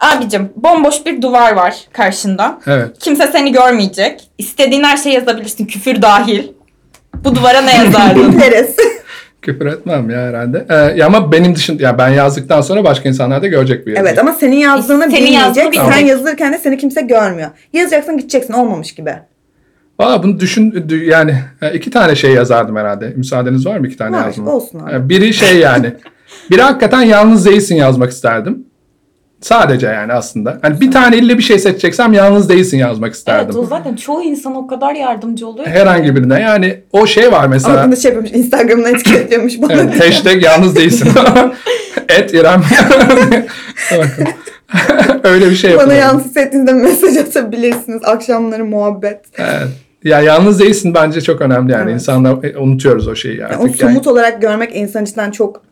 Abicim 0.00 0.48
bomboş 0.56 1.06
bir 1.06 1.22
duvar 1.22 1.52
var 1.52 1.74
karşında. 1.92 2.60
Evet. 2.66 2.88
Kimse 3.00 3.28
seni 3.32 3.52
görmeyecek. 3.52 4.20
İstediğin 4.38 4.82
her 4.84 4.96
şeyi 4.96 5.14
yazabilirsin 5.14 5.66
küfür 5.66 6.02
dahil. 6.02 6.44
Bu 7.14 7.34
duvara 7.34 7.60
ne 7.60 7.76
yazardın? 7.76 8.38
Neresi? 8.38 9.01
Küfür 9.42 9.66
etmem 9.66 10.10
ya 10.10 10.18
herhalde. 10.18 10.66
Ee, 10.70 10.74
ya 10.74 11.06
ama 11.06 11.32
benim 11.32 11.54
dışında 11.54 11.82
ya 11.82 11.98
ben 11.98 12.08
yazdıktan 12.08 12.60
sonra 12.60 12.84
başka 12.84 13.08
insanlar 13.08 13.42
da 13.42 13.46
görecek 13.46 13.86
bir 13.86 13.92
yazı. 13.92 14.08
Evet 14.08 14.18
ama 14.18 14.32
senin 14.32 14.56
yazdığını 14.56 15.02
Senin 15.02 15.14
bilmeyecek. 15.16 15.54
Sen 15.54 15.72
bilmeyecek. 15.72 16.08
yazılırken 16.08 16.52
de 16.52 16.58
seni 16.58 16.78
kimse 16.78 17.00
görmüyor. 17.00 17.50
Yazacaksın 17.72 18.18
gideceksin 18.18 18.52
olmamış 18.52 18.94
gibi. 18.94 19.14
Valla 20.00 20.22
bunu 20.22 20.40
düşün 20.40 20.70
dü- 20.70 21.04
yani 21.04 21.34
e, 21.62 21.74
iki 21.74 21.90
tane 21.90 22.14
şey 22.14 22.32
yazardım 22.32 22.76
herhalde. 22.76 23.12
Müsaadeniz 23.16 23.66
var 23.66 23.78
mı 23.78 23.86
iki 23.86 23.96
tane 23.96 24.16
Var, 24.16 24.38
olsun 24.46 24.80
abi. 24.80 25.08
Biri 25.08 25.34
şey 25.34 25.58
yani. 25.58 25.92
biri 26.50 26.62
hakikaten 26.62 27.02
yalnız 27.02 27.46
değilsin 27.46 27.74
yazmak 27.76 28.10
isterdim. 28.10 28.66
Sadece 29.42 29.86
yani 29.86 30.12
aslında. 30.12 30.58
Hani 30.62 30.80
bir 30.80 30.90
tane 30.90 31.16
ille 31.16 31.38
bir 31.38 31.42
şey 31.42 31.58
seçeceksem 31.58 32.12
yalnız 32.12 32.48
değilsin 32.48 32.78
yazmak 32.78 33.14
isterdim. 33.14 33.44
evet 33.44 33.56
o 33.56 33.66
zaten 33.66 33.96
çoğu 33.96 34.22
insan 34.22 34.56
o 34.56 34.66
kadar 34.66 34.94
yardımcı 34.94 35.46
oluyor. 35.46 35.66
Herhangi 35.66 36.16
birine 36.16 36.40
yani 36.40 36.80
o 36.92 37.06
şey 37.06 37.32
var 37.32 37.46
mesela. 37.46 37.74
Ama 37.74 37.86
bunu 37.86 37.96
şey 37.96 38.12
yapıyormuş. 38.12 38.44
Instagram'dan 38.44 38.94
etiketliyormuş 38.94 39.62
bana. 39.62 39.72
Evet, 39.72 40.00
hashtag 40.00 40.42
yalnız 40.42 40.76
değilsin. 40.76 41.08
Et 42.08 42.34
İrem. 42.34 42.62
Öyle 45.24 45.50
bir 45.50 45.56
şey 45.56 45.70
Bana 45.70 45.80
yapıyorum. 45.80 46.02
yalnız 46.02 46.24
hissettiğinizde 46.24 46.72
mesaj 46.72 47.16
atabilirsiniz. 47.16 48.04
Akşamları 48.04 48.64
muhabbet. 48.64 49.20
Evet. 49.38 49.68
Ya 50.04 50.20
yalnız 50.20 50.60
değilsin 50.60 50.94
bence 50.94 51.20
çok 51.20 51.40
önemli 51.40 51.72
yani. 51.72 51.82
Evet. 51.82 51.94
İnsanlar 51.94 52.44
e, 52.44 52.58
unutuyoruz 52.58 53.08
o 53.08 53.14
şeyi 53.14 53.44
artık. 53.44 53.60
Yani 53.60 53.62
o 53.62 53.66
yani. 53.66 53.76
somut 53.76 54.06
olarak 54.06 54.42
görmek 54.42 54.76
insan 54.76 55.04
içinden 55.04 55.30
çok 55.30 55.62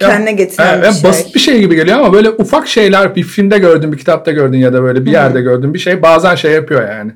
kendine 0.00 0.32
getiren 0.32 0.78
evet, 0.78 0.88
bir 0.88 0.92
şey. 0.94 1.10
Basit 1.10 1.34
bir 1.34 1.40
şey 1.40 1.60
gibi 1.60 1.76
geliyor 1.76 1.98
ama 1.98 2.12
böyle 2.12 2.30
ufak 2.30 2.68
şeyler 2.68 3.16
bir 3.16 3.22
filmde 3.22 3.58
gördüğün, 3.58 3.92
bir 3.92 3.98
kitapta 3.98 4.32
gördüğün 4.32 4.58
ya 4.58 4.72
da 4.72 4.82
böyle 4.82 5.06
bir 5.06 5.10
yerde 5.12 5.40
gördüğün 5.40 5.74
bir 5.74 5.78
şey 5.78 6.02
bazen 6.02 6.34
şey 6.34 6.52
yapıyor 6.52 6.88
yani. 6.88 7.12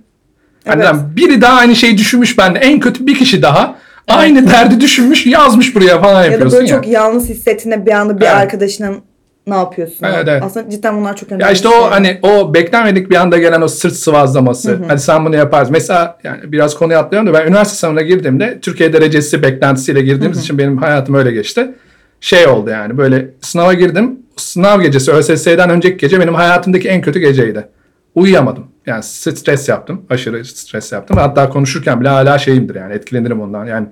Hani 0.67 0.83
Evet. 0.83 0.95
lan 0.95 1.17
biri 1.17 1.41
daha 1.41 1.59
aynı 1.59 1.77
şeyi 1.77 1.99
düşünmüş 1.99 2.39
bende. 2.39 2.59
En 2.59 2.81
kötü 2.81 3.07
bir 3.07 3.15
kişi 3.15 3.43
daha 3.43 3.79
aynı 4.09 4.51
derdi 4.51 4.81
düşünmüş, 4.81 5.27
yazmış 5.27 5.75
buraya 5.75 6.01
falan 6.01 6.23
Ya 6.23 6.29
da 6.29 6.33
yapıyorsun 6.33 6.59
böyle 6.61 6.71
ya. 6.71 6.77
çok 6.77 6.89
yalnız 6.89 7.29
hissettiğinde 7.29 7.87
bir 7.87 7.93
anda 7.93 8.21
bir 8.21 8.25
Evet. 8.25 8.35
arkadaşının 8.35 9.03
ne 9.47 9.55
yapıyorsun? 9.55 10.07
Evet, 10.07 10.29
evet. 10.29 10.43
Aslında 10.43 10.71
cidden 10.71 10.97
bunlar 11.01 11.17
çok 11.17 11.33
önemli. 11.33 11.43
Ya 11.45 11.51
işte 11.51 11.69
o 11.69 11.73
şeyler. 11.73 11.89
hani 11.89 12.19
o 12.23 12.55
beklenmedik 12.55 13.11
bir 13.11 13.17
anda 13.17 13.39
gelen 13.39 13.61
o 13.63 13.69
sırt 13.69 13.93
sıvazlaması. 13.93 14.79
Hadi 14.89 15.01
sen 15.01 15.25
bunu 15.25 15.37
yaparsın. 15.37 15.73
Mesela 15.73 16.19
yani 16.25 16.39
biraz 16.45 16.75
konuya 16.75 16.99
atlıyorum 17.01 17.29
da 17.29 17.39
ben 17.39 17.47
üniversite 17.47 17.77
sınavına 17.77 18.03
girdiğimde 18.03 18.59
Türkiye 18.63 18.93
derecesi 18.93 19.43
beklentisiyle 19.43 20.01
girdiğimiz 20.01 20.41
için 20.41 20.59
benim 20.59 20.77
hayatım 20.79 21.15
öyle 21.15 21.33
geçti. 21.33 21.71
Şey 22.21 22.47
oldu 22.47 22.71
yani 22.71 22.99
böyle 22.99 23.31
sınava 23.41 23.75
girdim. 23.75 24.19
Sınav 24.37 24.81
gecesi 24.81 25.13
ÖSS'den 25.13 25.71
önceki 25.71 25.97
gece 25.97 26.21
benim 26.21 26.35
hayatımdaki 26.35 26.89
en 26.89 27.01
kötü 27.01 27.19
geceydi. 27.21 27.69
Uyuyamadım. 28.15 28.67
Yani 28.87 29.03
stres 29.03 29.69
yaptım. 29.69 30.03
Aşırı 30.11 30.45
stres 30.45 30.93
yaptım. 30.93 31.17
Hatta 31.17 31.49
konuşurken 31.49 32.01
bile 32.01 32.09
hala 32.09 32.39
şeyimdir 32.39 32.75
yani 32.75 32.95
etkilenirim 32.95 33.41
ondan. 33.41 33.67
Yani 33.67 33.87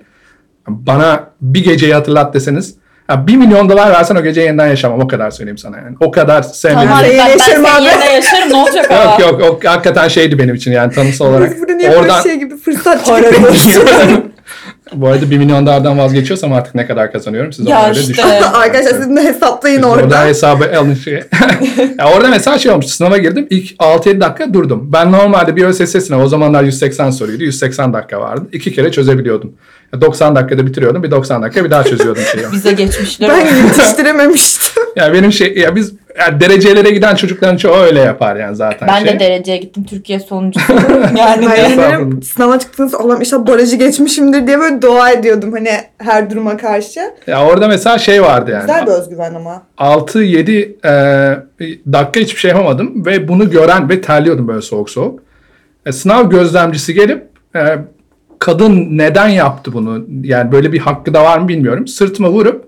bana 0.67 1.29
bir 1.41 1.63
geceyi 1.63 1.93
hatırlat 1.93 2.33
deseniz 2.33 2.75
ya 3.09 3.27
bir 3.27 3.35
milyon 3.37 3.69
dolar 3.69 3.91
versen 3.91 4.15
o 4.15 4.23
geceyi 4.23 4.47
yeniden 4.47 4.67
yaşamam. 4.67 4.99
O 4.99 5.07
kadar 5.07 5.31
söyleyeyim 5.31 5.57
sana 5.57 5.77
yani. 5.77 5.95
O 5.99 6.11
kadar 6.11 6.41
sevmedim. 6.41 6.89
Tamam 6.89 7.03
Ben 7.03 7.63
ben, 7.63 7.79
abi. 7.79 7.85
yerine 7.85 8.13
yaşarım 8.13 8.49
ne 8.49 8.55
olacak 8.55 8.91
ama. 8.91 9.17
Yok 9.21 9.41
yok 9.41 9.41
o 9.65 9.69
hakikaten 9.69 10.07
şeydi 10.07 10.39
benim 10.39 10.55
için 10.55 10.71
yani 10.71 10.93
tanımsal 10.93 11.25
olarak. 11.25 11.51
Biz 11.51 11.59
burada 11.59 11.73
niye 11.73 11.91
böyle 11.91 12.13
şey 12.23 12.35
gibi 12.35 12.57
fırsat 12.57 13.05
çıkarıyoruz? 13.05 13.77
Bu 14.93 15.07
arada 15.07 15.31
1 15.31 15.37
milyon 15.37 15.65
dolardan 15.65 15.97
vazgeçiyorsam 15.97 16.53
artık 16.53 16.75
ne 16.75 16.87
kadar 16.87 17.11
kazanıyorum 17.11 17.53
siz 17.53 17.67
Ya 17.67 17.81
göre 17.89 17.99
işte. 17.99 18.13
düşünün. 18.13 18.27
Arkadaşlar 18.53 18.91
sizin 18.91 19.15
de 19.15 19.23
hesaplayın 19.23 19.77
Siz 19.77 19.85
orada. 19.85 20.03
Orada 20.03 20.25
hesabı 20.25 20.77
alın 20.79 20.93
şey. 20.93 21.13
ya 21.99 22.11
orada 22.15 22.27
mesela 22.27 22.59
şey 22.59 22.71
olmuş 22.71 22.85
sınava 22.85 23.17
girdim 23.17 23.47
ilk 23.49 23.71
6-7 23.71 24.21
dakika 24.21 24.53
durdum. 24.53 24.89
Ben 24.93 25.11
normalde 25.11 25.55
bir 25.55 25.63
ÖSS 25.65 26.05
sınavı 26.05 26.23
o 26.23 26.27
zamanlar 26.27 26.63
180 26.63 27.09
soruydu 27.09 27.43
180 27.43 27.93
dakika 27.93 28.19
vardı. 28.21 28.45
İki 28.51 28.73
kere 28.73 28.91
çözebiliyordum. 28.91 29.53
Ya 29.93 30.01
90 30.01 30.35
dakikada 30.35 30.67
bitiriyordum 30.67 31.03
bir 31.03 31.11
90 31.11 31.43
dakika 31.43 31.65
bir 31.65 31.71
daha 31.71 31.83
çözüyordum 31.83 32.23
şeyi. 32.31 32.45
Bize 32.51 32.71
geçmişler. 32.71 33.29
Ben 33.29 33.55
yetiştirememiştim. 33.65 34.83
ya 34.95 35.13
benim 35.13 35.31
şey 35.31 35.57
ya 35.57 35.75
biz 35.75 35.93
ya 36.17 36.39
derecelere 36.39 36.89
giden 36.89 37.15
çocukların 37.15 37.57
çoğu 37.57 37.75
öyle 37.75 37.99
yapar 37.99 38.35
yani 38.35 38.55
zaten 38.55 38.87
Ben 38.87 39.05
şey. 39.05 39.07
de 39.13 39.19
dereceye 39.19 39.57
gittim 39.57 39.83
Türkiye 39.83 40.19
sonuncusu. 40.19 40.73
yani 41.17 41.45
Ben 41.45 41.49
ne? 41.49 41.53
eminim 41.53 41.79
Estağfurullah. 41.79 42.21
sınava 42.21 42.59
çıktınız 42.59 42.95
Allah'ım 42.95 43.19
inşallah 43.19 43.47
barajı 43.47 43.75
geçmişimdir 43.75 44.47
diye 44.47 44.59
böyle 44.59 44.81
dua 44.81 45.11
ediyordum 45.11 45.51
hani 45.51 45.69
her 45.97 46.29
duruma 46.29 46.57
karşı. 46.57 46.99
Ya 47.27 47.45
orada 47.45 47.67
mesela 47.67 47.97
şey 47.97 48.21
vardı 48.21 48.51
yani. 48.51 48.61
Güzel 48.61 48.85
bir 48.85 48.91
özgüven 48.91 49.33
ama. 49.33 49.63
6-7 49.77 50.51
e, 50.85 51.73
dakika 51.93 52.19
hiçbir 52.19 52.39
şey 52.39 52.51
yapamadım 52.51 53.05
ve 53.05 53.27
bunu 53.27 53.49
gören 53.49 53.89
ve 53.89 54.01
terliyordum 54.01 54.47
böyle 54.47 54.61
soğuk 54.61 54.89
soğuk. 54.89 55.19
E, 55.85 55.91
sınav 55.91 56.29
gözlemcisi 56.29 56.93
gelip 56.93 57.27
e, 57.55 57.77
kadın 58.39 58.87
neden 58.97 59.27
yaptı 59.27 59.73
bunu 59.73 60.05
yani 60.23 60.51
böyle 60.51 60.73
bir 60.73 60.79
hakkı 60.79 61.13
da 61.13 61.23
var 61.23 61.37
mı 61.37 61.47
bilmiyorum. 61.47 61.87
Sırtıma 61.87 62.29
vurup 62.29 62.66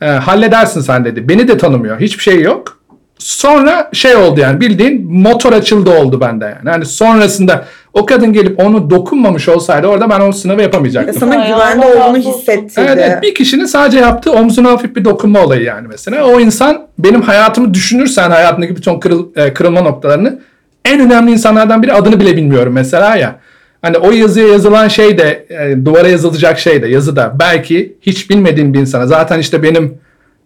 e, 0.00 0.06
halledersin 0.06 0.80
sen 0.80 1.04
dedi. 1.04 1.28
Beni 1.28 1.48
de 1.48 1.58
tanımıyor 1.58 2.00
hiçbir 2.00 2.22
şey 2.22 2.40
yok. 2.40 2.78
Sonra 3.18 3.90
şey 3.92 4.16
oldu 4.16 4.40
yani 4.40 4.60
bildiğin 4.60 5.12
motor 5.12 5.52
açıldı 5.52 5.90
oldu 5.90 6.20
bende 6.20 6.44
yani. 6.44 6.68
Yani 6.74 6.84
sonrasında 6.84 7.64
o 7.94 8.06
kadın 8.06 8.32
gelip 8.32 8.60
onu 8.60 8.90
dokunmamış 8.90 9.48
olsaydı 9.48 9.86
orada 9.86 10.10
ben 10.10 10.20
o 10.20 10.32
sınavı 10.32 10.58
Ya 10.58 10.62
yapamayacaktım. 10.64 11.16
sana 11.20 11.40
Ay, 11.40 11.48
güvende 11.48 11.86
olduğunu 11.86 12.16
hissettirdi. 12.18 12.86
Evet, 12.88 12.98
evet, 13.02 13.22
bir 13.22 13.34
kişinin 13.34 13.64
sadece 13.64 13.98
yaptığı 13.98 14.32
omzuna 14.32 14.70
hafif 14.70 14.96
bir 14.96 15.04
dokunma 15.04 15.44
olayı 15.44 15.62
yani 15.62 15.88
mesela. 15.88 16.24
O 16.24 16.40
insan 16.40 16.86
benim 16.98 17.22
hayatımı 17.22 17.74
düşünürsen 17.74 18.30
hayatındaki 18.30 18.76
bütün 18.76 19.00
kırıl, 19.00 19.26
e, 19.36 19.54
kırılma 19.54 19.80
noktalarını 19.80 20.40
en 20.84 21.00
önemli 21.00 21.32
insanlardan 21.32 21.82
biri 21.82 21.92
adını 21.92 22.20
bile 22.20 22.36
bilmiyorum 22.36 22.72
mesela 22.72 23.16
ya. 23.16 23.36
Hani 23.82 23.98
o 23.98 24.10
yazıya 24.10 24.48
yazılan 24.48 24.88
şey 24.88 25.18
de 25.18 25.46
e, 25.48 25.84
duvara 25.84 26.08
yazılacak 26.08 26.58
şey 26.58 26.82
de 26.82 26.88
yazıda 26.88 27.32
belki 27.40 27.96
hiç 28.00 28.30
bilmediğin 28.30 28.74
bir 28.74 28.78
insana 28.78 29.06
zaten 29.06 29.38
işte 29.38 29.62
benim 29.62 29.98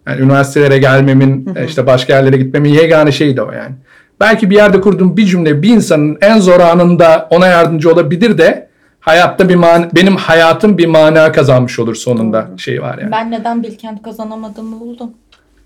yani 0.07 0.21
üniversitelere 0.21 0.77
gelmemin 0.77 1.49
işte 1.67 1.87
başka 1.87 2.13
yerlere 2.13 2.37
gitmemin 2.37 2.69
yegane 2.69 3.11
şeyi 3.11 3.37
de 3.37 3.41
o 3.41 3.51
yani. 3.51 3.75
Belki 4.19 4.49
bir 4.49 4.55
yerde 4.55 4.81
kurduğum 4.81 5.17
bir 5.17 5.25
cümle 5.25 5.61
bir 5.61 5.69
insanın 5.69 6.17
en 6.21 6.39
zor 6.39 6.59
anında 6.59 7.27
ona 7.29 7.47
yardımcı 7.47 7.91
olabilir 7.91 8.37
de 8.37 8.67
hayatta 8.99 9.49
bir 9.49 9.55
man 9.55 9.89
benim 9.95 10.15
hayatım 10.15 10.77
bir 10.77 10.85
mana 10.85 11.31
kazanmış 11.31 11.79
olur 11.79 11.95
sonunda 11.95 12.47
şey 12.57 12.81
var 12.81 12.97
yani. 12.97 13.11
Ben 13.11 13.31
neden 13.31 13.63
Bilkent 13.63 14.03
kazanamadığımı 14.03 14.79
buldum. 14.79 15.11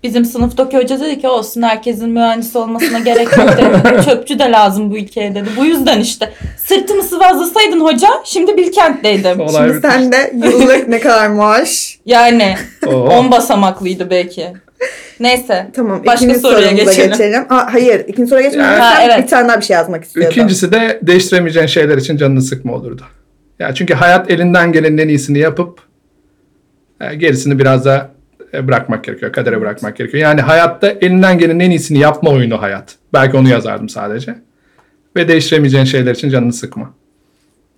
Bizim 0.02 0.24
sınıftaki 0.24 0.76
hoca 0.76 1.00
dedi 1.00 1.20
ki 1.20 1.28
olsun 1.28 1.62
herkesin 1.62 2.10
mühendis 2.10 2.56
olmasına 2.56 2.98
gerek 2.98 3.36
yok 3.38 3.48
dedi. 3.58 4.02
Çöpçü 4.04 4.38
de 4.38 4.44
lazım 4.50 4.90
bu 4.90 4.98
ülkeye 4.98 5.34
dedi. 5.34 5.48
Bu 5.56 5.64
yüzden 5.64 6.00
işte 6.00 6.32
sırtımı 6.56 7.02
sıvazlasaydın 7.02 7.80
hoca 7.80 8.08
şimdi 8.24 8.56
Bilkent'teydim. 8.56 9.40
Olay 9.40 9.52
Şimdi 9.68 9.76
bitmiş. 9.76 9.92
sen 9.92 10.12
de 10.12 10.32
yıllık 10.46 10.88
ne 10.88 11.00
kadar 11.00 11.28
maaş? 11.28 11.98
Yani 12.06 12.56
Oo. 12.86 12.92
10 13.08 13.30
basamaklıydı 13.30 14.10
belki. 14.10 14.46
Neyse. 15.20 15.66
Tamam 15.72 16.02
Başka 16.06 16.24
ikinci 16.24 16.40
soruya 16.40 16.68
sorumuza 16.68 16.84
geçelim. 16.92 17.10
geçelim. 17.10 17.46
Aa, 17.50 17.72
hayır 17.72 18.04
ikinci 18.08 18.28
soruya 18.30 18.46
geçmeden 18.46 18.72
sen 18.74 18.80
Ha, 18.80 19.02
evet. 19.04 19.22
bir 19.24 19.28
tane 19.28 19.48
daha 19.48 19.60
bir 19.60 19.64
şey 19.64 19.74
yazmak 19.74 20.04
istiyordun. 20.04 20.30
İkincisi 20.32 20.72
de 20.72 20.98
değiştiremeyeceğin 21.02 21.66
şeyler 21.66 21.96
için 21.96 22.16
canını 22.16 22.42
sıkma 22.42 22.72
olurdu. 22.72 23.02
Ya 23.58 23.74
çünkü 23.74 23.94
hayat 23.94 24.30
elinden 24.30 24.72
gelenin 24.72 24.98
en 24.98 25.08
iyisini 25.08 25.38
yapıp 25.38 25.80
e, 27.00 27.14
gerisini 27.14 27.58
biraz 27.58 27.84
da 27.84 28.10
bırakmak 28.52 29.04
gerekiyor. 29.04 29.32
Kadere 29.32 29.60
bırakmak 29.60 29.96
gerekiyor. 29.96 30.22
Yani 30.22 30.40
hayatta 30.40 30.88
elinden 30.88 31.38
gelenin 31.38 31.60
en 31.60 31.70
iyisini 31.70 31.98
yapma 31.98 32.30
oyunu 32.30 32.62
hayat. 32.62 32.96
Belki 33.12 33.36
onu 33.36 33.48
yazardım 33.48 33.88
sadece. 33.88 34.34
Ve 35.16 35.28
değiştiremeyeceğin 35.28 35.84
şeyler 35.84 36.14
için 36.14 36.30
canını 36.30 36.52
sıkma. 36.52 36.94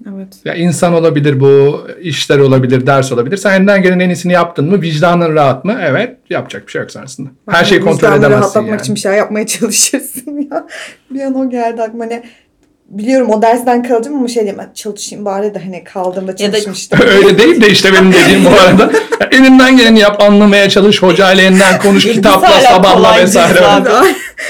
Evet. 0.09 0.29
Ya 0.45 0.55
insan 0.55 0.95
olabilir 0.95 1.41
bu, 1.41 1.81
işler 2.01 2.39
olabilir, 2.39 2.87
ders 2.87 3.13
olabilir. 3.13 3.37
Sen 3.37 3.59
elinden 3.59 3.83
gelenin 3.83 4.01
en 4.01 4.11
iyisini 4.11 4.33
yaptın 4.33 4.71
mı? 4.71 4.83
Vicdanın 4.83 5.35
rahat 5.35 5.65
mı? 5.65 5.79
Evet. 5.81 6.17
Yapacak 6.31 6.67
bir 6.67 6.73
şey 6.73 6.83
yok 6.83 6.91
sonrasında. 6.91 7.29
Her 7.51 7.65
şeyi 7.65 7.81
kontrol 7.81 8.09
edemezsin 8.09 8.31
rahatlatmak 8.31 8.71
yani. 8.71 8.81
için 8.81 8.95
bir 8.95 9.01
şey 9.01 9.13
yapmaya 9.13 9.47
çalışırsın 9.47 10.49
ya. 10.51 10.67
Bir 11.11 11.21
an 11.21 11.35
o 11.35 11.51
geldi 11.51 11.83
aklıma. 11.83 12.05
Hani 12.05 12.23
biliyorum 12.91 13.31
o 13.31 13.43
dersten 13.43 13.83
kalacağım 13.83 14.17
ama 14.17 14.29
şey 14.29 14.43
diyeyim 14.43 14.61
çalışayım 14.75 15.25
bari 15.25 15.55
de 15.55 15.59
hani 15.59 15.85
kaldığımda 15.85 16.35
Ya 16.39 16.53
da- 16.53 16.57
çalışmıştım. 16.57 17.01
Öyle 17.17 17.39
değil 17.39 17.61
de 17.61 17.71
işte 17.71 17.93
benim 17.93 18.13
dediğim 18.13 18.45
bu 18.45 18.49
arada. 18.51 18.91
Elinden 19.31 19.77
geleni 19.77 20.01
yap, 20.01 20.23
anlamaya 20.23 20.69
çalış, 20.69 21.03
hocayla 21.03 21.43
elinden 21.43 21.79
konuş, 21.79 22.05
kitapla, 22.13 22.61
sabahla 22.61 23.17
vesaire. 23.23 23.61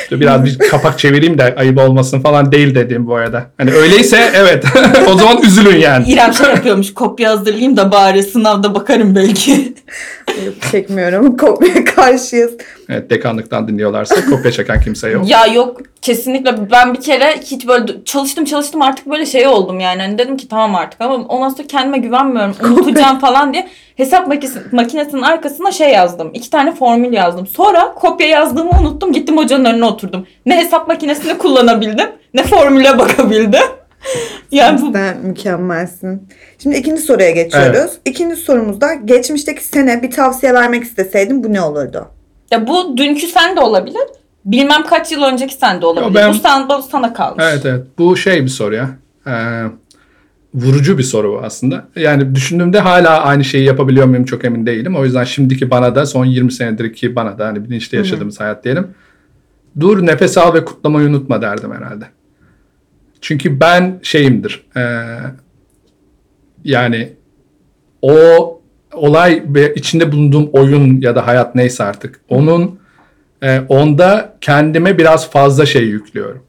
İşte 0.03 0.21
Biraz 0.21 0.45
bir 0.45 0.59
kapak 0.59 0.99
çevireyim 0.99 1.39
de 1.39 1.55
ayıp 1.55 1.79
olmasın 1.79 2.21
falan 2.21 2.53
değil 2.53 2.75
dediğim 2.75 3.07
bu 3.07 3.15
arada. 3.15 3.47
Hani 3.59 3.73
öyleyse 3.73 4.31
evet. 4.35 4.65
o 5.07 5.15
zaman 5.15 5.43
üzülün 5.43 5.77
yani. 5.77 6.09
İrem 6.09 6.35
şey 6.35 6.47
yapıyormuş 6.47 6.95
kopya 6.95 7.31
hazırlayayım 7.31 7.77
da 7.77 7.93
bari 7.93 8.23
sınavda 8.23 8.75
bakarım 8.75 9.17
belki. 9.17 9.75
Çekmiyorum. 10.71 11.37
Kopya 11.37 11.85
karşıyız. 11.85 12.51
Evet 12.91 13.11
dekanlıktan 13.11 13.69
dinliyorlarsa 13.69 14.15
kopya 14.31 14.53
çeken 14.53 14.81
kimse 14.81 15.11
yok. 15.11 15.29
Ya 15.29 15.47
yok 15.47 15.81
kesinlikle 16.03 16.71
ben 16.71 16.95
bir 16.95 17.01
kere 17.01 17.35
hiç 17.43 17.69
böyle 17.69 18.05
çalıştım 18.05 18.45
çalıştım 18.45 18.83
artık 18.83 19.07
böyle 19.11 19.27
şey 19.27 19.47
oldum 19.47 19.81
yani. 19.81 20.03
Hani 20.03 20.19
dedim 20.19 20.37
ki 20.37 20.49
tamam 20.49 20.75
artık 20.75 21.01
ama 21.01 21.15
ondan 21.15 21.49
sonra 21.49 21.67
kendime 21.67 21.99
güvenmiyorum 21.99 22.57
unutacağım 22.65 23.19
falan 23.19 23.53
diye 23.53 23.69
hesap 23.97 24.29
makinesi, 24.29 24.61
makinesinin 24.73 25.23
arkasına 25.23 25.73
şey 25.73 25.91
yazdım. 25.91 26.31
iki 26.35 26.51
tane 26.51 26.75
formül 26.75 27.13
yazdım. 27.13 27.47
Sonra 27.47 27.95
kopya 27.95 28.27
yazdığımı 28.27 28.71
unuttum 28.81 29.13
gittim 29.13 29.37
hocanın 29.37 29.65
önüne 29.65 29.85
oturdum. 29.85 30.27
Ne 30.47 30.57
hesap 30.57 30.89
makinesini 30.89 31.39
kullanabildim 31.39 32.09
ne 32.35 32.43
formüle 32.43 32.99
bakabildim. 32.99 33.63
yani 34.51 34.83
bu 34.83 34.93
Sen 34.93 35.19
mükemmelsin. 35.19 36.29
Şimdi 36.59 36.77
ikinci 36.77 37.03
soruya 37.03 37.31
geçiyoruz. 37.31 37.93
İkinci 38.05 38.37
sorumuzda 38.37 38.95
geçmişteki 38.95 39.65
sene 39.65 40.03
bir 40.03 40.11
tavsiye 40.11 40.55
vermek 40.55 40.85
isteseydin 40.85 41.45
bu 41.45 41.53
ne 41.53 41.61
olurdu? 41.63 42.09
Ya 42.51 42.67
bu 42.67 42.97
dünkü 42.97 43.27
sen 43.27 43.57
de 43.57 43.61
olabilir. 43.61 44.03
Bilmem 44.45 44.83
kaç 44.87 45.13
yıl 45.13 45.23
önceki 45.23 45.55
sen 45.55 45.83
de 45.83 45.87
olabilir. 45.87 46.15
ben- 46.15 46.31
Bu 46.31 46.35
sana, 46.35 46.69
bu 46.69 46.83
sana 46.83 47.13
kalmış. 47.13 47.45
Evet 47.49 47.67
evet. 47.67 47.87
Bu 47.99 48.17
şey 48.17 48.43
bir 48.45 48.49
soru 48.49 48.75
ya. 48.75 48.91
Ee, 49.27 49.63
vurucu 50.55 50.99
bir 50.99 51.03
soru 51.03 51.33
bu 51.33 51.39
aslında. 51.45 51.89
Yani 51.97 52.35
düşündüğümde 52.35 52.81
hala 52.81 53.21
aynı 53.23 53.45
şeyi 53.45 53.65
yapabiliyor 53.65 54.07
muyum 54.07 54.25
çok 54.25 54.45
emin 54.45 54.67
değilim. 54.67 54.97
O 54.97 55.05
yüzden 55.05 55.25
şimdiki 55.25 55.71
bana 55.71 55.95
da 55.95 56.07
son 56.07 56.25
20 56.25 56.53
senedirki 56.53 57.17
bana 57.17 57.39
da 57.39 57.47
hani 57.47 57.65
bilinçli 57.65 57.99
yaşadığımız 57.99 58.41
hayat 58.41 58.65
diyelim. 58.65 58.87
Dur 59.81 60.07
nefes 60.07 60.39
al 60.39 60.55
ve 60.55 60.65
kutlamayı 60.65 61.09
unutma 61.09 61.43
derdim 61.43 61.73
herhalde. 61.73 62.05
Çünkü 63.21 63.61
ben 63.61 64.01
şeyimdir. 64.03 64.67
ee, 64.77 64.81
yani 66.65 67.13
o 68.03 68.60
olay 68.93 69.43
ve 69.47 69.75
içinde 69.75 70.13
bulunduğum 70.13 70.51
oyun 70.53 71.01
ya 71.01 71.17
da 71.17 71.27
hayat 71.27 71.55
neyse 71.55 71.85
artık 71.85 72.21
onun 72.29 72.81
e, 73.43 73.61
onda 73.69 74.37
kendime 74.41 74.99
biraz 74.99 75.31
fazla 75.31 75.67
şey 75.67 75.85
yüklüyorum. 75.85 76.43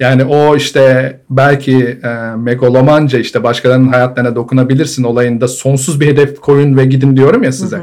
Yani 0.00 0.24
o 0.24 0.56
işte 0.56 1.20
belki 1.30 1.98
e, 2.04 2.36
megalomanca 2.36 3.18
işte 3.18 3.42
başkalarının 3.42 3.88
hayatlarına 3.88 4.36
dokunabilirsin 4.36 5.04
olayında 5.04 5.48
sonsuz 5.48 6.00
bir 6.00 6.06
hedef 6.06 6.40
koyun 6.40 6.76
ve 6.76 6.84
gidin 6.84 7.16
diyorum 7.16 7.42
ya 7.42 7.52
size. 7.52 7.80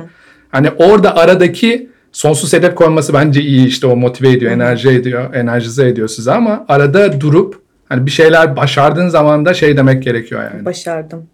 Hani 0.50 0.70
orada 0.70 1.16
aradaki 1.16 1.90
sonsuz 2.12 2.54
hedef 2.54 2.76
koyması 2.76 3.14
bence 3.14 3.42
iyi 3.42 3.68
işte 3.68 3.88
o 3.88 3.96
motive 3.96 4.30
ediyor, 4.32 4.52
enerji 4.52 4.90
ediyor, 4.90 5.34
enerjize 5.34 5.88
ediyor 5.88 6.08
size 6.08 6.32
ama 6.32 6.66
arada 6.68 7.22
durup 7.22 7.62
hani 7.90 8.06
bir 8.06 8.12
şeyler 8.12 8.56
başardığın 8.56 9.08
zaman 9.08 9.46
da 9.46 9.54
şey 9.54 9.78
demek 9.78 10.04
gerekiyor 10.04 10.44
yani. 10.54 10.66
Başardım. 10.66 11.28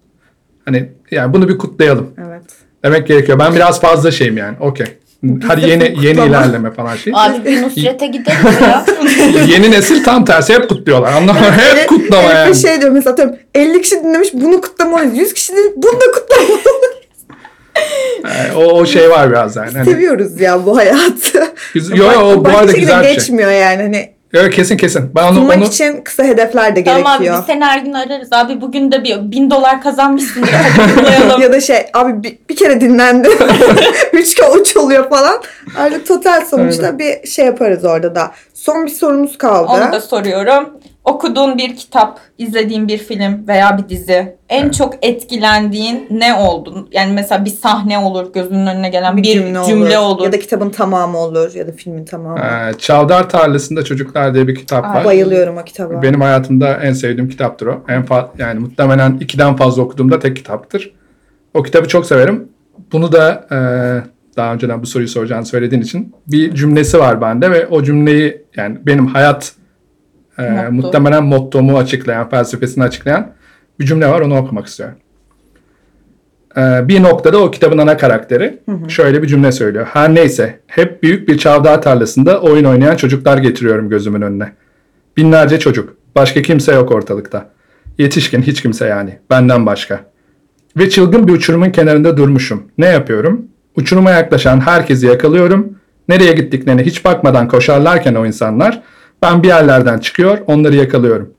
Hani 0.68 0.90
yani 1.12 1.34
bunu 1.34 1.50
bir 1.50 1.58
kutlayalım 1.58 2.14
Evet. 2.28 2.42
demek 2.84 3.08
gerekiyor. 3.08 3.40
Ben 3.40 3.56
biraz 3.56 3.82
fazla 3.82 4.12
şeyim 4.12 4.38
yani. 4.38 4.58
Okey. 4.60 4.86
Hadi 5.48 5.70
yeni 5.70 5.84
yeni 5.84 6.26
ilerleme 6.28 6.72
falan 6.72 6.96
şey. 6.96 7.14
Abi 7.16 7.46
bir 7.46 7.62
Nusret'e 7.62 8.08
gideriz 8.08 8.62
ya. 8.62 8.86
yeni 9.48 9.72
nesil 9.72 10.04
tam 10.04 10.26
tersi 10.26 10.54
hep 10.54 10.70
kutluyorlar. 10.70 11.22
Mı? 11.22 11.34
Hep 11.34 11.90
kutlama 11.90 12.30
yani. 12.34 12.50
bir 12.50 12.56
şey 12.56 12.82
diyor 12.82 12.92
mesela 12.92 13.14
atıyorum 13.14 13.36
50 13.56 13.82
kişi 13.82 13.96
dinlemiş 14.04 14.30
bunu 14.34 14.62
kutlamalıyız. 14.62 15.18
100 15.18 15.34
kişi 15.34 15.54
dinlemiş 15.54 15.74
bunu 15.76 16.02
da 16.02 16.12
kutlamalıyız. 16.14 16.62
Yani 18.24 18.56
o, 18.56 18.64
o 18.80 18.86
şey 18.86 19.10
var 19.10 19.30
biraz 19.30 19.56
yani. 19.56 19.72
Hani, 19.72 19.86
Seviyoruz 19.92 20.42
ya 20.42 20.66
bu 20.66 20.78
hayatı. 20.78 21.48
güz- 21.74 21.90
yo, 21.98 22.06
yo, 22.06 22.20
o 22.22 22.46
bu 22.46 22.50
arada 22.50 22.72
güzel 22.72 23.00
bir 23.00 23.06
şey. 23.06 23.14
geçmiyor 23.14 23.52
yani. 23.52 23.82
Hani 23.82 24.17
Yo, 24.34 24.50
kesin 24.50 24.78
kesin. 24.78 25.12
Ben 25.16 25.32
onu, 25.32 25.54
onu 25.54 25.64
için 25.64 26.02
kısa 26.04 26.24
hedefler 26.24 26.76
de 26.76 26.84
tamam 26.84 27.06
abi 27.06 27.24
gerekiyor. 27.24 27.40
biz 27.40 27.46
seni 27.46 27.66
her 27.66 27.80
gün 27.80 27.94
ararız 27.94 28.34
abi. 28.34 28.62
Bugün 28.62 28.92
de 28.92 29.04
bir 29.04 29.32
bin 29.32 29.52
dolar 29.52 29.84
kutlayalım. 29.84 30.20
ya 31.42 31.52
da 31.52 31.62
şey 31.62 31.86
abi 31.94 32.24
bir, 32.24 32.38
bir 32.50 32.56
kere 32.56 32.82
dinlendi. 32.82 33.30
Üç 34.14 34.36
kere 34.36 34.50
uç 34.50 34.78
oluyor 34.78 35.10
falan. 35.10 35.42
Artık 35.78 36.08
total 36.08 36.46
sonuçta 36.46 37.00
bir 37.00 37.28
şey 37.28 37.46
yaparız 37.46 37.86
orada 37.86 38.16
da. 38.16 38.32
Son 38.54 38.86
bir 38.86 38.92
sorumuz 38.92 39.38
kaldı. 39.38 39.72
Onu 39.72 39.92
da 39.92 40.02
soruyorum. 40.02 40.70
Okuduğun 41.08 41.58
bir 41.58 41.76
kitap, 41.76 42.20
izlediğin 42.38 42.88
bir 42.88 42.98
film 42.98 43.48
veya 43.48 43.78
bir 43.78 43.90
dizi 43.90 44.36
en 44.50 44.70
çok 44.70 44.94
etkilendiğin 45.02 46.08
ne 46.12 46.34
oldu? 46.34 46.88
Yani 46.92 47.14
mesela 47.14 47.46
bir 47.46 47.50
sahne 47.50 48.00
olur, 48.00 48.34
gözünün 48.34 48.68
önüne 48.68 48.90
gelen 48.90 49.18
bir, 49.18 49.24
cümle, 49.24 49.98
olur. 50.00 50.24
Ya 50.24 50.32
da 50.32 50.40
kitabın 50.40 50.70
tamamı 50.70 51.18
olur 51.18 51.56
ya 51.56 51.68
da 51.68 51.72
filmin 51.72 52.06
tamamı. 52.06 52.40
e, 52.40 52.74
Çavdar 52.78 53.30
Tarlası'nda 53.30 53.84
Çocuklar 53.84 54.34
diye 54.34 54.48
bir 54.48 54.56
kitap 54.56 54.86
Ay. 54.86 54.94
var. 54.96 55.06
Bayılıyorum 55.06 55.58
o 55.58 55.64
kitaba. 55.64 56.02
Benim 56.02 56.22
hayatımda 56.22 56.78
en 56.84 56.94
sevdiğim 56.94 57.30
kitaptır 57.30 57.68
o. 57.68 57.84
En 57.90 58.02
fa- 58.04 58.28
yani 58.38 58.60
muhtemelen 58.60 59.18
ikiden 59.20 59.56
fazla 59.56 59.82
okuduğumda 59.82 60.20
tek 60.20 60.36
kitaptır. 60.36 60.94
O 61.54 61.64
kitabı 61.64 61.88
çok 61.88 62.06
severim. 62.06 62.48
Bunu 62.92 63.12
da 63.12 63.48
e, 63.52 63.58
daha 64.38 64.54
önceden 64.54 64.82
bu 64.82 64.86
soruyu 64.86 65.08
soracağını 65.08 65.46
söylediğin 65.46 65.82
için 65.82 66.14
bir 66.28 66.56
cümlesi 66.56 67.00
var 67.00 67.22
bende 67.22 67.52
ve 67.52 67.68
o 67.68 67.84
cümleyi 67.84 68.42
yani 68.56 68.78
benim 68.86 69.08
hayat 69.08 69.52
e, 70.38 70.44
Motto. 70.44 70.72
muhtemelen 70.72 71.24
mottomu 71.24 71.78
açıklayan, 71.78 72.30
felsefesini 72.30 72.84
açıklayan 72.84 73.32
bir 73.80 73.86
cümle 73.86 74.08
var. 74.08 74.22
Onu 74.22 74.38
okumak 74.38 74.68
istiyorum. 74.68 74.96
E, 76.58 76.88
bir 76.88 77.04
noktada 77.04 77.38
o 77.38 77.52
kitabın 77.52 77.78
ana 77.78 77.98
karakteri 77.98 78.60
şöyle 78.88 79.24
bir 79.24 79.28
cümle 79.28 79.52
söylüyor. 79.52 79.88
Her 79.94 80.16
neyse 80.16 80.60
hep 80.68 81.04
büyük 81.04 81.28
bir 81.28 81.38
çavdar 81.38 81.82
tarlasında 81.82 82.42
oyun 82.42 82.66
oynayan 82.66 82.96
çocuklar 82.96 83.38
getiriyorum 83.38 83.90
gözümün 83.90 84.22
önüne. 84.22 84.52
Binlerce 85.18 85.60
çocuk. 85.60 85.98
Başka 86.16 86.42
kimse 86.42 86.74
yok 86.74 86.92
ortalıkta. 86.92 87.50
Yetişkin 87.98 88.42
hiç 88.42 88.62
kimse 88.62 88.88
yani. 88.88 89.20
Benden 89.30 89.66
başka. 89.66 90.00
Ve 90.78 90.90
çılgın 90.90 91.28
bir 91.28 91.34
uçurumun 91.34 91.70
kenarında 91.70 92.18
durmuşum. 92.18 92.64
Ne 92.78 92.86
yapıyorum? 92.86 93.46
Uçuruma 93.76 94.12
yaklaşan 94.12 94.60
herkesi 94.60 95.06
yakalıyorum. 95.06 95.78
Nereye 96.10 96.34
gittiklerine 96.34 96.84
hiç 96.84 97.06
bakmadan 97.06 97.48
koşarlarken 97.48 98.16
o 98.16 98.26
insanlar 98.26 98.82
ben 99.22 99.44
bir 99.44 99.48
yerlerden 99.48 99.98
çıkıyor 100.00 100.38
onları 100.48 100.76
yakalıyorum. 100.76 101.34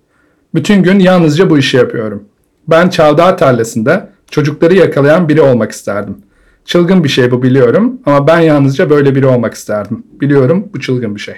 Bütün 0.54 0.82
gün 0.82 0.98
yalnızca 0.98 1.50
bu 1.50 1.58
işi 1.58 1.76
yapıyorum. 1.76 2.24
Ben 2.68 2.88
çavdar 2.88 3.38
tarlasında 3.38 4.10
çocukları 4.30 4.74
yakalayan 4.74 5.28
biri 5.28 5.40
olmak 5.40 5.72
isterdim. 5.72 6.16
Çılgın 6.64 7.04
bir 7.04 7.08
şey 7.08 7.30
bu 7.30 7.42
biliyorum 7.42 8.00
ama 8.06 8.26
ben 8.26 8.40
yalnızca 8.40 8.90
böyle 8.90 9.14
biri 9.14 9.26
olmak 9.26 9.54
isterdim. 9.54 10.04
Biliyorum 10.20 10.68
bu 10.74 10.80
çılgın 10.80 11.14
bir 11.14 11.20
şey. 11.20 11.34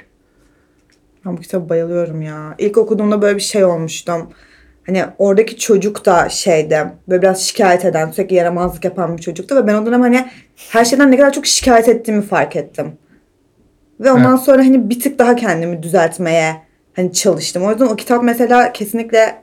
Ben 1.26 1.36
bu 1.36 1.40
kitaba 1.40 1.68
bayılıyorum 1.68 2.22
ya. 2.22 2.54
İlk 2.58 2.78
okuduğumda 2.78 3.22
böyle 3.22 3.36
bir 3.36 3.42
şey 3.42 3.64
olmuştum. 3.64 4.28
Hani 4.86 5.04
oradaki 5.18 5.58
çocuk 5.58 6.06
da 6.06 6.28
şeyde 6.28 6.92
böyle 7.08 7.22
biraz 7.22 7.42
şikayet 7.42 7.84
eden, 7.84 8.10
sürekli 8.10 8.36
yaramazlık 8.36 8.84
yapan 8.84 9.16
bir 9.16 9.22
çocuktu 9.22 9.56
ve 9.56 9.66
ben 9.66 9.74
o 9.74 9.86
dönem 9.86 10.00
hani 10.00 10.28
her 10.70 10.84
şeyden 10.84 11.10
ne 11.10 11.16
kadar 11.16 11.32
çok 11.32 11.46
şikayet 11.46 11.88
ettiğimi 11.88 12.22
fark 12.22 12.56
ettim. 12.56 12.92
Ve 14.00 14.12
ondan 14.12 14.30
Evet. 14.34 14.40
sonra 14.44 14.62
hani 14.62 14.90
bir 14.90 15.00
tık 15.00 15.18
daha 15.18 15.36
kendimi 15.36 15.82
düzeltmeye 15.82 16.56
hani 16.96 17.12
çalıştım. 17.12 17.62
O 17.64 17.70
yüzden 17.70 17.86
o 17.86 17.96
kitap 17.96 18.22
mesela 18.22 18.72
kesinlikle 18.72 19.38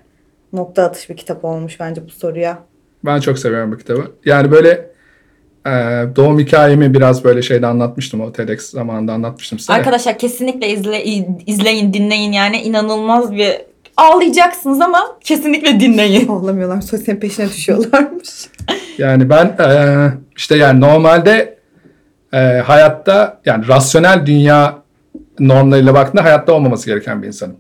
nokta 0.54 0.84
atış 0.84 1.10
bir 1.10 1.18
kitap 1.18 1.46
olmuş 1.46 1.80
bence 1.80 2.06
bu 2.06 2.10
soruya. 2.10 2.60
Ben 3.06 3.20
çok 3.20 3.40
seviyorum 3.40 3.72
bu 3.72 3.78
kitabı. 3.78 4.12
Yani 4.26 4.52
böyle 4.52 4.70
e, 5.66 5.72
doğum 6.16 6.40
hikayemi 6.40 6.94
biraz 6.94 7.24
böyle 7.24 7.42
şeyde 7.42 7.68
anlatmıştım. 7.68 8.22
O 8.22 8.32
TEDx 8.32 8.70
zamanında 8.70 9.14
anlatmıştım 9.14 9.60
size. 9.60 9.74
Arkadaşlar 9.74 10.18
kesinlikle 10.18 10.70
izle, 10.70 11.04
izleyin, 11.46 11.94
dinleyin 11.94 12.32
yani 12.32 12.62
inanılmaz 12.62 13.32
bir 13.32 13.56
ağlayacaksınız 13.98 14.82
ama 14.82 15.18
kesinlikle 15.22 15.80
dinleyin. 15.80 16.28
Ağlamıyorlar 16.32 16.82
sosyal 16.82 17.16
peşine 17.16 17.50
düşüyorlarmış. 17.50 18.30
Yani 18.98 19.30
ben 19.30 19.46
e, 19.46 20.08
işte 20.38 20.56
yani 20.56 20.82
normalde 20.82 21.57
e, 22.34 22.38
hayatta 22.66 23.42
yani 23.46 23.68
rasyonel 23.68 24.26
dünya 24.26 24.82
normlarıyla 25.40 25.94
baktığında 25.94 26.24
hayatta 26.24 26.54
olmaması 26.54 26.86
gereken 26.86 27.22
bir 27.22 27.28
insanım. 27.28 27.56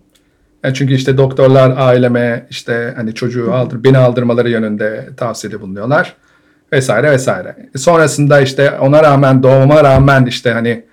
Yani 0.64 0.74
çünkü 0.74 0.94
işte 0.94 1.18
doktorlar 1.18 1.74
aileme 1.78 2.46
işte 2.50 2.94
hani 2.96 3.14
çocuğu 3.14 3.54
aldır, 3.54 3.84
beni 3.84 3.98
aldırmaları 3.98 4.50
yönünde 4.50 5.10
tavsiyede 5.18 5.62
bulunuyorlar 5.62 6.16
vesaire 6.72 7.12
vesaire. 7.12 7.56
Sonrasında 7.76 8.42
işte 8.42 8.72
ona 8.72 9.04
rağmen 9.04 9.44
doğuma 9.44 9.84
rağmen 9.84 10.26
işte 10.26 10.52
hani 10.52 10.84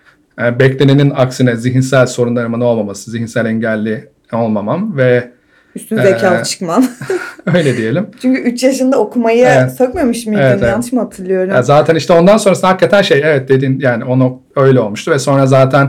e, 0.43 0.59
beklenenin 0.59 1.11
aksine 1.11 1.57
zihinsel 1.57 2.07
sorunlarımın 2.07 2.61
olmaması, 2.61 3.11
zihinsel 3.11 3.47
engelli 3.47 4.09
olmamam 4.33 4.97
ve 4.97 5.31
Üstün 5.75 5.97
zekalı 6.03 6.41
Ee, 6.41 6.45
çıkman. 6.45 6.85
öyle 7.55 7.77
diyelim. 7.77 8.07
Çünkü 8.23 8.41
3 8.41 8.63
yaşında 8.63 8.99
okumayı 8.99 9.47
Evet. 9.47 9.73
sökmemiş 9.73 10.27
miydin? 10.27 10.43
Evet, 10.43 10.59
evet. 10.59 10.71
Yanlış 10.71 10.93
mı 10.93 11.01
hatırlıyorum? 11.01 11.55
Ya 11.55 11.63
zaten 11.63 11.95
işte 11.95 12.13
ondan 12.13 12.37
sonrasında 12.37 12.69
hakikaten 12.69 13.03
şey 13.03 13.21
evet 13.25 13.49
dedin 13.49 13.79
yani 13.83 14.05
onu 14.05 14.41
öyle 14.57 14.81
olmuştu 14.81 15.11
ve 15.11 15.19
sonra 15.19 15.47
zaten 15.47 15.89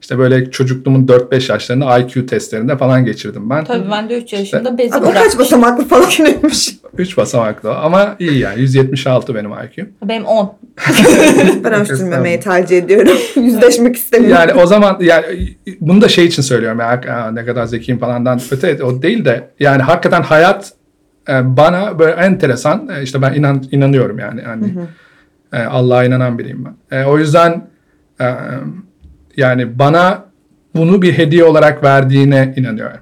İşte 0.00 0.18
böyle 0.18 0.50
çocukluğumun 0.50 1.06
4-5 1.06 1.52
yaşlarında 1.52 1.98
IQ 1.98 2.26
testlerinde 2.26 2.76
falan 2.76 3.04
geçirdim 3.04 3.50
ben. 3.50 3.64
Tabii 3.64 3.90
ben 3.90 4.08
de 4.08 4.18
3 4.22 4.32
yaşında 4.32 4.78
bezi 4.78 4.94
Abi 4.94 5.06
o 5.06 5.12
kaç 5.12 5.38
basamaklı 5.38 5.84
falan 5.88 6.08
neymiş? 6.18 6.74
3 6.98 7.16
basamaklı 7.16 7.74
ama 7.76 8.16
iyi 8.18 8.38
yani 8.38 8.60
176 8.60 9.34
benim 9.34 9.50
IQ. 9.50 9.86
Benim 10.04 10.24
10. 10.24 10.58
Ben 11.64 11.72
ölçtürmemeyi 11.72 12.40
tercih 12.40 12.78
ediyorum. 12.78 13.16
Yüzleşmek 13.36 13.96
istemiyorum. 13.96 14.36
Yani 14.40 14.62
o 14.62 14.66
zaman 14.66 14.96
yani 15.00 15.24
bunu 15.80 16.00
da 16.00 16.08
şey 16.08 16.24
için 16.26 16.42
söylüyorum 16.42 16.78
ya 16.78 16.86
"Aa, 16.86 17.30
ne 17.30 17.44
kadar 17.44 17.66
zekiyim 17.66 17.98
falandan 18.00 18.40
öte 18.50 18.84
o 18.84 19.02
değil 19.02 19.24
de 19.24 19.50
yani 19.60 19.82
hakikaten 19.82 20.22
hayat 20.22 20.72
e, 21.28 21.56
bana 21.56 21.98
böyle 21.98 22.12
enteresan 22.12 22.88
e, 22.98 23.02
işte 23.02 23.22
ben 23.22 23.34
inan 23.34 23.64
inanıyorum 23.70 24.18
yani 24.18 24.42
yani 24.42 24.74
e, 25.52 25.58
Allah'a 25.62 26.04
inanan 26.04 26.38
biriyim 26.38 26.64
ben. 26.90 26.96
E, 26.98 27.04
o 27.04 27.18
yüzden 27.18 27.68
yani 29.38 29.78
bana 29.78 30.24
bunu 30.74 31.02
bir 31.02 31.18
hediye 31.18 31.44
olarak 31.44 31.84
verdiğine 31.84 32.54
inanıyorum. 32.56 32.98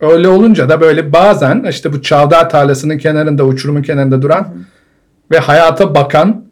Öyle 0.00 0.28
olunca 0.28 0.68
da 0.68 0.80
böyle 0.80 1.12
bazen 1.12 1.64
işte 1.70 1.92
bu 1.92 2.02
çavdar 2.02 2.50
tarlasının 2.50 2.98
kenarında 2.98 3.44
uçurumun 3.44 3.82
kenarında 3.82 4.22
duran 4.22 4.48
ve 5.30 5.38
hayata 5.38 5.94
bakan 5.94 6.50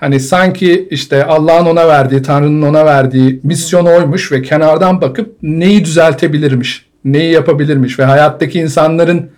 Hani 0.00 0.20
sanki 0.20 0.88
işte 0.90 1.24
Allah'ın 1.24 1.66
ona 1.66 1.88
verdiği, 1.88 2.22
Tanrı'nın 2.22 2.62
ona 2.62 2.86
verdiği 2.86 3.40
misyon 3.42 3.86
oymuş 3.86 4.32
ve 4.32 4.42
kenardan 4.42 5.00
bakıp 5.00 5.36
neyi 5.42 5.84
düzeltebilirmiş, 5.84 6.86
neyi 7.04 7.32
yapabilirmiş 7.32 7.98
ve 7.98 8.04
hayattaki 8.04 8.60
insanların 8.60 9.30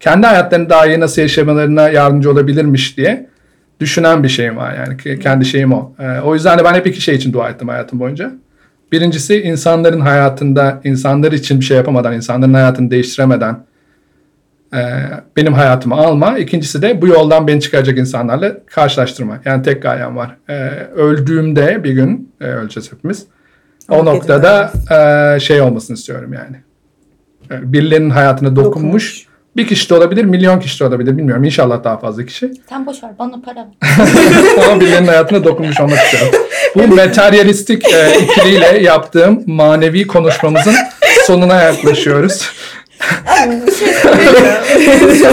kendi 0.00 0.26
hayatlarını 0.26 0.70
daha 0.70 0.86
iyi 0.86 1.00
nasıl 1.00 1.22
yaşamalarına 1.22 1.88
yardımcı 1.88 2.30
olabilirmiş 2.30 2.96
diye 2.96 3.26
düşünen 3.80 4.22
bir 4.22 4.28
şeyim 4.28 4.56
var 4.56 4.74
yani 4.74 4.94
Ke- 4.96 5.18
kendi 5.18 5.44
şeyim 5.44 5.72
o. 5.72 5.92
Ee, 5.98 6.20
o 6.20 6.34
yüzden 6.34 6.58
de 6.58 6.64
ben 6.64 6.74
hep 6.74 6.86
iki 6.86 7.00
şey 7.00 7.14
için 7.14 7.32
dua 7.32 7.48
ettim 7.50 7.68
hayatım 7.68 8.00
boyunca. 8.00 8.32
Birincisi 8.92 9.42
insanların 9.42 10.00
hayatında 10.00 10.80
insanlar 10.84 11.32
için 11.32 11.60
bir 11.60 11.64
şey 11.64 11.76
yapamadan, 11.76 12.12
insanların 12.12 12.54
hayatını 12.54 12.90
değiştiremeden 12.90 13.64
e, 14.74 14.80
benim 15.36 15.54
hayatımı 15.54 15.94
alma. 15.94 16.38
İkincisi 16.38 16.82
de 16.82 17.02
bu 17.02 17.06
yoldan 17.06 17.46
beni 17.46 17.60
çıkaracak 17.60 17.98
insanlarla 17.98 18.56
karşılaştırma. 18.66 19.40
Yani 19.44 19.62
tek 19.62 19.82
gayem 19.82 20.16
var. 20.16 20.36
E, 20.48 20.54
öldüğümde 20.94 21.84
bir 21.84 21.92
gün 21.92 22.32
e, 22.40 22.44
öleceğiz 22.44 22.92
hepimiz. 22.92 23.26
O 23.88 23.94
Allah 23.94 24.02
noktada 24.02 24.72
e, 24.90 25.40
şey 25.40 25.60
olmasını 25.60 25.96
istiyorum 25.96 26.32
yani. 26.32 26.56
E, 27.50 27.72
Birilerinin 27.72 28.10
hayatına 28.10 28.56
dokunmuş. 28.56 28.74
Dokunmuş. 28.74 29.29
Bir 29.56 29.66
kişi 29.66 29.90
de 29.90 29.94
olabilir, 29.94 30.24
milyon 30.24 30.60
kişi 30.60 30.80
de 30.80 30.84
olabilir 30.84 31.16
bilmiyorum. 31.18 31.44
İnşallah 31.44 31.84
daha 31.84 31.98
fazla 31.98 32.26
kişi. 32.26 32.52
Sen 32.68 32.86
boş 32.86 33.02
ver 33.02 33.10
bana 33.18 33.40
para 33.40 33.56
ver. 33.56 33.66
Ama 34.66 34.80
birilerinin 34.80 35.08
hayatına 35.08 35.44
dokunmuş 35.44 35.80
olmak 35.80 35.98
istiyorum. 35.98 36.28
Bu 36.76 36.86
materyalistik 36.94 37.92
e, 37.94 38.18
ikiliyle 38.20 38.78
yaptığım 38.82 39.42
manevi 39.46 40.06
konuşmamızın 40.06 40.74
sonuna 41.26 41.62
yaklaşıyoruz. 41.62 42.50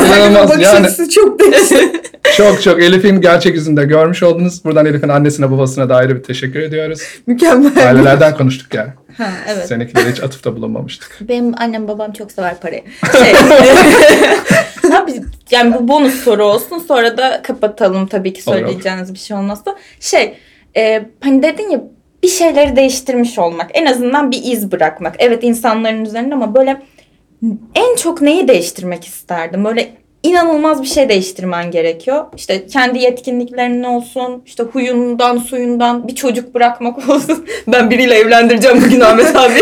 İnanılmaz 0.07 0.61
yani 0.61 1.09
çok 1.09 1.39
değişik. 1.39 1.95
çok 2.37 2.61
çok 2.61 2.81
Elif'in 2.81 3.21
gerçek 3.21 3.55
yüzünde 3.55 3.85
görmüş 3.85 4.23
oldunuz. 4.23 4.65
Buradan 4.65 4.85
Elif'in 4.85 5.09
annesine 5.09 5.51
babasına 5.51 5.89
da 5.89 5.95
ayrı 5.95 6.15
bir 6.15 6.23
teşekkür 6.23 6.59
ediyoruz. 6.59 7.01
Mükemmel. 7.27 7.87
Ailelerden 7.87 8.37
konuştuk 8.37 8.73
yani. 8.73 8.89
Ha 9.17 9.29
evet. 9.47 9.67
Seninkilere 9.67 10.11
hiç 10.11 10.23
atıfta 10.23 10.55
bulunmamıştık. 10.55 11.17
Benim 11.29 11.53
annem 11.57 11.87
babam 11.87 12.13
çok 12.13 12.31
sever 12.31 12.59
parayı. 12.59 12.83
Şey, 13.11 13.33
Abi, 14.97 15.21
yani 15.51 15.73
bu 15.73 15.87
bonus 15.87 16.23
soru 16.23 16.45
olsun 16.45 16.79
sonra 16.79 17.17
da 17.17 17.41
kapatalım 17.41 18.07
tabii 18.07 18.33
ki 18.33 18.41
Olur, 18.47 18.57
söyleyeceğiniz 18.57 19.13
bir 19.13 19.19
şey 19.19 19.37
olmazsa. 19.37 19.75
Şey 19.99 20.37
e, 20.77 21.05
hani 21.23 21.43
dedin 21.43 21.69
ya 21.69 21.81
bir 22.23 22.27
şeyleri 22.27 22.75
değiştirmiş 22.75 23.39
olmak 23.39 23.71
en 23.73 23.85
azından 23.85 24.31
bir 24.31 24.43
iz 24.43 24.71
bırakmak. 24.71 25.15
Evet 25.19 25.43
insanların 25.43 26.05
üzerinde 26.05 26.35
ama 26.35 26.55
böyle 26.55 26.81
en 27.75 27.95
çok 27.95 28.21
neyi 28.21 28.47
değiştirmek 28.47 29.05
isterdim? 29.05 29.63
Böyle 29.63 29.91
inanılmaz 30.29 30.81
bir 30.81 30.87
şey 30.87 31.09
değiştirmen 31.09 31.71
gerekiyor. 31.71 32.25
İşte 32.37 32.67
kendi 32.67 32.99
yetkinliklerin 32.99 33.83
olsun, 33.83 34.41
işte 34.45 34.63
huyundan 34.63 35.37
suyundan 35.37 36.07
bir 36.07 36.15
çocuk 36.15 36.53
bırakmak 36.55 37.09
olsun. 37.09 37.45
Ben 37.67 37.89
biriyle 37.89 38.15
evlendireceğim 38.15 38.83
bugün 38.85 38.99
Ahmet 39.01 39.35
abi. 39.35 39.59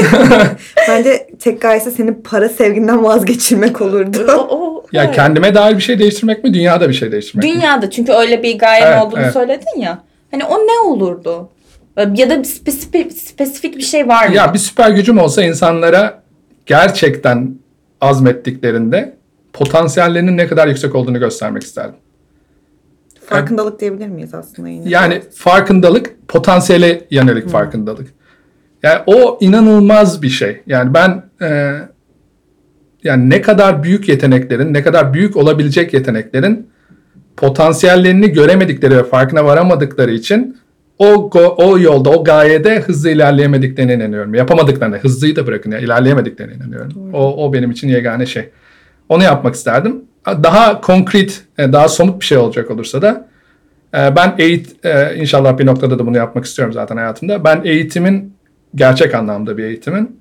Bence 0.90 1.28
tek 1.40 1.62
gayesi 1.62 1.92
senin 1.92 2.14
para 2.14 2.50
sevginden 2.50 3.04
vazgeçirmek 3.04 3.82
o, 3.82 3.86
olurdu. 3.86 4.32
o, 4.50 4.84
Ya 4.92 5.04
evet. 5.04 5.16
kendime 5.16 5.56
dair 5.56 5.76
bir 5.78 5.82
şey 5.82 6.00
değiştirmek 6.00 6.44
mi, 6.44 6.54
dünyada 6.54 6.90
bir 6.90 6.94
şey 6.94 7.12
değiştirmek 7.12 7.46
mi? 7.46 7.52
Dünyada 7.56 7.90
çünkü 7.90 8.12
öyle 8.14 8.44
bir 8.44 8.58
gayen 8.60 8.92
Evet, 8.92 9.04
olduğunu 9.04 9.20
evet. 9.22 9.34
söyledin 9.34 9.80
ya. 9.82 10.00
Hani 10.32 10.44
o 10.46 10.58
ne 10.58 10.80
olurdu? 10.90 11.50
Ya 12.16 12.30
da 12.30 12.40
bir 12.40 12.44
spesifik, 12.44 13.14
spesifik 13.14 13.78
bir 13.78 13.82
şey 13.84 14.08
var 14.08 14.28
mı? 14.28 14.36
Ya 14.36 14.54
bir 14.54 14.60
süper 14.60 14.90
gücüm 14.90 15.18
olsa 15.18 15.44
insanlara 15.44 16.24
gerçekten 16.66 17.56
azmettiklerinde 18.02 19.18
potansiyellerinin 19.56 20.38
ne 20.38 20.48
kadar 20.48 20.68
yüksek 20.68 20.96
olduğunu 20.96 21.20
göstermek 21.20 21.64
isterdim. 21.64 21.96
Farkındalık 23.26 23.80
diyebilir 23.80 24.08
miyiz 24.08 24.34
aslında 24.34 24.70
yine? 24.70 24.90
Yani 24.90 25.22
farkındalık, 25.36 26.28
potansiyele 26.28 27.02
yönelik 27.12 27.50
farkındalık. 27.50 28.08
Yani 28.84 29.02
o 29.06 29.38
inanılmaz 29.42 30.22
bir 30.22 30.30
şey. 30.30 30.62
Yani 30.68 30.94
ben 30.94 31.24
e, 31.42 31.80
yani 33.04 33.30
ne 33.30 33.42
kadar 33.42 33.84
büyük 33.84 34.10
yeteneklerin, 34.10 34.74
ne 34.74 34.84
kadar 34.84 35.14
büyük 35.14 35.38
olabilecek 35.38 35.94
yeteneklerin 35.94 36.70
potansiyellerini 37.38 38.32
göremedikleri 38.32 38.98
ve 38.98 39.04
farkına 39.04 39.46
varamadıkları 39.46 40.12
için 40.12 40.58
o 40.98 41.06
go- 41.06 41.56
o 41.64 41.80
yolda, 41.80 42.10
o 42.10 42.24
gayede 42.24 42.80
hızlı 42.80 43.10
ilerleyemediklerine 43.10 43.94
inanıyorum. 43.94 44.34
Yapamadıklarına, 44.34 44.98
hızlıyı 44.98 45.36
da 45.36 45.48
bırakın 45.48 45.72
ya, 45.72 45.80
ilerleyemediklerine 45.80 46.54
inanıyorum. 46.54 47.14
O, 47.14 47.46
o 47.46 47.54
benim 47.54 47.72
için 47.72 47.88
yegane 47.88 48.26
şey. 48.26 48.50
Onu 49.10 49.24
yapmak 49.24 49.56
isterdim. 49.56 50.02
Daha 50.28 50.82
konkret, 50.82 51.44
e, 51.58 51.74
daha 51.74 51.90
somut 51.90 52.20
bir 52.22 52.26
şey 52.26 52.38
olacak 52.38 52.72
olursa 52.72 53.02
da 53.02 53.28
e, 53.94 54.16
ben 54.16 54.36
eğit 54.38 54.86
e, 54.86 55.16
inşallah 55.16 55.58
bir 55.58 55.66
noktada 55.66 56.00
da 56.00 56.08
bunu 56.08 56.18
yapmak 56.18 56.46
istiyorum 56.46 56.74
zaten 56.74 56.98
hayatımda. 56.98 57.44
Ben 57.44 57.62
eğitimin 57.64 58.36
gerçek 58.76 59.16
anlamda 59.16 59.58
bir 59.58 59.64
eğitimin 59.64 60.20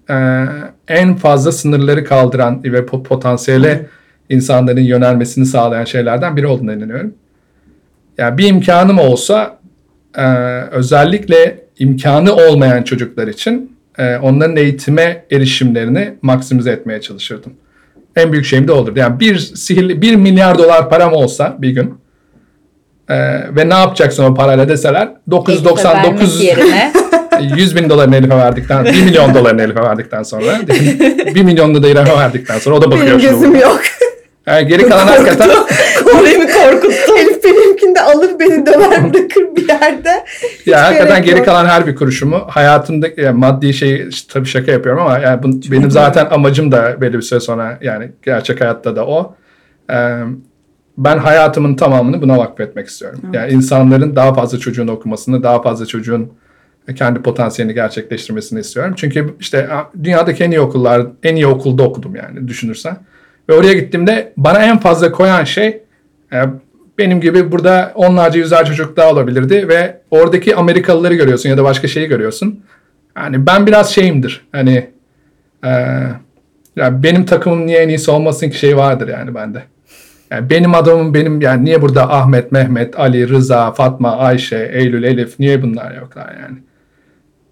en 0.88 1.16
fazla 1.16 1.52
sınırları 1.52 2.04
kaldıran 2.04 2.64
ve 2.64 2.78
po- 2.78 3.02
potansiyele 3.02 3.86
insanların 4.28 4.80
yönelmesini 4.80 5.46
sağlayan 5.46 5.84
şeylerden 5.84 6.36
biri 6.36 6.46
olduğuna 6.46 6.72
inanıyorum. 6.72 7.14
Yani 8.18 8.38
bir 8.38 8.48
imkanım 8.48 8.98
olsa 8.98 9.58
özellikle 10.70 11.64
imkanı 11.78 12.34
olmayan 12.34 12.82
çocuklar 12.82 13.28
için 13.28 13.76
onların 14.22 14.56
eğitime 14.56 15.24
erişimlerini 15.30 16.14
maksimize 16.22 16.70
etmeye 16.70 17.00
çalışırdım. 17.00 17.52
En 18.16 18.32
büyük 18.32 18.44
şeyim 18.46 18.68
de 18.68 18.72
olurdu. 18.72 18.98
Yani 18.98 19.20
bir 19.20 19.38
sihirli 19.38 20.02
bir 20.02 20.16
milyar 20.16 20.58
dolar 20.58 20.90
param 20.90 21.12
olsa 21.12 21.56
bir 21.58 21.70
gün 21.70 21.94
e, 23.08 23.16
ve 23.56 23.68
ne 23.68 23.74
yapacaksın 23.74 24.24
o 24.24 24.34
parayla 24.34 24.68
deseler 24.68 25.02
Elif'e 25.02 25.30
999 25.30 26.40
vermek 26.40 26.58
yerine 26.58 26.92
100 27.56 27.76
bin 27.76 27.90
dolarını 27.90 28.16
Elif'e 28.16 28.36
verdikten 28.36 28.84
1 28.84 29.02
milyon 29.04 29.34
dolarını 29.34 29.62
Elif'e 29.62 29.82
verdikten 29.82 30.22
sonra 30.22 30.44
1 31.34 31.42
milyonunu 31.42 31.82
da 31.82 31.88
İrem'e 31.88 32.16
verdikten 32.18 32.58
sonra 32.58 32.76
o 32.76 32.82
da 32.82 32.90
bakıyor 32.90 33.06
Benim 33.06 33.20
gözüm 33.20 33.56
yok. 33.56 33.80
Yani 34.46 34.66
geri 34.66 34.88
kalan 34.88 35.06
hakikaten 35.06 35.50
Beni 36.24 36.52
korkuttu. 36.52 37.12
Elif 37.18 37.44
benimkini 37.44 37.94
de 37.94 38.00
alır 38.00 38.30
beni 38.40 38.66
döver 38.66 38.90
bırakır 39.14 39.56
bir 39.56 39.68
yerde. 39.68 40.24
Hiç 40.60 40.66
ya 40.66 40.86
hakikaten 40.86 41.16
gerek 41.16 41.24
geri 41.24 41.36
yok. 41.36 41.46
kalan 41.46 41.66
her 41.66 41.86
bir 41.86 41.96
kuruşumu 41.96 42.44
hayatımda 42.48 43.06
yani 43.16 43.38
maddi 43.38 43.74
şey 43.74 44.08
işte 44.08 44.32
tabii 44.32 44.46
şaka 44.46 44.72
yapıyorum 44.72 45.02
ama 45.02 45.18
yani 45.18 45.42
bu, 45.42 45.72
benim 45.72 45.90
zaten 45.90 46.26
amacım 46.30 46.72
da 46.72 47.00
belli 47.00 47.12
bir 47.12 47.22
süre 47.22 47.40
sonra 47.40 47.78
yani 47.82 48.12
gerçek 48.22 48.60
hayatta 48.60 48.96
da 48.96 49.06
o. 49.06 49.36
Ee, 49.90 50.20
ben 50.98 51.18
hayatımın 51.18 51.76
tamamını 51.76 52.22
buna 52.22 52.38
vakfetmek 52.38 52.86
istiyorum. 52.86 53.20
Yani 53.32 53.52
insanların 53.52 54.16
daha 54.16 54.34
fazla 54.34 54.58
çocuğun 54.58 54.88
okumasını, 54.88 55.42
daha 55.42 55.62
fazla 55.62 55.86
çocuğun 55.86 56.32
kendi 56.96 57.22
potansiyelini 57.22 57.74
gerçekleştirmesini 57.74 58.60
istiyorum. 58.60 58.94
Çünkü 58.96 59.34
işte 59.40 59.68
dünyadaki 60.02 60.44
en 60.44 60.50
iyi 60.50 60.60
okullar, 60.60 61.06
en 61.22 61.36
iyi 61.36 61.46
okulda 61.46 61.82
okudum 61.82 62.16
yani 62.16 62.48
düşünürsen. 62.48 62.96
Ve 63.48 63.54
oraya 63.54 63.72
gittiğimde 63.72 64.32
bana 64.36 64.58
en 64.58 64.78
fazla 64.78 65.12
koyan 65.12 65.44
şey 65.44 65.82
e, 66.32 66.36
benim 66.98 67.20
gibi 67.20 67.52
burada 67.52 67.92
onlarca 67.94 68.38
yüzlerce 68.40 68.74
çocuk 68.74 68.96
daha 68.96 69.10
olabilirdi 69.10 69.68
ve 69.68 70.00
oradaki 70.10 70.56
Amerikalıları 70.56 71.14
görüyorsun 71.14 71.48
ya 71.48 71.56
da 71.56 71.64
başka 71.64 71.88
şeyi 71.88 72.08
görüyorsun. 72.08 72.60
Yani 73.16 73.46
ben 73.46 73.66
biraz 73.66 73.90
şeyimdir. 73.90 74.46
Hani 74.52 74.90
e, 75.64 75.70
ya 76.76 77.02
benim 77.02 77.24
takımım 77.24 77.66
niye 77.66 77.78
en 77.78 77.88
iyisi 77.88 78.10
olmasın 78.10 78.50
ki 78.50 78.58
şey 78.58 78.76
vardır 78.76 79.08
yani 79.08 79.34
bende. 79.34 79.62
Yani 80.30 80.50
benim 80.50 80.74
adamım 80.74 81.14
benim 81.14 81.40
yani 81.40 81.64
niye 81.64 81.82
burada 81.82 82.12
Ahmet, 82.12 82.52
Mehmet, 82.52 82.98
Ali, 82.98 83.28
Rıza, 83.28 83.72
Fatma, 83.72 84.16
Ayşe, 84.16 84.70
Eylül, 84.72 85.02
Elif 85.02 85.38
niye 85.38 85.62
bunlar 85.62 85.94
yoklar 85.94 86.34
yani? 86.42 86.58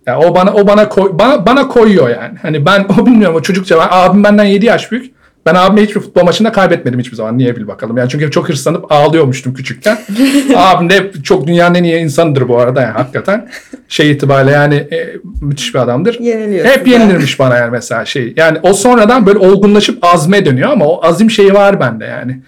Ya 0.07 0.19
o 0.19 0.35
bana 0.35 0.53
o 0.53 0.67
bana 0.67 0.89
koy, 0.89 1.11
bana 1.13 1.47
bana 1.47 1.69
koyuyor 1.69 2.09
yani. 2.09 2.39
Hani 2.43 2.67
ben 2.67 2.87
o 2.99 3.07
bilmiyorum 3.07 3.37
o 3.37 3.43
çocukça 3.43 3.79
ben 3.79 3.89
abim 3.91 4.25
benden 4.25 4.45
7 4.45 4.67
yaş 4.67 4.93
büyük. 4.93 5.15
Ben 5.47 5.55
abimle 5.55 5.83
hiçbir 5.83 6.01
futbol 6.01 6.25
maçında 6.25 6.53
kaybetmedim 6.53 7.01
hiçbir 7.01 7.17
zaman. 7.17 7.39
Niye 7.39 7.57
bil 7.57 7.67
bakalım. 7.67 7.97
Yani 7.97 8.09
çünkü 8.09 8.31
çok 8.31 8.49
hırslanıp 8.49 8.93
ağlıyormuştum 8.93 9.55
küçükken. 9.55 9.99
Abim 10.57 10.91
de 10.91 11.13
çok 11.23 11.47
dünyanın 11.47 11.75
en 11.75 11.85
iyi 11.85 11.97
insanıdır 11.97 12.49
bu 12.49 12.59
arada 12.59 12.83
yani 12.83 12.93
hakikaten. 12.93 13.49
Şey 13.89 14.11
itibariyle 14.11 14.51
yani 14.51 14.75
e, 14.75 15.17
müthiş 15.41 15.75
bir 15.75 15.79
adamdır. 15.79 16.21
Yeniliyor 16.21 16.65
Hep 16.65 16.89
yenilirmiş 16.89 17.39
bana 17.39 17.57
yani 17.57 17.71
mesela 17.71 18.05
şey. 18.05 18.33
Yani 18.37 18.59
o 18.63 18.73
sonradan 18.73 19.27
böyle 19.27 19.39
olgunlaşıp 19.39 20.05
azme 20.05 20.47
dönüyor 20.47 20.71
ama 20.71 20.87
o 20.87 21.05
azim 21.05 21.31
şeyi 21.31 21.55
var 21.55 21.81
bende 21.81 22.05
yani. 22.05 22.41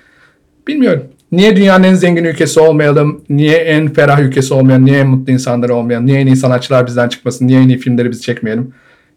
Bilmiyorum. 0.69 1.03
Niye 1.33 1.57
dünyanın 1.57 1.85
en 1.85 1.95
zengin 1.95 2.25
ülkesi 2.25 2.61
olmayalım? 2.61 3.25
Niye 3.29 3.57
en 3.57 3.93
ferah 3.93 4.21
ülkesi 4.21 4.55
olmayalım? 4.55 4.87
Niye 4.87 4.99
en 4.99 5.07
mutlu 5.07 5.33
insanlar 5.33 5.69
olmayalım? 5.69 6.07
Niye 6.07 6.21
en 6.21 6.27
iyi 6.27 6.37
sanatçılar 6.37 6.87
bizden 6.87 7.09
çıkmasın? 7.09 7.47
Niye 7.47 7.61
en 7.61 7.69
iyi 7.69 7.79
filmleri 7.79 8.11
biz 8.11 8.23
çekmeyelim? 8.23 8.75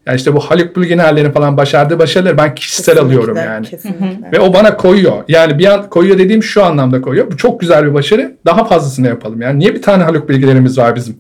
Yani 0.08 0.16
işte 0.18 0.34
bu 0.36 0.40
Haluk 0.40 0.78
Bilginer'lerin 0.78 1.32
falan 1.32 1.58
başardığı 1.58 2.00
başarıları 2.00 2.38
ben 2.38 2.56
kişisel 2.56 3.00
alıyorum 3.00 3.36
Kesinlikle, 3.36 3.54
yani. 3.54 3.68
Kesinlikle. 3.68 4.32
Ve 4.32 4.40
o 4.40 4.54
bana 4.54 4.78
koyuyor. 4.78 5.24
Yani 5.28 5.60
bir 5.60 5.66
an 5.66 5.90
koyuyor 5.90 6.18
dediğim 6.18 6.44
şu 6.44 6.64
anlamda 6.64 7.02
koyuyor. 7.02 7.32
Bu 7.32 7.38
çok 7.38 7.60
güzel 7.60 7.86
bir 7.86 7.94
başarı. 7.94 8.36
Daha 8.46 8.66
fazlasını 8.66 9.08
yapalım. 9.08 9.42
Yani 9.42 9.60
niye 9.60 9.76
bir 9.76 9.82
tane 9.82 10.04
Haluk 10.04 10.30
Bilgilerimiz 10.30 10.78
var 10.78 10.96
bizim? 10.96 11.20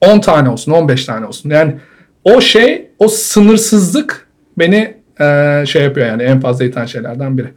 10 0.00 0.20
tane 0.20 0.48
olsun, 0.48 0.72
15 0.72 1.04
tane 1.04 1.26
olsun. 1.26 1.50
Yani 1.50 1.76
o 2.24 2.40
şey, 2.40 2.90
o 2.98 3.08
sınırsızlık 3.08 4.28
beni 4.58 4.94
eee, 5.20 5.64
şey 5.66 5.82
yapıyor 5.82 6.06
yani 6.06 6.22
en 6.22 6.40
fazla 6.40 6.64
iten 6.64 6.84
şeylerden 6.84 7.38
biri. 7.38 7.48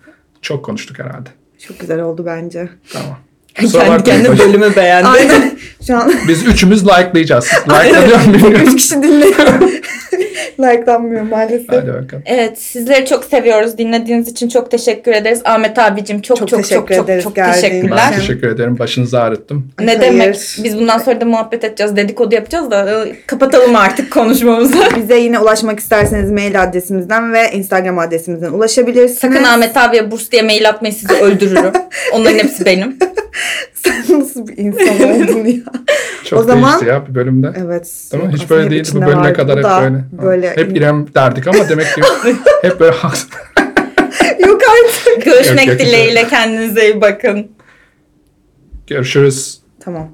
Çok 0.41 0.65
konuştuk 0.65 0.99
herhalde. 0.99 1.29
Çok 1.67 1.79
güzel 1.79 2.01
oldu 2.01 2.23
bence. 2.25 2.69
Tamam. 2.93 3.17
Kusura 3.59 3.83
Kendi 3.83 3.99
bakmayın. 3.99 4.23
kendine 4.23 4.39
bölümü 4.39 4.75
beğendi. 4.75 5.07
Aynen. 5.07 5.51
Şu 5.87 5.95
an 5.97 6.13
Biz 6.27 6.47
üçümüz 6.47 6.83
like'layacağız. 6.83 7.45
Like'lanıyor 7.67 8.25
mu 8.25 8.33
bilmiyorum. 8.33 8.67
üç 8.67 8.75
kişi 8.75 8.95
dinliyor. 9.03 9.37
Like'lanmıyor 10.59 11.21
maalesef. 11.21 11.69
Hadi 11.69 11.87
bakalım. 11.87 12.23
Evet 12.25 12.61
sizleri 12.61 13.05
çok 13.05 13.23
seviyoruz. 13.25 13.77
Dinlediğiniz 13.77 14.27
için 14.27 14.49
çok 14.49 14.71
teşekkür 14.71 15.11
ederiz. 15.11 15.41
Ahmet 15.45 15.79
abicim 15.79 16.21
çok 16.21 16.37
çok 16.37 16.47
Çok 16.47 16.49
çok 16.49 16.59
çok 16.59 16.69
teşekkür 16.69 16.95
çok, 16.95 17.05
ederiz 17.05 17.23
çok 17.23 17.35
geldiğin 17.35 17.61
teşekkürler. 17.61 17.97
Ben 17.97 18.11
için. 18.11 18.19
teşekkür 18.27 18.47
ederim. 18.47 18.79
Başınızı 18.79 19.21
ağrıttım. 19.21 19.67
Ne 19.79 19.85
Hayır. 19.85 20.01
demek? 20.01 20.35
Biz 20.63 20.79
bundan 20.79 20.97
sonra 20.97 21.21
da 21.21 21.25
muhabbet 21.25 21.63
edeceğiz. 21.63 21.95
Dedikodu 21.95 22.35
yapacağız 22.35 22.71
da 22.71 23.05
e, 23.05 23.15
kapatalım 23.27 23.75
artık 23.75 24.11
konuşmamızı. 24.11 24.77
Bize 24.97 25.17
yine 25.17 25.39
ulaşmak 25.39 25.79
isterseniz 25.79 26.31
mail 26.31 26.63
adresimizden 26.63 27.33
ve 27.33 27.51
Instagram 27.51 27.99
adresimizden 27.99 28.51
ulaşabilirsiniz. 28.51 29.19
Sakın 29.19 29.43
Ahmet 29.43 29.77
abiye 29.77 30.11
burs 30.11 30.31
diye 30.31 30.41
mail 30.41 30.69
atmayın 30.69 30.95
sizi 30.95 31.13
öldürürüm. 31.13 31.73
Onların 32.13 32.37
hepsi 32.37 32.65
benim. 32.65 32.97
Sen 33.73 34.19
nasıl 34.19 34.47
bir 34.47 34.57
insan 34.57 35.11
oldun 35.11 35.45
ya? 35.45 35.63
Çok 36.23 36.39
O 36.39 36.43
zaman- 36.43 36.71
değişti 36.71 36.85
ya 36.85 37.07
bir 37.07 37.15
bölümde. 37.15 37.53
Evet. 37.65 38.09
Mi? 38.13 38.19
Hiç 38.33 38.49
böyle 38.49 38.69
değildi. 38.69 38.89
Bu 38.93 39.01
bölüme 39.01 39.15
vardı. 39.15 39.33
kadar 39.33 39.57
hep 39.57 39.63
da 39.63 39.81
böyle. 39.81 40.03
böyle. 40.23 40.55
Hep 40.55 40.77
İrem 40.77 41.13
derdik 41.15 41.47
ama 41.47 41.69
demek 41.69 41.87
ki 41.95 42.01
hep 42.61 42.79
böyle 42.79 42.95
haksız. 42.95 43.29
Yok 44.39 44.61
artık. 44.63 45.25
Görüşmek 45.25 45.67
Yok, 45.67 45.79
yok, 45.79 45.79
dileğiyle 45.79 46.27
kendinize 46.27 46.85
iyi 46.91 47.01
bakın. 47.01 47.51
Görüşürüz. 48.87 49.61
Tamam. 49.79 50.13